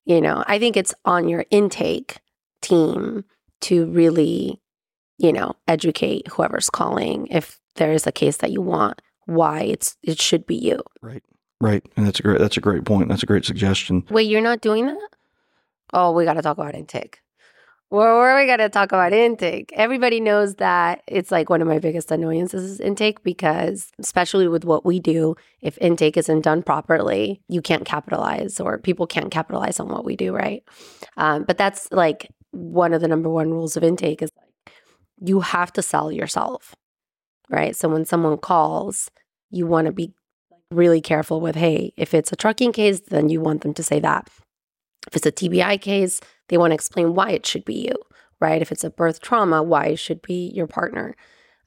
you 0.09 0.21
know, 0.21 0.43
I 0.47 0.57
think 0.57 0.75
it's 0.75 0.93
on 1.05 1.29
your 1.29 1.45
intake 1.51 2.17
team 2.61 3.25
to 3.61 3.85
really, 3.91 4.59
you 5.19 5.33
know, 5.33 5.53
educate 5.67 6.27
whoever's 6.29 6.69
calling 6.69 7.27
if 7.27 7.59
there 7.75 7.91
is 7.91 8.07
a 8.07 8.11
case 8.11 8.37
that 8.37 8.51
you 8.51 8.61
want, 8.61 9.01
why 9.25 9.61
it's 9.61 9.97
it 10.01 10.19
should 10.19 10.47
be 10.47 10.55
you. 10.55 10.81
Right. 11.01 11.23
Right. 11.61 11.85
And 11.97 12.07
that's 12.07 12.19
a 12.19 12.23
great 12.23 12.39
that's 12.39 12.57
a 12.57 12.61
great 12.61 12.85
point. 12.85 13.09
That's 13.09 13.23
a 13.23 13.27
great 13.27 13.45
suggestion. 13.45 14.05
Wait, 14.09 14.29
you're 14.29 14.41
not 14.41 14.61
doing 14.61 14.87
that? 14.87 15.09
Oh, 15.93 16.13
we 16.13 16.23
got 16.23 16.33
to 16.33 16.41
talk 16.41 16.57
about 16.57 16.75
intake. 16.75 17.19
Where, 17.89 18.15
where 18.19 18.29
are 18.29 18.39
we 18.39 18.45
going 18.45 18.59
to 18.59 18.69
talk 18.69 18.91
about 18.91 19.13
intake? 19.13 19.73
Everybody 19.73 20.19
knows 20.19 20.55
that 20.55 21.01
it's 21.07 21.31
like 21.31 21.49
one 21.49 21.61
of 21.61 21.67
my 21.67 21.79
biggest 21.79 22.11
annoyances 22.11 22.63
is 22.63 22.79
intake 22.79 23.23
because, 23.23 23.91
especially 23.97 24.47
with 24.47 24.63
what 24.63 24.85
we 24.85 24.99
do, 24.99 25.35
if 25.61 25.75
intake 25.79 26.15
isn't 26.15 26.41
done 26.41 26.61
properly, 26.61 27.41
you 27.47 27.63
can't 27.63 27.85
capitalize 27.85 28.59
or 28.59 28.77
people 28.77 29.07
can't 29.07 29.31
capitalize 29.31 29.79
on 29.79 29.87
what 29.89 30.05
we 30.05 30.15
do, 30.15 30.33
right? 30.33 30.63
Um, 31.17 31.45
but 31.45 31.57
that's 31.57 31.91
like 31.91 32.29
one 32.51 32.93
of 32.93 33.01
the 33.01 33.07
number 33.07 33.29
one 33.29 33.49
rules 33.49 33.75
of 33.75 33.83
intake 33.83 34.21
is 34.21 34.29
like 34.37 34.48
you 35.19 35.41
have 35.41 35.73
to 35.73 35.81
sell 35.81 36.11
yourself, 36.11 36.75
right? 37.49 37.75
So 37.75 37.89
when 37.89 38.05
someone 38.05 38.37
calls, 38.37 39.09
you 39.51 39.65
want 39.67 39.87
to 39.87 39.91
be 39.91 40.13
really 40.71 41.01
careful 41.01 41.41
with, 41.41 41.55
hey, 41.55 41.93
if 41.97 42.13
it's 42.13 42.31
a 42.31 42.35
trucking 42.35 42.73
case, 42.73 43.01
then 43.01 43.29
you 43.29 43.41
want 43.41 43.61
them 43.61 43.73
to 43.73 43.83
say 43.83 43.99
that. 43.99 44.29
If 45.07 45.15
it's 45.15 45.25
a 45.25 45.31
TBI 45.31 45.81
case, 45.81 46.21
they 46.49 46.57
want 46.57 46.71
to 46.71 46.75
explain 46.75 47.15
why 47.15 47.31
it 47.31 47.45
should 47.45 47.65
be 47.65 47.87
you, 47.87 47.95
right? 48.39 48.61
If 48.61 48.71
it's 48.71 48.83
a 48.83 48.89
birth 48.89 49.21
trauma, 49.21 49.63
why 49.63 49.87
it 49.87 49.99
should 49.99 50.21
be 50.21 50.51
your 50.53 50.67
partner. 50.67 51.15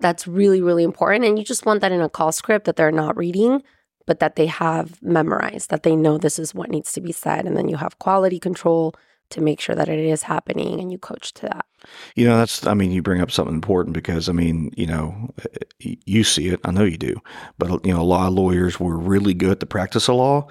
That's 0.00 0.26
really, 0.26 0.60
really 0.60 0.84
important. 0.84 1.24
And 1.24 1.38
you 1.38 1.44
just 1.44 1.66
want 1.66 1.80
that 1.80 1.92
in 1.92 2.00
a 2.00 2.08
call 2.08 2.32
script 2.32 2.66
that 2.66 2.76
they're 2.76 2.92
not 2.92 3.16
reading, 3.16 3.62
but 4.06 4.20
that 4.20 4.36
they 4.36 4.46
have 4.46 5.00
memorized, 5.02 5.70
that 5.70 5.82
they 5.82 5.96
know 5.96 6.18
this 6.18 6.38
is 6.38 6.54
what 6.54 6.70
needs 6.70 6.92
to 6.92 7.00
be 7.00 7.12
said. 7.12 7.46
And 7.46 7.56
then 7.56 7.68
you 7.68 7.76
have 7.76 7.98
quality 7.98 8.38
control 8.38 8.94
to 9.32 9.40
make 9.40 9.60
sure 9.60 9.74
that 9.74 9.88
it 9.88 9.98
is 9.98 10.22
happening 10.22 10.80
and 10.80 10.92
you 10.92 10.98
coach 10.98 11.32
to 11.34 11.42
that. 11.46 11.66
You 12.14 12.26
know, 12.26 12.38
that's, 12.38 12.66
I 12.66 12.74
mean, 12.74 12.92
you 12.92 13.02
bring 13.02 13.20
up 13.20 13.30
something 13.30 13.54
important 13.54 13.94
because, 13.94 14.28
I 14.28 14.32
mean, 14.32 14.70
you 14.76 14.86
know, 14.86 15.30
eh, 15.40 15.64
eh, 15.84 15.94
you 16.06 16.24
see 16.24 16.48
it, 16.48 16.60
I 16.64 16.70
know 16.70 16.84
you 16.84 16.96
do, 16.96 17.16
but, 17.58 17.84
you 17.84 17.92
know, 17.92 18.00
a 18.00 18.04
lot 18.04 18.28
of 18.28 18.34
lawyers 18.34 18.78
were 18.78 18.96
really 18.96 19.34
good 19.34 19.50
at 19.52 19.60
the 19.60 19.66
practice 19.66 20.08
of 20.08 20.16
law, 20.16 20.48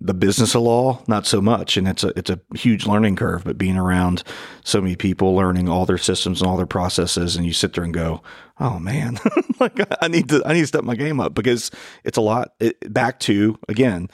the 0.00 0.14
business 0.14 0.54
of 0.54 0.62
law, 0.62 1.02
not 1.06 1.26
so 1.26 1.40
much. 1.40 1.76
And 1.76 1.86
it's 1.86 2.02
a 2.02 2.18
it's 2.18 2.30
a 2.30 2.40
huge 2.54 2.86
learning 2.86 3.16
curve. 3.16 3.44
But 3.44 3.58
being 3.58 3.76
around 3.76 4.24
so 4.64 4.80
many 4.80 4.96
people, 4.96 5.34
learning 5.34 5.68
all 5.68 5.86
their 5.86 5.98
systems 5.98 6.40
and 6.40 6.48
all 6.48 6.56
their 6.56 6.66
processes, 6.66 7.36
and 7.36 7.44
you 7.44 7.52
sit 7.52 7.74
there 7.74 7.84
and 7.84 7.92
go, 7.92 8.22
"Oh 8.58 8.78
man, 8.78 9.18
like 9.60 9.78
I 10.02 10.08
need 10.08 10.28
to 10.30 10.42
I 10.46 10.54
need 10.54 10.62
to 10.62 10.66
step 10.66 10.84
my 10.84 10.94
game 10.96 11.20
up 11.20 11.34
because 11.34 11.70
it's 12.04 12.18
a 12.18 12.22
lot." 12.22 12.54
It, 12.58 12.92
back 12.92 13.20
to 13.20 13.58
again, 13.68 14.08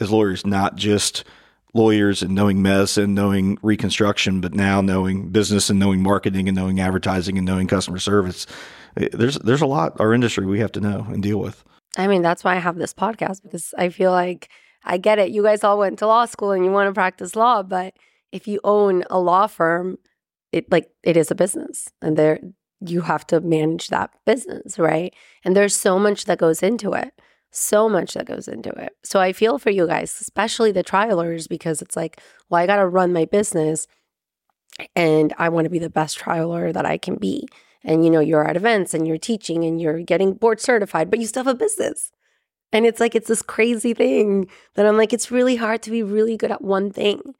as 0.00 0.10
lawyers, 0.10 0.46
not 0.46 0.76
just 0.76 1.24
lawyers 1.74 2.22
and 2.22 2.34
knowing 2.34 2.62
medicine, 2.62 3.14
knowing 3.14 3.58
reconstruction, 3.62 4.40
but 4.40 4.54
now 4.54 4.80
knowing 4.80 5.30
business 5.30 5.70
and 5.70 5.78
knowing 5.78 6.02
marketing 6.02 6.48
and 6.48 6.56
knowing 6.56 6.80
advertising 6.80 7.38
and 7.38 7.46
knowing 7.46 7.66
customer 7.66 7.98
service. 7.98 8.46
Eh, 8.96 9.08
there's 9.12 9.36
there's 9.38 9.62
a 9.62 9.66
lot 9.66 10.00
our 10.00 10.12
industry 10.12 10.46
we 10.46 10.60
have 10.60 10.72
to 10.72 10.80
know 10.80 11.06
and 11.08 11.22
deal 11.22 11.38
with. 11.38 11.64
I 11.96 12.06
mean, 12.06 12.22
that's 12.22 12.44
why 12.44 12.56
I 12.56 12.60
have 12.60 12.76
this 12.76 12.94
podcast 12.94 13.42
because 13.42 13.74
I 13.76 13.88
feel 13.88 14.10
like 14.12 14.48
I 14.84 14.96
get 14.96 15.18
it. 15.18 15.30
You 15.30 15.42
guys 15.42 15.64
all 15.64 15.78
went 15.78 15.98
to 15.98 16.06
law 16.06 16.24
school 16.24 16.52
and 16.52 16.64
you 16.64 16.70
want 16.70 16.88
to 16.88 16.94
practice 16.94 17.36
law, 17.36 17.62
but 17.62 17.94
if 18.32 18.46
you 18.46 18.60
own 18.64 19.04
a 19.10 19.18
law 19.18 19.46
firm, 19.46 19.98
it 20.52 20.70
like 20.70 20.90
it 21.02 21.16
is 21.16 21.30
a 21.30 21.34
business 21.34 21.88
and 22.00 22.16
there 22.16 22.40
you 22.80 23.02
have 23.02 23.26
to 23.26 23.40
manage 23.40 23.88
that 23.88 24.10
business, 24.24 24.78
right? 24.78 25.14
And 25.44 25.54
there's 25.54 25.76
so 25.76 25.98
much 25.98 26.24
that 26.24 26.38
goes 26.38 26.62
into 26.62 26.92
it. 26.92 27.12
So 27.50 27.88
much 27.88 28.14
that 28.14 28.26
goes 28.26 28.46
into 28.46 28.70
it. 28.70 28.96
So 29.02 29.20
I 29.20 29.32
feel 29.32 29.58
for 29.58 29.70
you 29.70 29.86
guys, 29.86 30.16
especially 30.20 30.72
the 30.72 30.84
trialers, 30.84 31.48
because 31.48 31.82
it's 31.82 31.96
like, 31.96 32.20
well, 32.48 32.62
I 32.62 32.66
got 32.66 32.76
to 32.76 32.86
run 32.86 33.12
my 33.12 33.24
business 33.24 33.86
and 34.94 35.34
I 35.36 35.48
want 35.48 35.64
to 35.64 35.70
be 35.70 35.78
the 35.78 35.90
best 35.90 36.18
trialer 36.18 36.72
that 36.72 36.86
I 36.86 36.96
can 36.96 37.16
be. 37.16 37.48
And 37.82 38.04
you 38.04 38.10
know, 38.10 38.20
you're 38.20 38.46
at 38.46 38.56
events 38.56 38.94
and 38.94 39.06
you're 39.06 39.18
teaching 39.18 39.64
and 39.64 39.80
you're 39.80 40.00
getting 40.02 40.34
board 40.34 40.60
certified, 40.60 41.10
but 41.10 41.18
you 41.18 41.26
still 41.26 41.44
have 41.44 41.54
a 41.54 41.58
business. 41.58 42.12
And 42.72 42.86
it's 42.86 43.00
like, 43.00 43.14
it's 43.16 43.28
this 43.28 43.42
crazy 43.42 43.94
thing 43.94 44.48
that 44.74 44.86
I'm 44.86 44.96
like, 44.96 45.12
it's 45.12 45.30
really 45.30 45.56
hard 45.56 45.82
to 45.82 45.90
be 45.90 46.02
really 46.04 46.36
good 46.36 46.52
at 46.52 46.62
one 46.62 46.92
thing, 46.92 47.34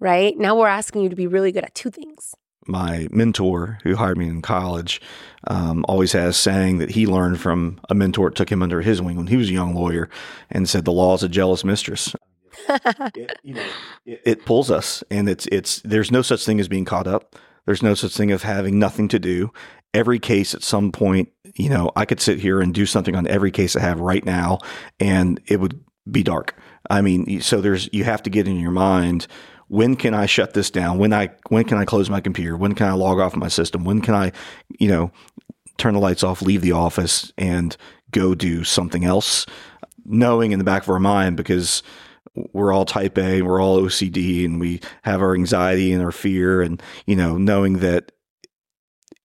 right? 0.00 0.36
Now 0.36 0.56
we're 0.56 0.66
asking 0.66 1.02
you 1.02 1.08
to 1.10 1.16
be 1.16 1.28
really 1.28 1.52
good 1.52 1.64
at 1.64 1.76
two 1.76 1.90
things. 1.90 2.34
My 2.66 3.08
mentor, 3.10 3.78
who 3.82 3.96
hired 3.96 4.18
me 4.18 4.28
in 4.28 4.42
college, 4.42 5.00
um, 5.46 5.84
always 5.88 6.12
has 6.12 6.36
saying 6.36 6.78
that 6.78 6.90
he 6.90 7.06
learned 7.06 7.40
from 7.40 7.80
a 7.88 7.94
mentor 7.94 8.30
that 8.30 8.36
took 8.36 8.50
him 8.50 8.62
under 8.62 8.80
his 8.80 9.02
wing 9.02 9.16
when 9.16 9.26
he 9.26 9.36
was 9.36 9.48
a 9.48 9.52
young 9.52 9.74
lawyer 9.74 10.08
and 10.50 10.68
said, 10.68 10.84
The 10.84 10.92
law 10.92 11.14
is 11.14 11.22
a 11.22 11.28
jealous 11.28 11.64
mistress. 11.64 12.14
it, 12.68 13.38
you 13.42 13.54
know, 13.54 13.66
it, 14.06 14.22
it 14.24 14.44
pulls 14.44 14.70
us, 14.70 15.04
and 15.10 15.28
it's, 15.28 15.46
it's, 15.46 15.82
there's 15.82 16.10
no 16.10 16.22
such 16.22 16.44
thing 16.44 16.60
as 16.60 16.68
being 16.68 16.84
caught 16.84 17.06
up. 17.06 17.36
There's 17.66 17.82
no 17.82 17.94
such 17.94 18.16
thing 18.16 18.30
as 18.30 18.42
having 18.42 18.78
nothing 18.78 19.08
to 19.08 19.18
do 19.18 19.50
every 19.94 20.18
case 20.18 20.54
at 20.54 20.62
some 20.62 20.92
point, 20.92 21.30
you 21.54 21.70
know, 21.70 21.90
I 21.96 22.04
could 22.04 22.20
sit 22.20 22.40
here 22.40 22.60
and 22.60 22.74
do 22.74 22.84
something 22.84 23.14
on 23.14 23.28
every 23.28 23.52
case 23.52 23.76
I 23.76 23.80
have 23.80 24.00
right 24.00 24.24
now 24.24 24.58
and 24.98 25.40
it 25.46 25.60
would 25.60 25.80
be 26.10 26.22
dark. 26.22 26.58
I 26.90 27.00
mean, 27.00 27.40
so 27.40 27.60
there's, 27.60 27.88
you 27.92 28.04
have 28.04 28.22
to 28.24 28.30
get 28.30 28.48
in 28.48 28.58
your 28.58 28.72
mind, 28.72 29.26
when 29.74 29.96
can 29.96 30.14
I 30.14 30.26
shut 30.26 30.54
this 30.54 30.70
down? 30.70 30.98
When 30.98 31.12
I, 31.12 31.30
when 31.48 31.64
can 31.64 31.78
I 31.78 31.84
close 31.84 32.08
my 32.08 32.20
computer? 32.20 32.56
When 32.56 32.76
can 32.76 32.86
I 32.86 32.92
log 32.92 33.18
off 33.18 33.34
my 33.34 33.48
system? 33.48 33.84
When 33.84 34.00
can 34.00 34.14
I, 34.14 34.30
you 34.78 34.86
know, 34.86 35.10
turn 35.78 35.94
the 35.94 36.00
lights 36.00 36.22
off, 36.22 36.42
leave 36.42 36.60
the 36.60 36.70
office 36.70 37.32
and 37.36 37.76
go 38.12 38.36
do 38.36 38.62
something 38.62 39.04
else? 39.04 39.46
Knowing 40.04 40.52
in 40.52 40.60
the 40.60 40.64
back 40.64 40.84
of 40.84 40.90
our 40.90 41.00
mind, 41.00 41.36
because 41.36 41.82
we're 42.52 42.72
all 42.72 42.84
type 42.84 43.18
A, 43.18 43.42
we're 43.42 43.60
all 43.60 43.82
OCD 43.82 44.44
and 44.44 44.60
we 44.60 44.80
have 45.02 45.20
our 45.20 45.34
anxiety 45.34 45.92
and 45.92 46.04
our 46.04 46.12
fear 46.12 46.62
and, 46.62 46.80
you 47.06 47.16
know, 47.16 47.36
knowing 47.36 47.78
that 47.78 48.12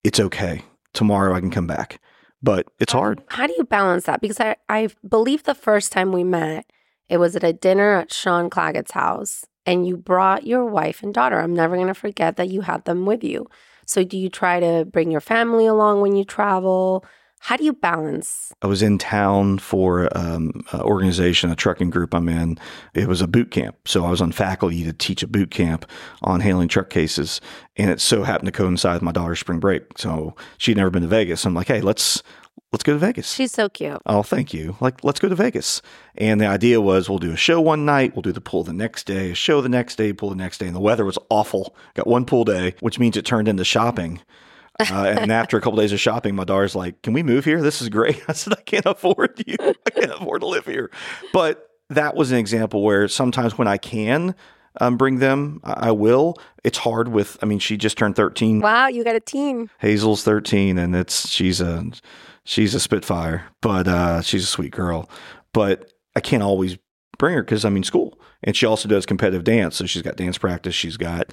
it's 0.04 0.20
okay. 0.20 0.64
Tomorrow 0.96 1.36
I 1.36 1.42
can 1.42 1.52
come 1.52 1.68
back. 1.68 2.02
But 2.42 2.66
it's 2.80 2.94
hard. 2.94 3.22
How 3.28 3.46
do 3.46 3.54
you 3.56 3.66
balance 3.66 4.06
that? 4.06 4.20
Because 4.20 4.40
I, 4.40 4.56
I 4.68 4.90
believe 5.08 5.44
the 5.44 5.54
first 5.54 5.92
time 5.92 6.12
we 6.12 6.24
met, 6.24 6.66
it 7.08 7.18
was 7.18 7.36
at 7.36 7.44
a 7.44 7.54
dinner 7.54 7.98
at 7.98 8.12
Sean 8.12 8.50
Claggett's 8.50 8.92
house, 8.92 9.46
and 9.70 9.86
you 9.88 9.96
brought 9.96 10.48
your 10.48 10.66
wife 10.66 11.04
and 11.04 11.14
daughter. 11.14 11.40
I'm 11.40 11.54
never 11.54 11.76
going 11.76 11.88
to 11.88 11.94
forget 11.94 12.38
that 12.38 12.50
you 12.50 12.62
had 12.62 12.86
them 12.86 13.06
with 13.06 13.24
you. 13.24 13.48
So, 13.86 14.04
do 14.04 14.18
you 14.18 14.28
try 14.28 14.60
to 14.60 14.86
bring 14.86 15.12
your 15.12 15.22
family 15.22 15.68
along 15.68 16.02
when 16.02 16.16
you 16.16 16.24
travel? 16.24 17.06
How 17.42 17.56
do 17.56 17.64
you 17.64 17.74
balance? 17.74 18.52
I 18.64 18.68
was 18.68 18.82
in 18.82 18.98
town 18.98 19.60
for 19.60 20.10
um, 20.18 20.66
an 20.72 20.82
organization, 20.82 21.52
a 21.52 21.56
trucking 21.56 21.92
group 21.92 22.14
I'm 22.14 22.28
in. 22.28 22.58
It 22.94 23.08
was 23.08 23.22
a 23.22 23.28
boot 23.28 23.52
camp. 23.52 23.88
So 23.88 24.06
I 24.06 24.10
was 24.10 24.22
on 24.22 24.32
faculty 24.32 24.84
to 24.84 24.92
teach 24.92 25.24
a 25.24 25.28
boot 25.28 25.50
camp 25.52 25.86
on 26.24 26.42
handling 26.42 26.68
truck 26.68 26.90
cases. 26.90 27.40
And 27.78 27.92
it 27.92 28.02
so 28.02 28.24
happened 28.24 28.48
to 28.48 28.52
coincide 28.52 28.96
with 28.96 29.04
my 29.04 29.14
daughter's 29.14 29.40
spring 29.40 29.60
break. 29.60 29.98
So 29.98 30.36
she'd 30.58 30.78
never 30.78 30.90
been 30.90 31.04
to 31.04 31.08
Vegas. 31.08 31.46
I'm 31.46 31.54
like, 31.54 31.68
hey, 31.68 31.80
let's 31.80 32.22
let's 32.72 32.84
go 32.84 32.94
to 32.94 33.00
Vegas. 33.00 33.32
She's 33.32 33.52
so 33.52 33.70
cute. 33.70 34.02
Oh, 34.06 34.24
thank 34.24 34.54
you. 34.54 34.76
Like, 34.80 35.04
let's 35.04 35.20
go 35.20 35.30
to 35.30 35.36
Vegas. 35.36 35.82
And 36.16 36.40
the 36.40 36.46
idea 36.46 36.82
was 36.82 37.10
we'll 37.10 37.20
do 37.20 37.32
a 37.32 37.38
show 37.38 37.60
one 37.60 37.86
night, 37.86 38.16
we'll 38.16 38.22
do 38.22 38.32
the 38.32 38.42
pool 38.42 38.64
the 38.64 38.74
next 38.74 39.06
day, 39.06 39.32
a 39.32 39.36
show 39.36 39.62
the 39.62 39.70
next 39.70 39.96
day, 39.96 40.14
pool 40.14 40.30
the 40.30 40.36
next 40.36 40.60
day. 40.60 40.68
And 40.68 40.76
the 40.76 40.82
weather 40.82 41.06
was 41.06 41.18
awful. 41.30 41.76
Got 41.96 42.08
one 42.08 42.26
pool 42.26 42.44
day, 42.44 42.76
which 42.80 43.00
means 43.00 43.18
it 43.18 43.26
turned 43.26 43.48
into 43.48 43.64
shopping. 43.64 44.22
Uh, 44.80 45.14
and 45.20 45.32
after 45.32 45.58
a 45.58 45.62
couple 45.62 45.78
days 45.78 45.92
of 45.92 46.00
shopping, 46.00 46.36
my 46.36 46.46
daughter's 46.46 46.74
like, 46.74 47.02
"Can 47.02 47.12
we 47.12 47.22
move 47.22 47.44
here? 47.44 47.62
This 47.62 47.82
is 47.82 47.90
great." 47.90 48.24
I 48.30 48.34
said, 48.34 48.54
"I 48.54 48.62
can't 48.62 48.86
afford 48.86 49.44
you. 49.46 49.58
I 49.60 49.90
can't 49.90 50.12
afford 50.12 50.42
to 50.42 50.48
live 50.48 50.66
here." 50.66 50.90
But 51.34 51.70
that 51.90 52.16
was 52.16 52.32
an 52.32 52.38
example 52.38 52.82
where 52.82 53.10
sometimes 53.10 53.58
when 53.58 53.68
I 53.68 53.76
can 53.78 54.36
um, 54.80 54.96
bring 54.96 55.20
them, 55.20 55.60
I 55.66 55.92
will. 55.92 56.36
It's 56.64 56.78
hard 56.78 57.10
with. 57.10 57.38
I 57.42 57.46
mean, 57.46 57.60
she 57.60 57.76
just 57.76 57.98
turned 57.98 58.16
thirteen. 58.16 58.62
Wow, 58.62 58.88
you 58.88 59.04
got 59.04 59.16
a 59.16 59.20
teen. 59.20 59.70
Hazel's 59.80 60.24
thirteen, 60.24 60.78
and 60.78 60.96
it's 60.96 61.28
she's 61.28 61.60
a 61.60 61.92
she's 62.50 62.74
a 62.74 62.80
spitfire, 62.80 63.46
but 63.62 63.88
uh, 63.88 64.22
she's 64.22 64.44
a 64.44 64.48
sweet 64.48 64.72
girl. 64.72 65.08
But 65.54 65.94
I 66.16 66.20
can't 66.20 66.42
always 66.42 66.78
bring 67.20 67.36
her 67.36 67.44
because 67.44 67.64
I 67.64 67.70
mean 67.70 67.84
school, 67.84 68.20
and 68.44 68.56
she 68.56 68.66
also 68.66 68.90
does 68.90 69.06
competitive 69.06 69.44
dance, 69.44 69.76
so 69.76 69.86
she's 69.86 70.02
got 70.02 70.18
dance 70.18 70.38
practice. 70.38 70.74
She's 70.74 70.98
got 70.98 71.32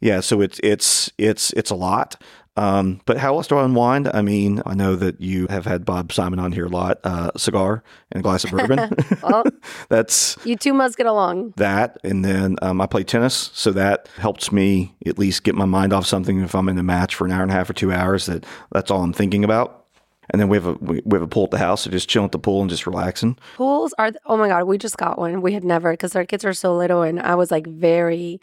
yeah, 0.00 0.20
so 0.20 0.40
it's 0.40 0.60
it's 0.62 1.10
it's 1.18 1.52
it's 1.52 1.70
a 1.70 1.76
lot. 1.76 2.20
Um, 2.58 3.02
but 3.04 3.18
how 3.18 3.36
else 3.36 3.48
do 3.48 3.58
I 3.58 3.64
unwind? 3.66 4.10
I 4.14 4.22
mean, 4.22 4.62
I 4.64 4.74
know 4.74 4.96
that 4.96 5.20
you 5.20 5.46
have 5.48 5.66
had 5.66 5.84
Bob 5.84 6.10
Simon 6.10 6.38
on 6.38 6.52
here 6.52 6.64
a 6.64 6.70
lot. 6.70 6.98
Uh, 7.04 7.30
cigar 7.36 7.84
and 8.10 8.20
a 8.20 8.22
glass 8.22 8.44
of 8.44 8.50
bourbon. 8.50 8.96
well, 9.22 9.44
That's 9.90 10.38
you 10.42 10.56
two 10.56 10.72
must 10.72 10.96
get 10.96 11.06
along. 11.06 11.52
that. 11.58 11.98
And 12.02 12.24
then 12.24 12.56
um, 12.62 12.80
I 12.80 12.86
play 12.86 13.04
tennis, 13.04 13.50
so 13.52 13.72
that 13.72 14.08
helps 14.16 14.50
me 14.50 14.96
at 15.06 15.18
least 15.18 15.44
get 15.44 15.54
my 15.54 15.66
mind 15.66 15.92
off 15.92 16.06
something. 16.06 16.40
If 16.40 16.54
I'm 16.54 16.70
in 16.70 16.78
a 16.78 16.82
match 16.82 17.14
for 17.14 17.26
an 17.26 17.30
hour 17.30 17.42
and 17.42 17.50
a 17.50 17.54
half 17.54 17.68
or 17.68 17.74
two 17.74 17.92
hours, 17.92 18.24
that 18.24 18.46
that's 18.72 18.90
all 18.90 19.02
I'm 19.02 19.12
thinking 19.12 19.44
about. 19.44 19.85
And 20.30 20.40
then 20.40 20.48
we 20.48 20.56
have 20.56 20.66
a 20.66 20.72
we, 20.74 21.02
we 21.04 21.16
have 21.16 21.22
a 21.22 21.28
pool 21.28 21.44
at 21.44 21.50
the 21.50 21.58
house, 21.58 21.82
so 21.82 21.90
just 21.90 22.08
chilling 22.08 22.26
at 22.26 22.32
the 22.32 22.38
pool 22.38 22.60
and 22.60 22.70
just 22.70 22.86
relaxing. 22.86 23.38
Pools 23.56 23.94
are, 23.98 24.12
oh 24.26 24.36
my 24.36 24.48
God, 24.48 24.64
we 24.64 24.78
just 24.78 24.96
got 24.96 25.18
one. 25.18 25.40
We 25.40 25.52
had 25.52 25.64
never, 25.64 25.92
because 25.92 26.16
our 26.16 26.24
kids 26.24 26.44
are 26.44 26.54
so 26.54 26.76
little, 26.76 27.02
and 27.02 27.20
I 27.20 27.34
was 27.34 27.50
like 27.50 27.66
very 27.66 28.40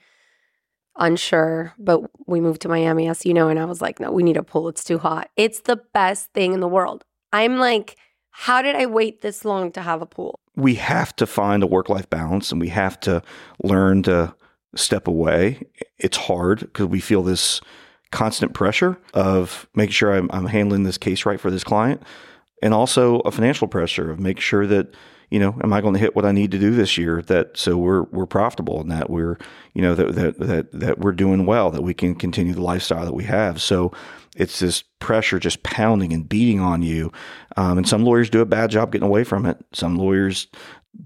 unsure. 0.97 1.73
But 1.77 2.01
we 2.27 2.39
moved 2.39 2.61
to 2.61 2.69
Miami, 2.69 3.07
as 3.07 3.25
you 3.25 3.33
know, 3.33 3.49
and 3.49 3.59
I 3.59 3.65
was 3.65 3.81
like, 3.81 3.99
no, 3.99 4.11
we 4.11 4.23
need 4.23 4.37
a 4.37 4.43
pool. 4.43 4.69
It's 4.69 4.83
too 4.83 4.97
hot. 4.97 5.29
It's 5.35 5.61
the 5.61 5.81
best 5.93 6.31
thing 6.33 6.53
in 6.53 6.59
the 6.59 6.67
world. 6.67 7.03
I'm 7.31 7.57
like, 7.57 7.97
how 8.29 8.61
did 8.61 8.75
I 8.75 8.85
wait 8.85 9.21
this 9.21 9.43
long 9.43 9.71
to 9.73 9.81
have 9.81 10.01
a 10.01 10.05
pool? 10.05 10.39
we 10.55 10.75
have 10.75 11.15
to 11.15 11.25
find 11.25 11.63
a 11.63 11.67
work 11.67 11.89
life 11.89 12.09
balance 12.09 12.51
and 12.51 12.61
we 12.61 12.69
have 12.69 12.99
to 13.01 13.21
learn 13.63 14.03
to 14.03 14.35
step 14.75 15.07
away. 15.07 15.63
It's 15.97 16.17
hard 16.17 16.59
because 16.59 16.87
we 16.87 16.99
feel 16.99 17.23
this 17.23 17.61
constant 18.13 18.53
pressure 18.53 18.97
of 19.13 19.67
making 19.75 19.91
sure 19.91 20.13
I'm, 20.13 20.29
I'm 20.31 20.45
handling 20.45 20.83
this 20.83 20.97
case 20.97 21.25
right 21.25 21.39
for 21.39 21.51
this 21.51 21.63
client 21.63 22.01
and 22.61 22.73
also 22.73 23.19
a 23.21 23.31
financial 23.31 23.67
pressure 23.67 24.11
of 24.11 24.19
making 24.19 24.41
sure 24.41 24.67
that 24.67 24.93
you 25.31 25.39
know 25.39 25.59
am 25.63 25.73
I 25.73 25.81
going 25.81 25.95
to 25.95 25.99
hit 25.99 26.15
what 26.15 26.23
I 26.23 26.31
need 26.31 26.51
to 26.51 26.59
do 26.59 26.71
this 26.71 26.97
year 26.97 27.23
that 27.23 27.57
so 27.57 27.75
we're 27.75 28.03
we're 28.03 28.27
profitable 28.27 28.79
and 28.79 28.91
that 28.91 29.09
we're 29.09 29.37
you 29.73 29.81
know 29.81 29.95
that 29.95 30.15
that 30.15 30.39
that, 30.39 30.71
that 30.71 30.99
we're 30.99 31.11
doing 31.11 31.45
well 31.45 31.71
that 31.71 31.81
we 31.81 31.95
can 31.95 32.13
continue 32.13 32.53
the 32.53 32.61
lifestyle 32.61 33.03
that 33.03 33.15
we 33.15 33.23
have 33.23 33.59
so 33.59 33.91
it's 34.35 34.59
this 34.59 34.83
pressure 34.99 35.39
just 35.39 35.63
pounding 35.63 36.13
and 36.13 36.27
beating 36.27 36.59
on 36.59 36.81
you. 36.81 37.11
Um, 37.57 37.77
and 37.77 37.87
some 37.87 38.03
lawyers 38.03 38.29
do 38.29 38.41
a 38.41 38.45
bad 38.45 38.71
job 38.71 38.91
getting 38.91 39.07
away 39.07 39.23
from 39.23 39.45
it. 39.45 39.57
Some 39.73 39.95
lawyers 39.95 40.47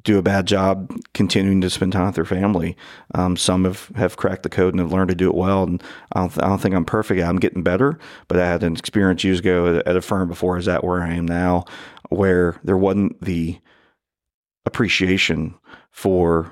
do 0.04 0.18
a 0.18 0.22
bad 0.22 0.46
job 0.46 0.94
continuing 1.14 1.62
to 1.62 1.70
spend 1.70 1.94
time 1.94 2.08
with 2.08 2.16
their 2.16 2.26
family. 2.26 2.76
Um, 3.16 3.38
some 3.38 3.64
have, 3.64 3.92
have 3.96 4.18
cracked 4.18 4.44
the 4.44 4.50
code 4.50 4.74
and 4.74 4.80
have 4.80 4.92
learned 4.92 5.10
to 5.10 5.16
do 5.16 5.30
it 5.30 5.36
well. 5.36 5.64
And 5.64 5.82
I 6.14 6.20
don't, 6.20 6.30
th- 6.30 6.44
I 6.44 6.50
don't 6.50 6.60
think 6.60 6.76
I'm 6.76 6.86
perfect. 6.86 7.22
I'm 7.22 7.38
getting 7.38 7.64
better, 7.64 7.98
but 8.28 8.40
I 8.40 8.46
had 8.46 8.64
an 8.64 8.74
experience 8.74 9.24
years 9.24 9.40
ago 9.40 9.82
at, 9.86 9.96
a 9.96 10.02
firm 10.02 10.28
before 10.28 10.56
I 10.56 10.58
was 10.58 10.68
at 10.68 10.84
where 10.84 11.02
I 11.02 11.14
am 11.14 11.26
now, 11.26 11.66
where 12.10 12.60
there 12.64 12.78
wasn't 12.78 13.22
the 13.22 13.60
appreciation 14.66 15.56
for 15.92 16.52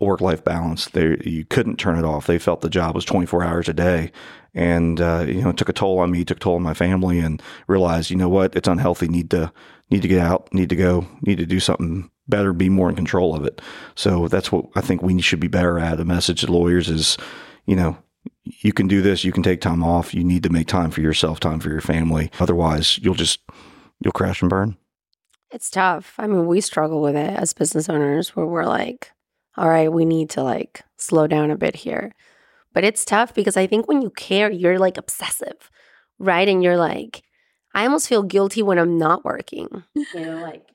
work 0.00 0.20
life 0.20 0.44
balance. 0.44 0.86
They 0.86 1.16
you 1.24 1.44
couldn't 1.44 1.76
turn 1.76 1.98
it 1.98 2.04
off. 2.04 2.26
They 2.26 2.38
felt 2.38 2.60
the 2.60 2.70
job 2.70 2.94
was 2.94 3.04
24 3.04 3.42
hours 3.42 3.68
a 3.68 3.74
day, 3.74 4.12
and 4.54 5.00
uh, 5.00 5.24
you 5.26 5.42
know 5.42 5.50
it 5.50 5.56
took 5.56 5.68
a 5.68 5.72
toll 5.72 5.98
on 5.98 6.10
me, 6.10 6.24
took 6.24 6.36
a 6.36 6.40
toll 6.40 6.56
on 6.56 6.62
my 6.62 6.74
family, 6.74 7.18
and 7.18 7.42
realized 7.66 8.10
you 8.10 8.16
know 8.16 8.28
what 8.28 8.54
it's 8.54 8.68
unhealthy. 8.68 9.08
Need 9.08 9.30
to 9.30 9.52
need 9.90 10.02
to 10.02 10.08
get 10.08 10.20
out. 10.20 10.52
Need 10.54 10.68
to 10.70 10.76
go. 10.76 11.06
Need 11.22 11.38
to 11.38 11.46
do 11.46 11.60
something 11.60 12.10
better. 12.28 12.52
Be 12.52 12.68
more 12.68 12.88
in 12.88 12.96
control 12.96 13.34
of 13.34 13.44
it. 13.44 13.60
So 13.94 14.28
that's 14.28 14.50
what 14.50 14.66
I 14.74 14.80
think 14.80 15.02
we 15.02 15.20
should 15.20 15.40
be 15.40 15.48
better 15.48 15.78
at. 15.78 15.96
The 15.98 16.04
message 16.04 16.42
to 16.42 16.52
lawyers 16.52 16.88
is, 16.88 17.16
you 17.66 17.76
know. 17.76 17.98
You 18.44 18.72
can 18.72 18.88
do 18.88 19.02
this. 19.02 19.24
You 19.24 19.32
can 19.32 19.42
take 19.42 19.60
time 19.60 19.84
off. 19.84 20.14
You 20.14 20.24
need 20.24 20.42
to 20.42 20.50
make 20.50 20.66
time 20.66 20.90
for 20.90 21.00
yourself, 21.00 21.38
time 21.38 21.60
for 21.60 21.68
your 21.68 21.80
family. 21.80 22.30
Otherwise, 22.40 22.98
you'll 22.98 23.14
just 23.14 23.40
you'll 24.00 24.12
crash 24.12 24.40
and 24.40 24.50
burn. 24.50 24.76
It's 25.50 25.70
tough. 25.70 26.14
I 26.18 26.26
mean, 26.26 26.46
we 26.46 26.60
struggle 26.60 27.00
with 27.00 27.16
it 27.16 27.38
as 27.38 27.52
business 27.52 27.88
owners 27.88 28.34
where 28.34 28.46
we're 28.46 28.64
like, 28.64 29.12
all 29.56 29.68
right, 29.68 29.92
we 29.92 30.04
need 30.04 30.30
to 30.30 30.42
like 30.42 30.82
slow 30.96 31.26
down 31.26 31.50
a 31.50 31.56
bit 31.56 31.76
here. 31.76 32.12
But 32.72 32.84
it's 32.84 33.04
tough 33.04 33.32
because 33.32 33.56
I 33.56 33.66
think 33.66 33.86
when 33.88 34.02
you 34.02 34.10
care, 34.10 34.50
you're 34.50 34.78
like 34.78 34.98
obsessive, 34.98 35.70
right? 36.18 36.48
And 36.48 36.62
you're 36.62 36.76
like, 36.76 37.22
I 37.74 37.84
almost 37.84 38.08
feel 38.08 38.22
guilty 38.22 38.62
when 38.62 38.78
I'm 38.78 38.98
not 38.98 39.24
working. 39.24 39.84
You 39.94 40.06
know, 40.14 40.42
like, 40.42 40.66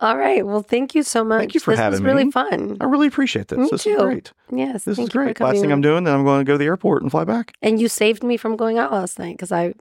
all 0.00 0.16
right. 0.16 0.44
Well, 0.44 0.62
thank 0.62 0.94
you 0.94 1.02
so 1.02 1.22
much. 1.24 1.40
Thank 1.40 1.54
you 1.54 1.60
for 1.60 1.72
this 1.72 1.80
having 1.80 2.02
was 2.02 2.14
really 2.14 2.30
fun. 2.30 2.76
I 2.80 2.84
really 2.84 3.06
appreciate 3.06 3.48
this. 3.48 3.58
Me 3.58 3.68
this 3.70 3.84
too. 3.84 3.90
is 3.90 4.02
great. 4.02 4.32
Yes. 4.50 4.84
This 4.84 4.98
is 4.98 5.08
great. 5.08 5.38
Last 5.40 5.60
thing 5.60 5.72
I'm 5.72 5.80
doing, 5.80 6.04
then 6.04 6.14
I'm 6.14 6.24
going 6.24 6.40
to 6.40 6.44
go 6.44 6.54
to 6.54 6.58
the 6.58 6.64
airport 6.64 7.02
and 7.02 7.10
fly 7.10 7.24
back. 7.24 7.54
And 7.62 7.80
you 7.80 7.88
saved 7.88 8.22
me 8.24 8.36
from 8.36 8.56
going 8.56 8.78
out 8.78 8.92
last 8.92 9.18
night 9.18 9.36
because 9.36 9.52
I, 9.52 9.74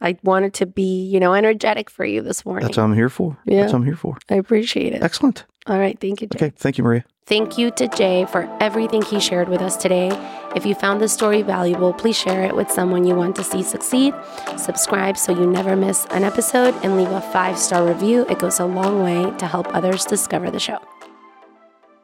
I 0.00 0.16
wanted 0.22 0.54
to 0.54 0.66
be, 0.66 1.04
you 1.04 1.20
know, 1.20 1.34
energetic 1.34 1.88
for 1.88 2.04
you 2.04 2.20
this 2.22 2.44
morning. 2.44 2.66
That's 2.66 2.76
what 2.76 2.84
I'm 2.84 2.94
here 2.94 3.08
for. 3.08 3.38
Yeah. 3.44 3.60
That's 3.60 3.72
what 3.72 3.80
I'm 3.80 3.84
here 3.84 3.96
for. 3.96 4.18
I 4.28 4.34
appreciate 4.34 4.92
it. 4.92 5.02
Excellent. 5.02 5.44
All 5.66 5.78
right. 5.78 5.98
Thank 5.98 6.20
you, 6.20 6.28
Jay. 6.28 6.36
Okay. 6.36 6.52
Thank 6.56 6.78
you, 6.78 6.84
Maria. 6.84 7.04
Thank 7.26 7.56
you 7.56 7.70
to 7.70 7.88
Jay 7.88 8.26
for 8.26 8.54
everything 8.60 9.00
he 9.00 9.18
shared 9.18 9.48
with 9.48 9.62
us 9.62 9.78
today. 9.78 10.10
If 10.54 10.66
you 10.66 10.74
found 10.74 11.00
this 11.00 11.14
story 11.14 11.40
valuable, 11.40 11.94
please 11.94 12.18
share 12.18 12.44
it 12.44 12.54
with 12.54 12.70
someone 12.70 13.06
you 13.06 13.14
want 13.14 13.34
to 13.36 13.44
see 13.44 13.62
succeed. 13.62 14.12
Subscribe 14.58 15.16
so 15.16 15.32
you 15.32 15.46
never 15.46 15.74
miss 15.74 16.04
an 16.10 16.22
episode 16.22 16.74
and 16.82 16.98
leave 16.98 17.10
a 17.10 17.22
five 17.22 17.58
star 17.58 17.86
review. 17.86 18.26
It 18.28 18.40
goes 18.40 18.60
a 18.60 18.66
long 18.66 19.02
way 19.02 19.36
to 19.38 19.46
help 19.46 19.74
others 19.74 20.04
discover 20.04 20.50
the 20.50 20.60
show. 20.60 20.78